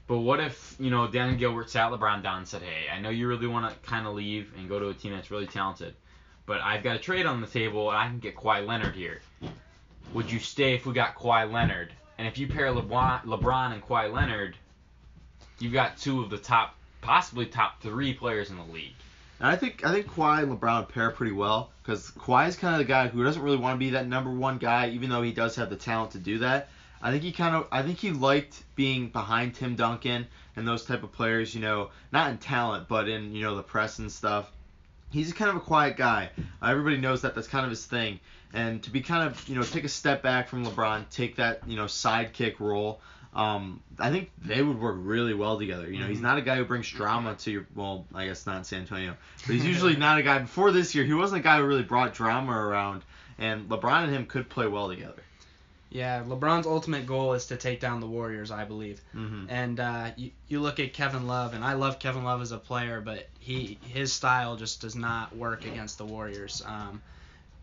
but 0.07 0.19
what 0.19 0.39
if 0.39 0.75
you 0.79 0.89
know 0.89 1.07
Dan 1.07 1.37
Gilbert 1.37 1.69
sat 1.69 1.91
LeBron 1.91 2.21
down 2.21 2.39
and 2.39 2.47
said, 2.47 2.61
"Hey, 2.61 2.89
I 2.93 2.99
know 2.99 3.09
you 3.09 3.27
really 3.27 3.47
want 3.47 3.71
to 3.71 3.89
kind 3.89 4.05
of 4.05 4.13
leave 4.13 4.51
and 4.57 4.69
go 4.69 4.79
to 4.79 4.89
a 4.89 4.93
team 4.93 5.13
that's 5.13 5.31
really 5.31 5.47
talented, 5.47 5.95
but 6.45 6.61
I've 6.61 6.83
got 6.83 6.95
a 6.95 6.99
trade 6.99 7.25
on 7.25 7.41
the 7.41 7.47
table 7.47 7.89
and 7.89 7.97
I 7.97 8.07
can 8.07 8.19
get 8.19 8.35
Kawhi 8.35 8.65
Leonard 8.65 8.95
here. 8.95 9.21
Would 10.13 10.31
you 10.31 10.39
stay 10.39 10.75
if 10.75 10.85
we 10.85 10.93
got 10.93 11.15
Kawhi 11.15 11.51
Leonard? 11.51 11.91
And 12.17 12.27
if 12.27 12.37
you 12.37 12.47
pair 12.47 12.71
LeBron, 12.71 13.23
LeBron 13.23 13.73
and 13.73 13.83
Kawhi 13.83 14.13
Leonard, 14.13 14.55
you've 15.59 15.73
got 15.73 15.97
two 15.97 16.21
of 16.21 16.29
the 16.29 16.37
top, 16.37 16.75
possibly 17.01 17.45
top 17.45 17.81
three 17.81 18.13
players 18.13 18.49
in 18.49 18.57
the 18.57 18.63
league. 18.63 18.93
And 19.39 19.49
I 19.49 19.55
think 19.57 19.85
I 19.85 19.91
think 19.91 20.07
Kawhi 20.07 20.43
and 20.43 20.59
LeBron 20.59 20.87
pair 20.87 21.11
pretty 21.11 21.33
well 21.33 21.71
because 21.83 22.11
Kawhi 22.11 22.47
is 22.47 22.55
kind 22.55 22.73
of 22.73 22.79
the 22.79 22.85
guy 22.85 23.07
who 23.07 23.23
doesn't 23.23 23.41
really 23.41 23.57
want 23.57 23.75
to 23.75 23.79
be 23.79 23.89
that 23.91 24.07
number 24.07 24.31
one 24.31 24.59
guy, 24.59 24.89
even 24.89 25.09
though 25.09 25.21
he 25.21 25.33
does 25.33 25.55
have 25.57 25.69
the 25.69 25.75
talent 25.75 26.11
to 26.11 26.19
do 26.19 26.39
that. 26.39 26.69
I 27.05 27.11
think 27.11 27.21
he 27.21 27.31
kind 27.31 27.55
of 27.55 27.67
I 27.71 27.83
think 27.83 27.99
he 27.99 28.09
liked 28.09 28.63
being 28.75 29.09
behind 29.09 29.53
Tim 29.53 29.75
Duncan 29.75 30.25
and 30.55 30.67
those 30.67 30.85
type 30.85 31.03
of 31.03 31.11
players, 31.11 31.53
you 31.53 31.61
know, 31.61 31.91
not 32.11 32.31
in 32.31 32.39
talent 32.39 32.87
but 32.87 33.07
in 33.07 33.35
you 33.35 33.43
know 33.43 33.55
the 33.55 33.61
press 33.63 33.99
and 33.99 34.11
stuff. 34.11 34.51
He's 35.11 35.31
kind 35.31 35.49
of 35.51 35.57
a 35.57 35.59
quiet 35.59 35.97
guy. 35.97 36.31
Uh, 36.61 36.65
everybody 36.65 36.97
knows 36.97 37.21
that 37.21 37.35
that's 37.35 37.47
kind 37.47 37.63
of 37.63 37.69
his 37.69 37.85
thing. 37.85 38.19
And 38.53 38.81
to 38.83 38.89
be 38.89 39.01
kind 39.01 39.29
of 39.29 39.47
you 39.47 39.53
know 39.55 39.61
take 39.61 39.83
a 39.83 39.89
step 39.89 40.23
back 40.23 40.47
from 40.49 40.65
LeBron, 40.65 41.07
take 41.11 41.35
that 41.35 41.61
you 41.67 41.75
know 41.75 41.85
sidekick 41.85 42.59
role. 42.59 43.01
Um, 43.35 43.81
I 43.99 44.11
think 44.11 44.31
they 44.41 44.63
would 44.63 44.79
work 44.79 44.95
really 44.97 45.33
well 45.33 45.59
together. 45.59 45.91
You 45.91 45.99
know, 45.99 46.07
he's 46.07 46.19
Mhm. 46.19 46.23
not 46.23 46.37
a 46.37 46.41
guy 46.41 46.55
who 46.55 46.63
brings 46.65 46.89
drama 46.89 47.35
to 47.35 47.51
your. 47.51 47.67
Well, 47.75 48.07
I 48.15 48.25
guess 48.25 48.47
not 48.47 48.57
in 48.57 48.63
San 48.63 48.79
Antonio, 48.81 49.15
but 49.45 49.53
he's 49.53 49.65
usually 49.65 49.95
not 50.07 50.17
a 50.17 50.23
guy. 50.23 50.39
Before 50.39 50.71
this 50.71 50.95
year, 50.95 51.03
he 51.03 51.13
wasn't 51.13 51.41
a 51.41 51.43
guy 51.43 51.57
who 51.57 51.65
really 51.65 51.83
brought 51.83 52.13
drama 52.15 52.53
around. 52.53 53.03
And 53.37 53.67
LeBron 53.69 54.05
and 54.05 54.13
him 54.15 54.25
could 54.25 54.49
play 54.49 54.65
well 54.67 54.87
together. 54.87 55.21
Yeah, 55.95 56.23
LeBron's 56.27 56.67
ultimate 56.67 57.05
goal 57.05 57.35
is 57.35 57.45
to 57.45 57.55
take 57.55 57.79
down 57.79 58.01
the 58.01 58.07
Warriors, 58.07 58.51
I 58.51 58.65
believe. 58.65 58.99
Mm-hmm. 59.15 59.45
And 59.47 59.79
uh, 59.79 60.11
you, 60.17 60.31
you 60.49 60.59
look 60.59 60.81
at 60.81 60.91
Kevin 60.91 61.25
Love, 61.25 61.53
and 61.53 61.63
I 61.63 61.75
love 61.75 61.99
Kevin 61.99 62.25
Love 62.25 62.41
as 62.41 62.51
a 62.51 62.57
player, 62.57 62.99
but 62.99 63.29
he 63.39 63.79
his 63.81 64.11
style 64.11 64.57
just 64.57 64.81
does 64.81 64.97
not 64.97 65.33
work 65.33 65.65
against 65.65 65.97
the 65.97 66.03
Warriors. 66.03 66.61
Um, 66.65 67.01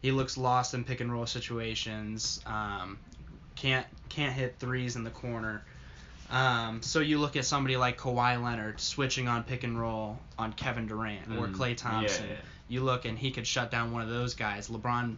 he 0.01 0.13
looks 0.13 0.39
lost 0.39 0.73
in 0.73 0.83
pick 0.83 1.03
and 1.03 1.13
roll 1.13 1.27
situations. 1.27 2.41
Um, 2.47 2.99
can't 3.55 3.87
can't 4.09 4.33
hit 4.33 4.57
threes 4.59 4.97
in 4.97 5.05
the 5.05 5.11
corner. 5.11 5.63
Um, 6.31 6.81
so 6.81 7.01
you 7.01 7.19
look 7.19 7.37
at 7.37 7.45
somebody 7.45 7.77
like 7.77 7.99
Kawhi 7.99 8.43
Leonard 8.43 8.81
switching 8.81 9.29
on 9.29 9.43
pick 9.45 9.63
and 9.63 9.79
roll 9.79 10.19
on 10.39 10.55
Kevin 10.55 10.87
Durant 10.87 11.31
or 11.39 11.49
Clay 11.49 11.75
Klay 11.75 11.77
Thompson. 11.77 12.31
Yeah. 12.31 12.37
You 12.71 12.81
look 12.81 13.05
and 13.05 13.19
he 13.19 13.31
could 13.31 13.47
shut 13.47 13.71
down 13.71 13.93
one 13.93 14.01
of 14.01 14.09
those 14.09 14.33
guys. 14.33 14.69
LeBron 14.69 15.17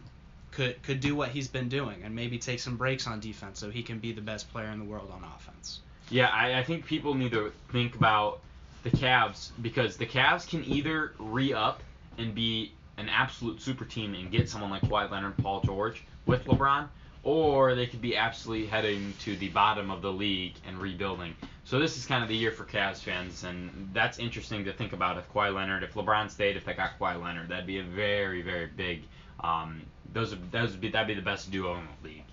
could 0.55 0.81
could 0.83 0.99
do 0.99 1.15
what 1.15 1.29
he's 1.29 1.47
been 1.47 1.69
doing 1.69 2.01
and 2.03 2.15
maybe 2.15 2.37
take 2.37 2.59
some 2.59 2.77
breaks 2.77 3.07
on 3.07 3.19
defense 3.19 3.59
so 3.59 3.69
he 3.69 3.83
can 3.83 3.99
be 3.99 4.11
the 4.11 4.21
best 4.21 4.51
player 4.51 4.69
in 4.69 4.79
the 4.79 4.85
world 4.85 5.11
on 5.13 5.23
offense. 5.35 5.81
Yeah, 6.09 6.27
I, 6.27 6.59
I 6.59 6.63
think 6.63 6.85
people 6.85 7.13
need 7.13 7.31
to 7.31 7.51
think 7.71 7.95
about 7.95 8.39
the 8.83 8.91
Cavs 8.91 9.49
because 9.61 9.97
the 9.97 10.05
Cavs 10.05 10.47
can 10.47 10.63
either 10.65 11.13
re 11.19 11.53
up 11.53 11.81
and 12.17 12.33
be 12.33 12.71
an 12.97 13.09
absolute 13.09 13.61
super 13.61 13.83
team 13.83 14.13
and 14.13 14.31
get 14.31 14.49
someone 14.49 14.69
like 14.69 14.83
Kawhi 14.83 15.11
Leonard, 15.11 15.37
Paul 15.37 15.61
George 15.61 16.03
with 16.25 16.45
LeBron, 16.45 16.87
or 17.23 17.75
they 17.75 17.87
could 17.87 18.01
be 18.01 18.15
absolutely 18.15 18.67
heading 18.67 19.13
to 19.21 19.35
the 19.35 19.49
bottom 19.49 19.91
of 19.91 20.01
the 20.01 20.11
league 20.11 20.53
and 20.65 20.77
rebuilding. 20.77 21.35
So 21.65 21.79
this 21.79 21.97
is 21.97 22.05
kind 22.05 22.21
of 22.23 22.29
the 22.29 22.35
year 22.35 22.51
for 22.51 22.63
Cavs 22.63 22.99
fans, 22.99 23.43
and 23.43 23.89
that's 23.91 24.19
interesting 24.19 24.63
to 24.65 24.73
think 24.73 24.93
about. 24.93 25.17
If 25.17 25.27
Kawhi 25.33 25.53
Leonard, 25.53 25.83
if 25.83 25.95
LeBron 25.95 26.29
stayed, 26.29 26.55
if 26.55 26.63
they 26.63 26.73
got 26.73 26.97
Kawhi 26.99 27.21
Leonard, 27.21 27.49
that'd 27.49 27.65
be 27.65 27.79
a 27.79 27.83
very, 27.83 28.41
very 28.43 28.67
big. 28.67 29.01
Um, 29.39 29.81
those 30.13 30.31
would 30.31 30.51
those 30.51 30.71
would 30.71 30.81
be 30.81 30.89
that'd 30.89 31.07
be 31.07 31.13
the 31.13 31.21
best 31.21 31.51
duo 31.51 31.75
in 31.75 31.87
the 32.01 32.07
league. 32.09 32.23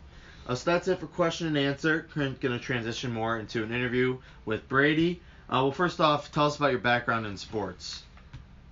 Uh, 0.46 0.55
so 0.55 0.70
that's 0.70 0.88
it 0.88 0.98
for 0.98 1.07
question 1.07 1.46
and 1.48 1.59
answer. 1.59 2.09
Going 2.14 2.34
to 2.36 2.59
transition 2.59 3.12
more 3.12 3.38
into 3.38 3.62
an 3.62 3.72
interview 3.72 4.18
with 4.44 4.68
Brady. 4.68 5.20
Uh, 5.48 5.62
well, 5.62 5.72
first 5.72 6.00
off, 6.00 6.32
tell 6.32 6.46
us 6.46 6.57
about 6.57 6.70
your 6.70 6.80
background 6.80 7.26
in 7.26 7.36
sports. 7.36 8.03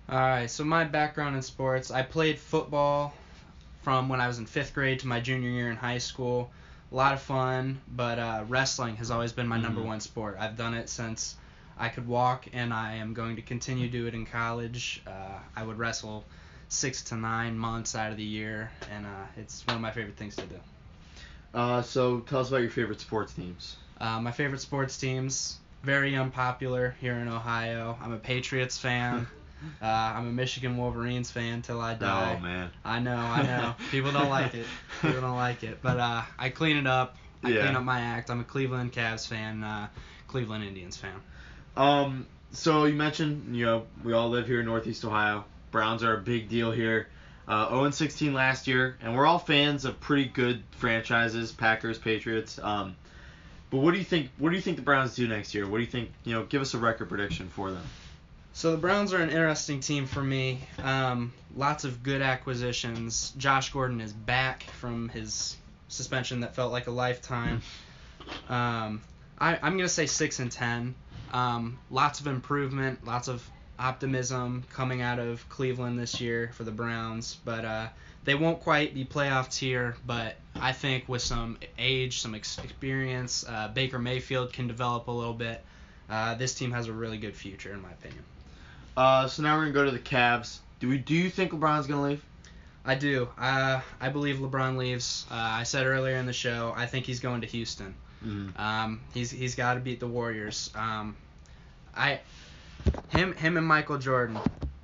All 0.09 0.18
right, 0.18 0.51
so 0.51 0.64
my 0.64 0.85
background 0.85 1.37
in 1.37 1.43
sports, 1.43 1.91
I 1.93 2.03
played 2.03 2.39
football 2.39 3.14
from 3.83 4.09
when 4.09 4.20
I 4.20 4.26
was 4.26 4.39
in 4.39 4.47
fifth 4.47 4.74
grade 4.74 4.99
to 5.01 5.07
my 5.07 5.20
junior 5.20 5.49
year 5.51 5.70
in 5.70 5.76
high 5.76 5.99
school. 5.99 6.51
A 6.91 6.95
lot 6.95 7.12
of 7.14 7.20
fun, 7.22 7.81
but 7.95 8.18
uh, 8.18 8.45
wrestling 8.49 8.97
has 8.97 9.12
always 9.12 9.33
been 9.33 9.47
my 9.47 9.61
number 9.61 9.81
Mhm. 9.81 9.87
one 9.87 10.01
sport. 10.01 10.37
I've 10.41 10.57
done 10.57 10.74
it 10.74 10.89
since 10.89 11.37
I 11.78 11.89
could 11.89 12.09
walk, 12.09 12.47
and 12.53 12.74
I 12.74 12.95
am 12.97 13.14
going 13.14 13.37
to 13.37 13.43
continue 13.43 13.87
to 13.87 13.93
do 13.93 14.07
it 14.09 14.14
in 14.14 14.26
college. 14.26 15.01
Uh, 15.07 15.39
I 15.55 15.62
would 15.62 15.78
wrestle 15.78 16.24
six 16.71 17.03
to 17.03 17.16
nine 17.16 17.59
months 17.59 17.95
out 17.95 18.11
of 18.12 18.16
the 18.16 18.25
year, 18.25 18.71
and 18.91 19.05
uh, 19.05 19.11
it's 19.37 19.66
one 19.66 19.77
of 19.77 19.83
my 19.83 19.91
favorite 19.91 20.16
things 20.16 20.37
to 20.37 20.43
do. 20.47 20.57
Uh, 21.53 21.83
so 21.83 22.21
tell 22.21 22.41
us 22.41 22.49
about 22.49 22.62
your 22.62 22.71
favorite 22.71 23.01
sports 23.01 23.35
teams. 23.35 23.77
Uh, 24.01 24.21
my 24.21 24.31
favorite 24.33 24.61
sports 24.61 24.97
teams, 24.97 25.59
very 25.83 26.14
unpopular 26.16 26.95
here 27.01 27.14
in 27.16 27.29
Ohio. 27.29 27.99
I'm 28.03 28.12
a 28.12 28.18
Patriots 28.18 28.79
fan. 28.79 29.27
Uh, 29.83 29.85
I'm 29.85 30.27
a 30.27 30.33
Michigan 30.33 30.79
Wolverines 30.79 31.31
fan 31.31 31.61
till 31.61 31.83
I 31.83 31.93
die. 31.93 32.35
Oh 32.39 32.43
man. 32.43 32.71
I 32.83 32.99
know, 32.99 33.14
I 33.14 33.43
know. 33.43 33.75
People 33.91 34.11
don't 34.11 34.31
like 34.31 34.55
it. 34.55 34.66
People 35.03 35.21
don't 35.21 35.37
like 35.37 35.62
it. 35.64 35.81
But 35.83 35.99
uh, 35.99 36.23
I 36.39 36.49
clean 36.49 36.79
it 36.79 36.87
up. 36.87 37.16
I 37.45 37.51
Yeah. 37.51 37.61
clean 37.61 37.77
up 37.77 37.83
my 37.83 38.01
act. 38.01 38.31
I'm 38.31 38.41
a 38.41 38.45
Cleveland 38.45 38.95
Cavs 38.95 39.29
fan, 39.29 39.62
uh, 39.62 39.89
Cleveland 40.29 40.64
Indians 40.64 40.97
fan. 40.97 41.21
Um, 41.77 42.27
so 42.53 42.85
you 42.85 42.95
mentioned, 42.95 43.55
you 43.55 43.66
know, 43.66 43.87
we 44.03 44.14
all 44.14 44.31
live 44.31 44.47
here 44.47 44.61
in 44.61 44.66
Northeast 44.66 45.05
Ohio. 45.05 45.45
Browns 45.71 46.03
are 46.03 46.14
a 46.14 46.21
big 46.21 46.49
deal 46.49 46.71
here. 46.71 47.09
Uh, 47.49 47.68
0 47.68 47.91
16 47.91 48.33
last 48.33 48.68
year, 48.68 48.97
and 49.03 49.16
we're 49.16 49.27
all 49.27 49.39
fans 49.39 49.85
of 49.85 49.99
pretty 49.99 50.27
good 50.27 50.62
franchises, 50.71 51.51
Packers, 51.51 51.99
Patriots. 51.99 52.61
Um, 52.62 52.95
but 53.71 53.79
what 53.79 53.93
do 53.93 53.99
you 53.99 54.05
think? 54.05 54.31
What 54.39 54.51
do 54.51 54.57
you 54.57 54.62
think 54.62 54.77
the 54.77 54.83
Browns 54.83 55.16
do 55.16 55.27
next 55.27 55.55
year? 55.55 55.66
What 55.66 55.79
do 55.79 55.83
you 55.83 55.91
think? 55.91 56.11
You 56.25 56.35
know, 56.35 56.45
give 56.45 56.62
us 56.62 56.75
a 56.75 56.79
record 56.79 57.09
prediction 57.09 57.49
for 57.49 57.71
them. 57.73 57.83
So 58.53 58.73
the 58.73 58.77
Browns 58.77 59.12
are 59.12 59.23
an 59.23 59.31
interesting 59.31 59.81
team 59.81 60.07
for 60.07 60.23
me. 60.23 60.61
Um, 60.83 61.33
lots 61.57 61.85
of 61.85 62.03
good 62.03 62.21
acquisitions. 62.21 63.33
Josh 63.37 63.73
Gordon 63.73 64.01
is 64.01 64.12
back 64.12 64.64
from 64.64 65.09
his 65.09 65.57
suspension 65.89 66.41
that 66.41 66.55
felt 66.55 66.73
like 66.73 66.87
a 66.87 66.91
lifetime. 66.91 67.62
Um, 68.49 69.01
I, 69.39 69.59
I'm 69.62 69.77
gonna 69.77 69.89
say 69.89 70.07
six 70.07 70.41
and 70.41 70.51
ten. 70.51 70.95
Um, 71.33 71.79
lots 71.91 72.21
of 72.21 72.27
improvement, 72.27 73.05
lots 73.05 73.29
of 73.29 73.49
optimism 73.81 74.62
coming 74.72 75.01
out 75.01 75.18
of 75.18 75.49
Cleveland 75.49 75.99
this 75.99 76.20
year 76.20 76.51
for 76.55 76.64
the 76.64 76.70
Browns, 76.70 77.39
but 77.45 77.64
uh, 77.64 77.89
they 78.24 78.35
won't 78.35 78.61
quite 78.61 78.95
be 78.95 79.05
playoff 79.05 79.51
tier. 79.51 79.97
But 80.07 80.37
I 80.55 80.72
think 80.72 81.09
with 81.09 81.22
some 81.22 81.59
age, 81.78 82.20
some 82.20 82.35
experience, 82.35 83.45
uh, 83.49 83.68
Baker 83.68 83.99
Mayfield 83.99 84.53
can 84.53 84.68
develop 84.68 85.09
a 85.09 85.12
little 85.12 85.35
bit. 85.35 85.64
Uh, 86.09 86.35
this 86.35 86.55
team 86.55 86.72
has 86.72 86.89
a 86.89 86.93
really 86.93 87.18
good 87.18 87.35
future, 87.35 87.72
in 87.72 87.81
my 87.81 87.91
opinion. 87.91 88.22
Uh, 88.97 89.26
so 89.26 89.43
now 89.43 89.57
we're 89.57 89.62
gonna 89.62 89.72
go 89.72 89.85
to 89.85 89.91
the 89.91 89.99
Cavs. 89.99 90.59
Do 90.81 90.89
we? 90.89 90.99
Do 90.99 91.14
you 91.14 91.31
think 91.31 91.53
LeBron's 91.53 91.87
gonna 91.87 92.03
leave? 92.03 92.24
I 92.85 92.95
do. 92.95 93.28
Uh, 93.39 93.81
I 94.01 94.09
believe 94.09 94.37
LeBron 94.37 94.76
leaves. 94.76 95.26
Uh, 95.31 95.35
I 95.35 95.62
said 95.64 95.87
earlier 95.87 96.16
in 96.16 96.26
the 96.26 96.33
show, 96.33 96.72
I 96.76 96.87
think 96.87 97.07
he's 97.07 97.20
going 97.20 97.43
to 97.43 97.47
Houston. 97.47 97.95
Mm-hmm. 98.24 98.61
Um, 98.61 99.01
he's 99.14 99.31
he's 99.31 99.55
got 99.55 99.74
to 99.74 99.81
beat 99.81 100.01
the 100.01 100.07
Warriors. 100.07 100.70
Um, 100.74 101.16
I, 101.95 102.20
him 103.09 103.35
him 103.35 103.57
and 103.57 103.66
Michael 103.66 103.99
Jordan. 103.99 104.39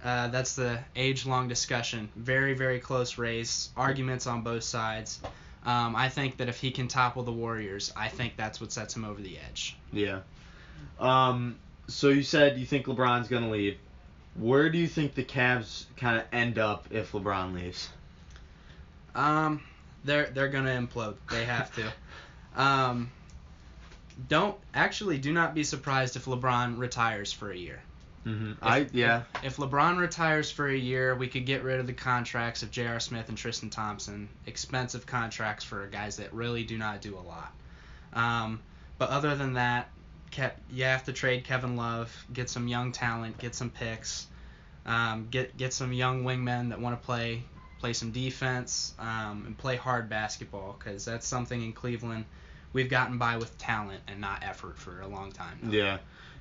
Uh, 0.05 0.29
that's 0.29 0.55
the 0.55 0.79
age-long 0.95 1.49
discussion. 1.49 2.09
Very 2.17 2.55
very 2.55 2.79
close 2.79 3.19
race. 3.19 3.71
Arguments 3.77 4.27
on 4.27 4.43
both 4.43 4.63
sides. 4.63 5.21
Um, 5.65 5.97
I 5.97 6.09
think 6.09 6.37
that 6.37 6.49
if 6.49 6.61
he 6.61 6.71
can 6.71 6.87
topple 6.87 7.25
the 7.25 7.33
Warriors, 7.33 7.93
I 7.97 8.09
think 8.09 8.37
that's 8.37 8.61
what 8.61 8.71
sets 8.71 8.95
him 8.95 9.05
over 9.05 9.21
the 9.21 9.37
edge. 9.39 9.77
Yeah. 9.93 10.21
Um. 11.01 11.57
So 11.89 12.09
you 12.09 12.23
said 12.23 12.59
you 12.59 12.67
think 12.67 12.87
LeBron's 12.87 13.29
gonna 13.29 13.51
leave. 13.51 13.79
Where 14.37 14.69
do 14.71 14.79
you 14.79 14.87
think 14.87 15.15
the 15.15 15.25
Cavs 15.25 15.87
kind 15.97 16.19
of 16.19 16.25
end 16.33 16.59
up 16.59 16.87
if 16.91 17.13
LeBron 17.13 17.55
leaves? 17.55 17.89
Um, 19.15 19.63
they're 20.05 20.27
they're 20.27 20.49
gonna 20.49 20.71
implode. 20.71 21.17
They 21.31 21.45
have 21.45 21.75
to. 21.77 21.93
Um, 22.57 23.11
don't 24.29 24.57
actually 24.75 25.19
do 25.19 25.33
not 25.33 25.55
be 25.55 25.65
surprised 25.65 26.17
if 26.17 26.25
LeBron 26.25 26.79
retires 26.79 27.33
for 27.33 27.51
a 27.51 27.57
year. 27.57 27.83
Mm-hmm. 28.25 28.53
I 28.61 28.87
yeah. 28.93 29.23
If 29.45 29.57
LeBron 29.57 29.99
retires 29.99 30.51
for 30.51 30.67
a 30.67 30.77
year, 30.77 31.15
we 31.15 31.29
could 31.29 31.47
get 31.47 31.63
rid 31.63 31.79
of 31.79 31.87
the 31.87 31.93
contracts 31.93 32.63
of 32.63 32.73
J.R. 32.73 32.99
Smith 32.99 33.29
and 33.29 33.39
Tristan 33.39 33.71
Thompson. 33.71 34.29
Expensive 34.47 35.07
contracts 35.07 35.65
for 35.65 35.87
guys 35.87 36.17
that 36.17 36.33
really 36.33 36.65
do 36.65 36.77
not 36.77 37.01
do 37.01 37.17
a 37.17 37.21
lot. 37.21 37.53
Um, 38.13 38.61
but 38.99 39.11
other 39.11 39.37
than 39.37 39.55
that, 39.55 39.91
Ke- 40.33 40.57
you 40.71 40.85
have 40.85 41.05
to 41.05 41.13
trade 41.13 41.45
Kevin 41.45 41.77
Love, 41.77 42.27
get 42.33 42.51
some 42.51 42.67
young 42.67 42.91
talent, 42.91 43.39
get 43.39 43.55
some 43.55 43.71
picks, 43.71 44.27
um, 44.87 45.29
get 45.31 45.57
get 45.57 45.73
some 45.73 45.93
young 45.93 46.25
wingmen 46.25 46.71
that 46.71 46.81
want 46.81 47.01
to 47.01 47.07
play 47.07 47.45
play 47.79 47.93
some 47.93 48.11
defense 48.11 48.95
um, 48.99 49.45
and 49.47 49.57
play 49.57 49.77
hard 49.77 50.09
basketball 50.09 50.75
because 50.79 51.05
that's 51.05 51.29
something 51.29 51.63
in 51.63 51.73
Cleveland 51.73 52.25
we've 52.77 52.91
gotten 52.91 53.19
by 53.19 53.37
with 53.39 53.57
talent 53.59 54.01
and 54.07 54.21
not 54.21 54.43
effort 54.45 54.79
for 54.79 55.01
a 55.01 55.07
long 55.09 55.33
time. 55.33 55.59
now. 55.63 55.71
Yeah. 55.73 55.99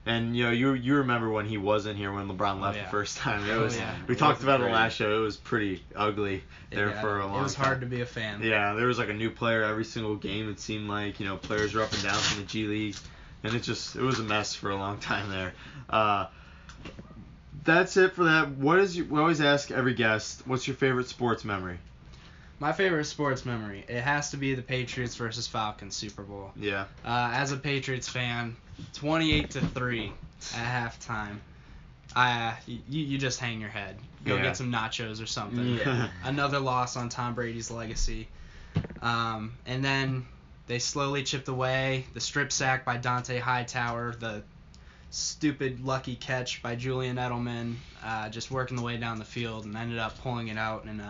And 0.07 0.37
you 0.37 0.43
know, 0.43 0.51
you 0.51 0.73
you 0.73 0.95
remember 0.97 1.31
when 1.31 1.47
he 1.47 1.57
wasn't 1.57 1.97
here 1.97 2.11
when 2.13 2.27
LeBron 2.27 2.61
left 2.61 2.75
Oh, 2.75 2.79
yeah. 2.79 2.83
the 2.85 2.91
first 2.91 3.17
time. 3.17 3.43
It 3.49 3.53
Oh, 3.53 3.67
yeah. 3.71 3.95
we 4.07 4.13
It 4.13 4.19
talked 4.19 4.43
about 4.43 4.61
it 4.61 4.71
last 4.71 4.93
show. 4.97 5.17
It 5.17 5.21
was 5.21 5.35
pretty 5.37 5.83
ugly 5.95 6.43
there 6.69 6.89
Yeah, 6.89 7.01
for 7.01 7.19
a 7.21 7.25
long 7.25 7.39
It 7.39 7.43
was 7.43 7.55
time. 7.55 7.65
hard 7.65 7.79
to 7.81 7.87
be 7.87 8.01
a 8.01 8.05
fan. 8.05 8.43
Yeah, 8.43 8.73
there 8.75 8.85
was 8.85 8.99
like 8.99 9.09
a 9.09 9.13
new 9.13 9.31
player 9.31 9.63
every 9.63 9.83
single 9.85 10.15
game. 10.15 10.47
It 10.49 10.59
seemed 10.59 10.87
like 10.89 11.19
you 11.19 11.25
know 11.25 11.37
players 11.37 11.73
were 11.73 11.81
up 11.81 11.91
and 11.91 12.03
down 12.03 12.19
from 12.19 12.41
the 12.41 12.45
G 12.45 12.67
League, 12.67 12.95
and 13.43 13.55
it 13.55 13.63
just 13.63 13.95
it 13.95 14.01
was 14.03 14.19
a 14.19 14.23
mess 14.23 14.53
for 14.53 14.69
a 14.69 14.75
long 14.75 14.99
time 14.99 15.29
there. 15.31 15.53
Uh, 15.89 16.27
that's 17.63 17.97
it 17.97 18.13
for 18.13 18.25
that. 18.25 18.51
What 18.51 18.77
is 18.77 18.95
you? 18.95 19.05
We 19.05 19.19
always 19.19 19.41
ask 19.41 19.71
every 19.71 19.95
guest, 19.95 20.43
what's 20.45 20.67
your 20.67 20.75
favorite 20.75 21.07
sports 21.09 21.43
memory? 21.43 21.79
My 22.59 22.71
favorite 22.71 23.05
sports 23.05 23.45
memory, 23.45 23.83
it 23.87 24.01
has 24.01 24.31
to 24.31 24.37
be 24.37 24.55
the 24.55 24.61
Patriots 24.61 25.15
versus 25.15 25.45
Falcons 25.45 25.95
Super 25.95 26.23
Bowl. 26.23 26.51
Yeah. 26.55 26.85
Uh, 27.03 27.31
as 27.33 27.51
a 27.51 27.57
Patriots 27.57 28.07
fan, 28.07 28.55
28 28.93 29.51
to 29.51 29.61
3 29.61 30.13
at 30.55 30.93
halftime. 30.93 31.37
Uh, 32.15 32.53
you, 32.65 32.79
you 33.03 33.17
just 33.17 33.39
hang 33.41 33.59
your 33.59 33.69
head. 33.69 33.97
Go 34.23 34.37
Yeah. 34.37 34.43
get 34.43 34.57
some 34.57 34.71
nachos 34.71 35.21
or 35.21 35.25
something. 35.25 35.75
Yeah. 35.75 36.07
Another 36.23 36.59
loss 36.59 36.95
on 36.95 37.09
Tom 37.09 37.35
Brady's 37.35 37.69
legacy. 37.69 38.29
Um, 39.01 39.53
and 39.65 39.83
then 39.83 40.25
they 40.67 40.79
slowly 40.79 41.23
chipped 41.23 41.49
away. 41.49 42.05
The 42.13 42.21
strip 42.21 42.53
sack 42.53 42.85
by 42.85 42.97
Dont'a 42.97 43.39
Hightower, 43.39 44.15
the 44.17 44.43
stupid 45.09 45.83
lucky 45.85 46.15
catch 46.15 46.61
by 46.63 46.75
Julian 46.75 47.17
Edelman, 47.17 47.75
uh, 48.03 48.29
just 48.29 48.49
working 48.49 48.77
the 48.77 48.83
way 48.83 48.95
down 48.97 49.19
the 49.19 49.25
field 49.25 49.65
and 49.65 49.75
ended 49.75 49.99
up 49.99 50.17
pulling 50.21 50.47
it 50.47 50.57
out 50.57 50.85
in 50.85 51.01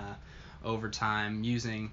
uh, 0.66 0.70
overtime 0.70 1.44
using 1.44 1.92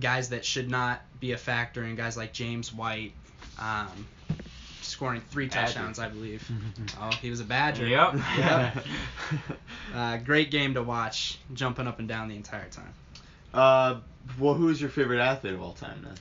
guys 0.00 0.28
that 0.30 0.44
should 0.44 0.70
not 0.70 1.00
be 1.20 1.32
a 1.32 1.38
factor 1.38 1.82
and 1.82 1.96
guys 1.96 2.16
like 2.16 2.32
James 2.32 2.72
White, 2.72 3.12
um, 3.58 4.06
scoring 4.82 5.22
three 5.30 5.46
Badger. 5.46 5.66
touchdowns, 5.72 5.98
I 5.98 6.08
believe. 6.08 6.48
oh, 7.00 7.10
he 7.22 7.30
was 7.30 7.40
a 7.40 7.44
Badger. 7.44 7.86
Yep. 7.86 8.14
Yep. 8.38 8.84
Uh, 9.94 10.18
great 10.18 10.50
game 10.50 10.74
to 10.74 10.82
watch, 10.82 11.38
jumping 11.54 11.86
up 11.86 11.98
and 12.00 12.08
down 12.08 12.28
the 12.28 12.36
entire 12.36 12.68
time. 12.68 12.92
uh, 13.54 14.00
well, 14.38 14.52
who's 14.54 14.78
your 14.80 14.90
favorite 14.90 15.20
athlete 15.20 15.54
of 15.54 15.62
all 15.62 15.72
time 15.72 16.02
then? 16.04 16.14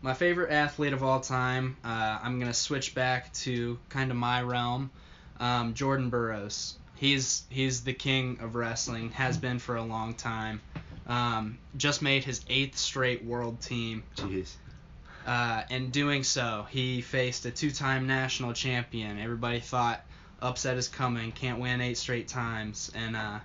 My 0.00 0.14
favorite 0.14 0.50
athlete 0.50 0.92
of 0.94 1.02
all 1.02 1.20
time, 1.20 1.76
uh, 1.84 2.18
I'm 2.22 2.38
gonna 2.38 2.54
switch 2.54 2.94
back 2.94 3.32
to 3.34 3.78
kind 3.90 4.10
of 4.10 4.16
my 4.16 4.40
realm, 4.42 4.90
um, 5.40 5.74
Jordan 5.74 6.08
Burroughs. 6.10 6.76
He's 6.94 7.42
he's 7.50 7.84
the 7.84 7.92
king 7.92 8.38
of 8.40 8.54
wrestling, 8.54 9.10
has 9.10 9.36
been 9.36 9.58
for 9.58 9.76
a 9.76 9.82
long 9.82 10.14
time. 10.14 10.60
Um, 11.06 11.58
just 11.76 12.02
made 12.02 12.24
his 12.24 12.40
eighth 12.48 12.78
straight 12.78 13.24
world 13.24 13.60
team. 13.60 14.04
Jeez. 14.16 14.52
Uh, 15.26 15.62
in 15.70 15.90
doing 15.90 16.24
so, 16.24 16.66
he 16.70 17.00
faced 17.00 17.46
a 17.46 17.50
two-time 17.50 18.06
national 18.06 18.52
champion. 18.52 19.18
Everybody 19.18 19.60
thought 19.60 20.04
upset 20.40 20.76
is 20.76 20.88
coming, 20.88 21.32
can't 21.32 21.60
win 21.60 21.80
eight 21.80 21.96
straight 21.96 22.28
times. 22.28 22.90
And 22.94 23.16
uh, 23.16 23.38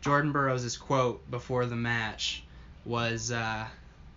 Jordan 0.00 0.32
Burroughs' 0.32 0.76
quote 0.76 1.28
before 1.30 1.66
the 1.66 1.76
match 1.76 2.44
was 2.84 3.32
uh, 3.32 3.66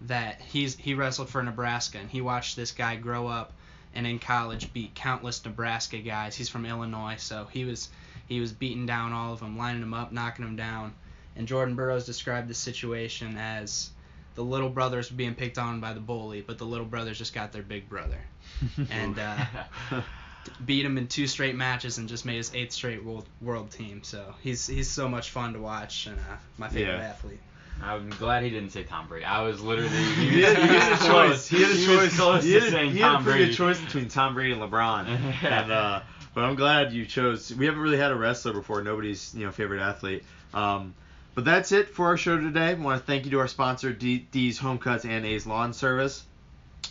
that 0.01 0.41
he's 0.41 0.75
he 0.75 0.93
wrestled 0.93 1.29
for 1.29 1.41
Nebraska 1.43 1.97
and 1.97 2.09
he 2.09 2.21
watched 2.21 2.55
this 2.55 2.71
guy 2.71 2.95
grow 2.95 3.27
up 3.27 3.53
and 3.93 4.05
in 4.05 4.19
college 4.19 4.71
beat 4.71 4.93
countless 4.93 5.43
Nebraska 5.43 5.97
guys. 5.97 6.35
He's 6.35 6.49
from 6.49 6.65
Illinois, 6.65 7.15
so 7.17 7.47
he 7.51 7.65
was 7.65 7.89
he 8.27 8.39
was 8.39 8.51
beating 8.51 8.85
down 8.85 9.11
all 9.11 9.33
of 9.33 9.39
them, 9.39 9.57
lining 9.57 9.81
them 9.81 9.93
up, 9.93 10.11
knocking 10.11 10.45
them 10.45 10.55
down. 10.55 10.93
And 11.39 11.47
Jordan 11.47 11.73
Burroughs 11.75 12.05
described 12.05 12.49
the 12.49 12.53
situation 12.53 13.37
as 13.37 13.89
the 14.35 14.43
little 14.43 14.69
brothers 14.69 15.09
being 15.09 15.33
picked 15.35 15.57
on 15.57 15.79
by 15.79 15.93
the 15.93 15.99
bully, 16.01 16.41
but 16.41 16.57
the 16.57 16.65
little 16.65 16.85
brothers 16.85 17.17
just 17.17 17.33
got 17.33 17.51
their 17.53 17.63
big 17.63 17.89
brother. 17.89 18.19
And 18.91 19.17
uh, 19.17 19.37
beat 20.65 20.85
him 20.85 20.97
in 20.97 21.07
two 21.07 21.27
straight 21.27 21.55
matches 21.55 21.97
and 21.97 22.09
just 22.09 22.25
made 22.25 22.35
his 22.37 22.53
eighth 22.53 22.73
straight 22.73 23.03
world, 23.05 23.25
world 23.41 23.71
team. 23.71 24.03
So 24.03 24.35
he's 24.41 24.67
he's 24.67 24.89
so 24.89 25.07
much 25.07 25.29
fun 25.29 25.53
to 25.53 25.59
watch 25.59 26.07
and 26.07 26.17
uh, 26.19 26.35
my 26.57 26.67
favorite 26.67 26.97
Yeah. 26.97 27.03
athlete. 27.09 27.39
I'm 27.81 28.09
glad 28.09 28.43
he 28.43 28.49
didn't 28.49 28.71
say 28.71 28.83
Tom 28.83 29.07
Brady. 29.07 29.23
I 29.23 29.41
was 29.43 29.61
literally. 29.61 29.89
He 29.95 30.41
had, 30.41 30.57
he 30.57 30.67
had 30.67 30.91
a 30.93 30.97
choice. 31.07 31.47
He 31.47 31.61
had 31.61 31.71
a 31.71 31.73
was 31.73 31.85
choice. 31.85 32.15
close 32.17 32.43
he 32.43 32.53
had, 32.53 32.63
a- 32.63 32.71
saying 32.71 32.91
he 32.91 32.99
had 32.99 33.07
Tom 33.13 33.21
a 33.21 33.23
pretty 33.23 33.37
Brady. 33.39 33.51
good 33.51 33.55
choice 33.57 33.79
between 33.79 34.09
Tom 34.09 34.33
Brady 34.33 34.51
and 34.51 34.61
LeBron. 34.61 35.07
And 35.43 35.71
uh, 35.71 36.01
but 36.35 36.43
I'm 36.43 36.55
glad 36.55 36.91
you 36.91 37.05
chose. 37.05 37.53
We 37.55 37.65
haven't 37.65 37.79
really 37.81 37.97
had 37.97 38.11
a 38.11 38.15
wrestler 38.15 38.51
before. 38.51 38.81
Nobody's 38.83 39.33
you 39.33 39.45
know 39.45 39.51
favorite 39.53 39.79
athlete. 39.81 40.25
Um, 40.53 40.93
but 41.39 41.45
that's 41.45 41.71
it 41.71 41.87
for 41.87 42.07
our 42.07 42.17
show 42.17 42.37
today. 42.37 42.71
I 42.71 42.73
want 42.73 42.99
to 42.99 43.05
thank 43.07 43.23
you 43.23 43.31
to 43.31 43.39
our 43.39 43.47
sponsor, 43.47 43.93
D's 43.93 44.57
Home 44.57 44.77
Cuts 44.77 45.05
and 45.05 45.25
A's 45.25 45.47
Lawn 45.47 45.71
Service. 45.71 46.25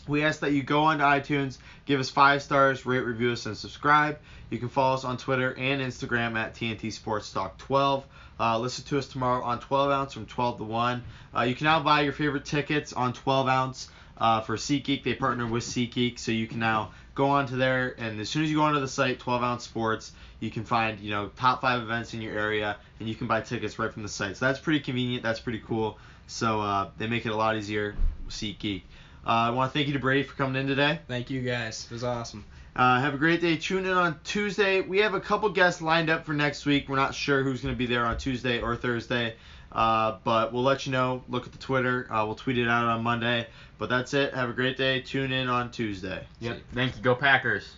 We 0.07 0.25
ask 0.25 0.41
that 0.41 0.53
you 0.53 0.63
go 0.63 0.85
onto 0.85 1.05
iTunes, 1.05 1.59
give 1.85 2.01
us 2.01 2.09
five 2.09 2.43
stars, 2.43 2.87
rate, 2.87 3.01
review 3.01 3.33
us, 3.33 3.45
and 3.45 3.55
subscribe. 3.55 4.19
You 4.49 4.57
can 4.57 4.71
follow 4.71 4.95
us 4.95 5.05
on 5.05 5.19
Twitter 5.19 5.53
and 5.53 5.83
Instagram 5.83 6.35
at 6.39 6.55
TNT 6.55 6.91
Sports 6.91 7.31
Talk 7.31 7.59
12. 7.59 8.07
Uh, 8.41 8.59
listen 8.59 8.87
to 8.87 8.97
us 8.97 9.09
tomorrow 9.09 9.45
on 9.45 9.61
12 9.61 9.91
ounce 9.91 10.15
from 10.15 10.25
12 10.25 10.57
to 10.57 10.65
1. 10.65 11.05
Uh, 11.37 11.43
you 11.43 11.55
can 11.55 11.67
now 11.67 11.83
buy 11.83 12.01
your 12.01 12.15
favorite 12.15 12.47
tickets 12.47 12.95
on 12.95 13.13
12 13.13 13.49
ounce 13.49 13.91
uh, 14.19 14.41
for 14.41 14.57
SeatGeek. 14.57 15.05
They 15.05 15.15
partner 15.15 15.47
with 15.47 15.65
SeatGeek, 15.65 16.19
so 16.19 16.33
you 16.33 16.47
can 16.47 16.59
now 16.59 16.91
go 17.15 17.31
onto 17.31 17.57
there, 17.57 17.95
and 17.99 18.21
as 18.21 18.29
soon 18.29 18.45
as 18.45 18.51
you 18.51 18.57
go 18.59 18.63
onto 18.63 18.81
the 18.81 18.89
site, 18.89 19.19
12 19.19 19.43
ounce 19.43 19.65
sports, 19.65 20.13
you 20.41 20.51
can 20.51 20.65
find 20.65 21.01
you 21.01 21.11
know 21.11 21.29
top 21.37 21.61
five 21.61 21.83
events 21.83 22.15
in 22.15 22.23
your 22.23 22.37
area, 22.39 22.77
and 23.01 23.09
you 23.09 23.15
can 23.15 23.27
buy 23.27 23.41
tickets 23.41 23.79
right 23.79 23.93
from 23.93 24.03
the 24.03 24.09
site. 24.09 24.37
So 24.37 24.47
that's 24.47 24.61
pretty 24.61 24.81
convenient. 24.81 25.23
That's 25.23 25.41
pretty 25.41 25.63
cool. 25.67 25.99
So 26.27 26.61
uh, 26.61 26.91
they 26.99 27.07
make 27.07 27.27
it 27.27 27.31
a 27.31 27.37
lot 27.37 27.57
easier. 27.57 27.97
SeatGeek. 28.29 28.83
Uh, 29.27 29.31
I 29.31 29.51
want 29.51 29.73
to 29.73 29.77
thank 29.77 29.89
you 29.89 29.95
to 29.95 29.99
Brady 29.99 30.23
for 30.23 30.35
coming 30.37 30.61
in 30.61 30.67
today. 30.67 31.01
Thank 31.09 31.31
you 31.31 31.41
guys. 31.43 31.85
It 31.85 31.93
was 31.93 32.05
awesome. 32.05 32.45
Uh, 32.77 33.01
have 33.01 33.13
a 33.13 33.19
great 33.19 33.41
day. 33.41 33.57
Tune 33.57 33.85
in 33.87 33.93
on 33.93 34.21
Tuesday. 34.23 34.81
We 34.81 34.99
have 34.99 35.15
a 35.15 35.21
couple 35.21 35.49
guests 35.49 35.83
lined 35.83 36.11
up 36.11 36.25
for 36.25 36.33
next 36.33 36.65
week. 36.65 36.89
We're 36.89 36.97
not 36.97 37.15
sure 37.15 37.43
who's 37.43 37.61
going 37.61 37.75
to 37.75 37.79
be 37.79 37.87
there 37.87 38.07
on 38.07 38.19
Tuesday 38.19 38.61
or 38.61 38.77
Thursday, 38.77 39.35
uh, 39.73 40.17
but 40.25 40.53
we'll 40.53 40.63
let 40.63 40.87
you 40.87 40.93
know. 40.93 41.23
Look 41.29 41.47
at 41.47 41.53
the 41.53 41.59
Twitter. 41.59 42.07
Uh, 42.11 42.25
we'll 42.27 42.35
tweet 42.35 42.59
it 42.59 42.69
out 42.69 42.85
on 42.85 43.03
Monday. 43.03 43.47
But 43.79 43.89
that's 43.89 44.15
it. 44.15 44.35
Have 44.35 44.51
a 44.51 44.53
great 44.53 44.77
day. 44.77 45.01
Tune 45.01 45.31
in 45.31 45.49
on 45.49 45.71
Tuesday. 45.71 46.27
Yep. 46.41 46.61
Thank 46.75 46.97
you. 46.97 47.03
Go 47.03 47.15
Packers. 47.15 47.77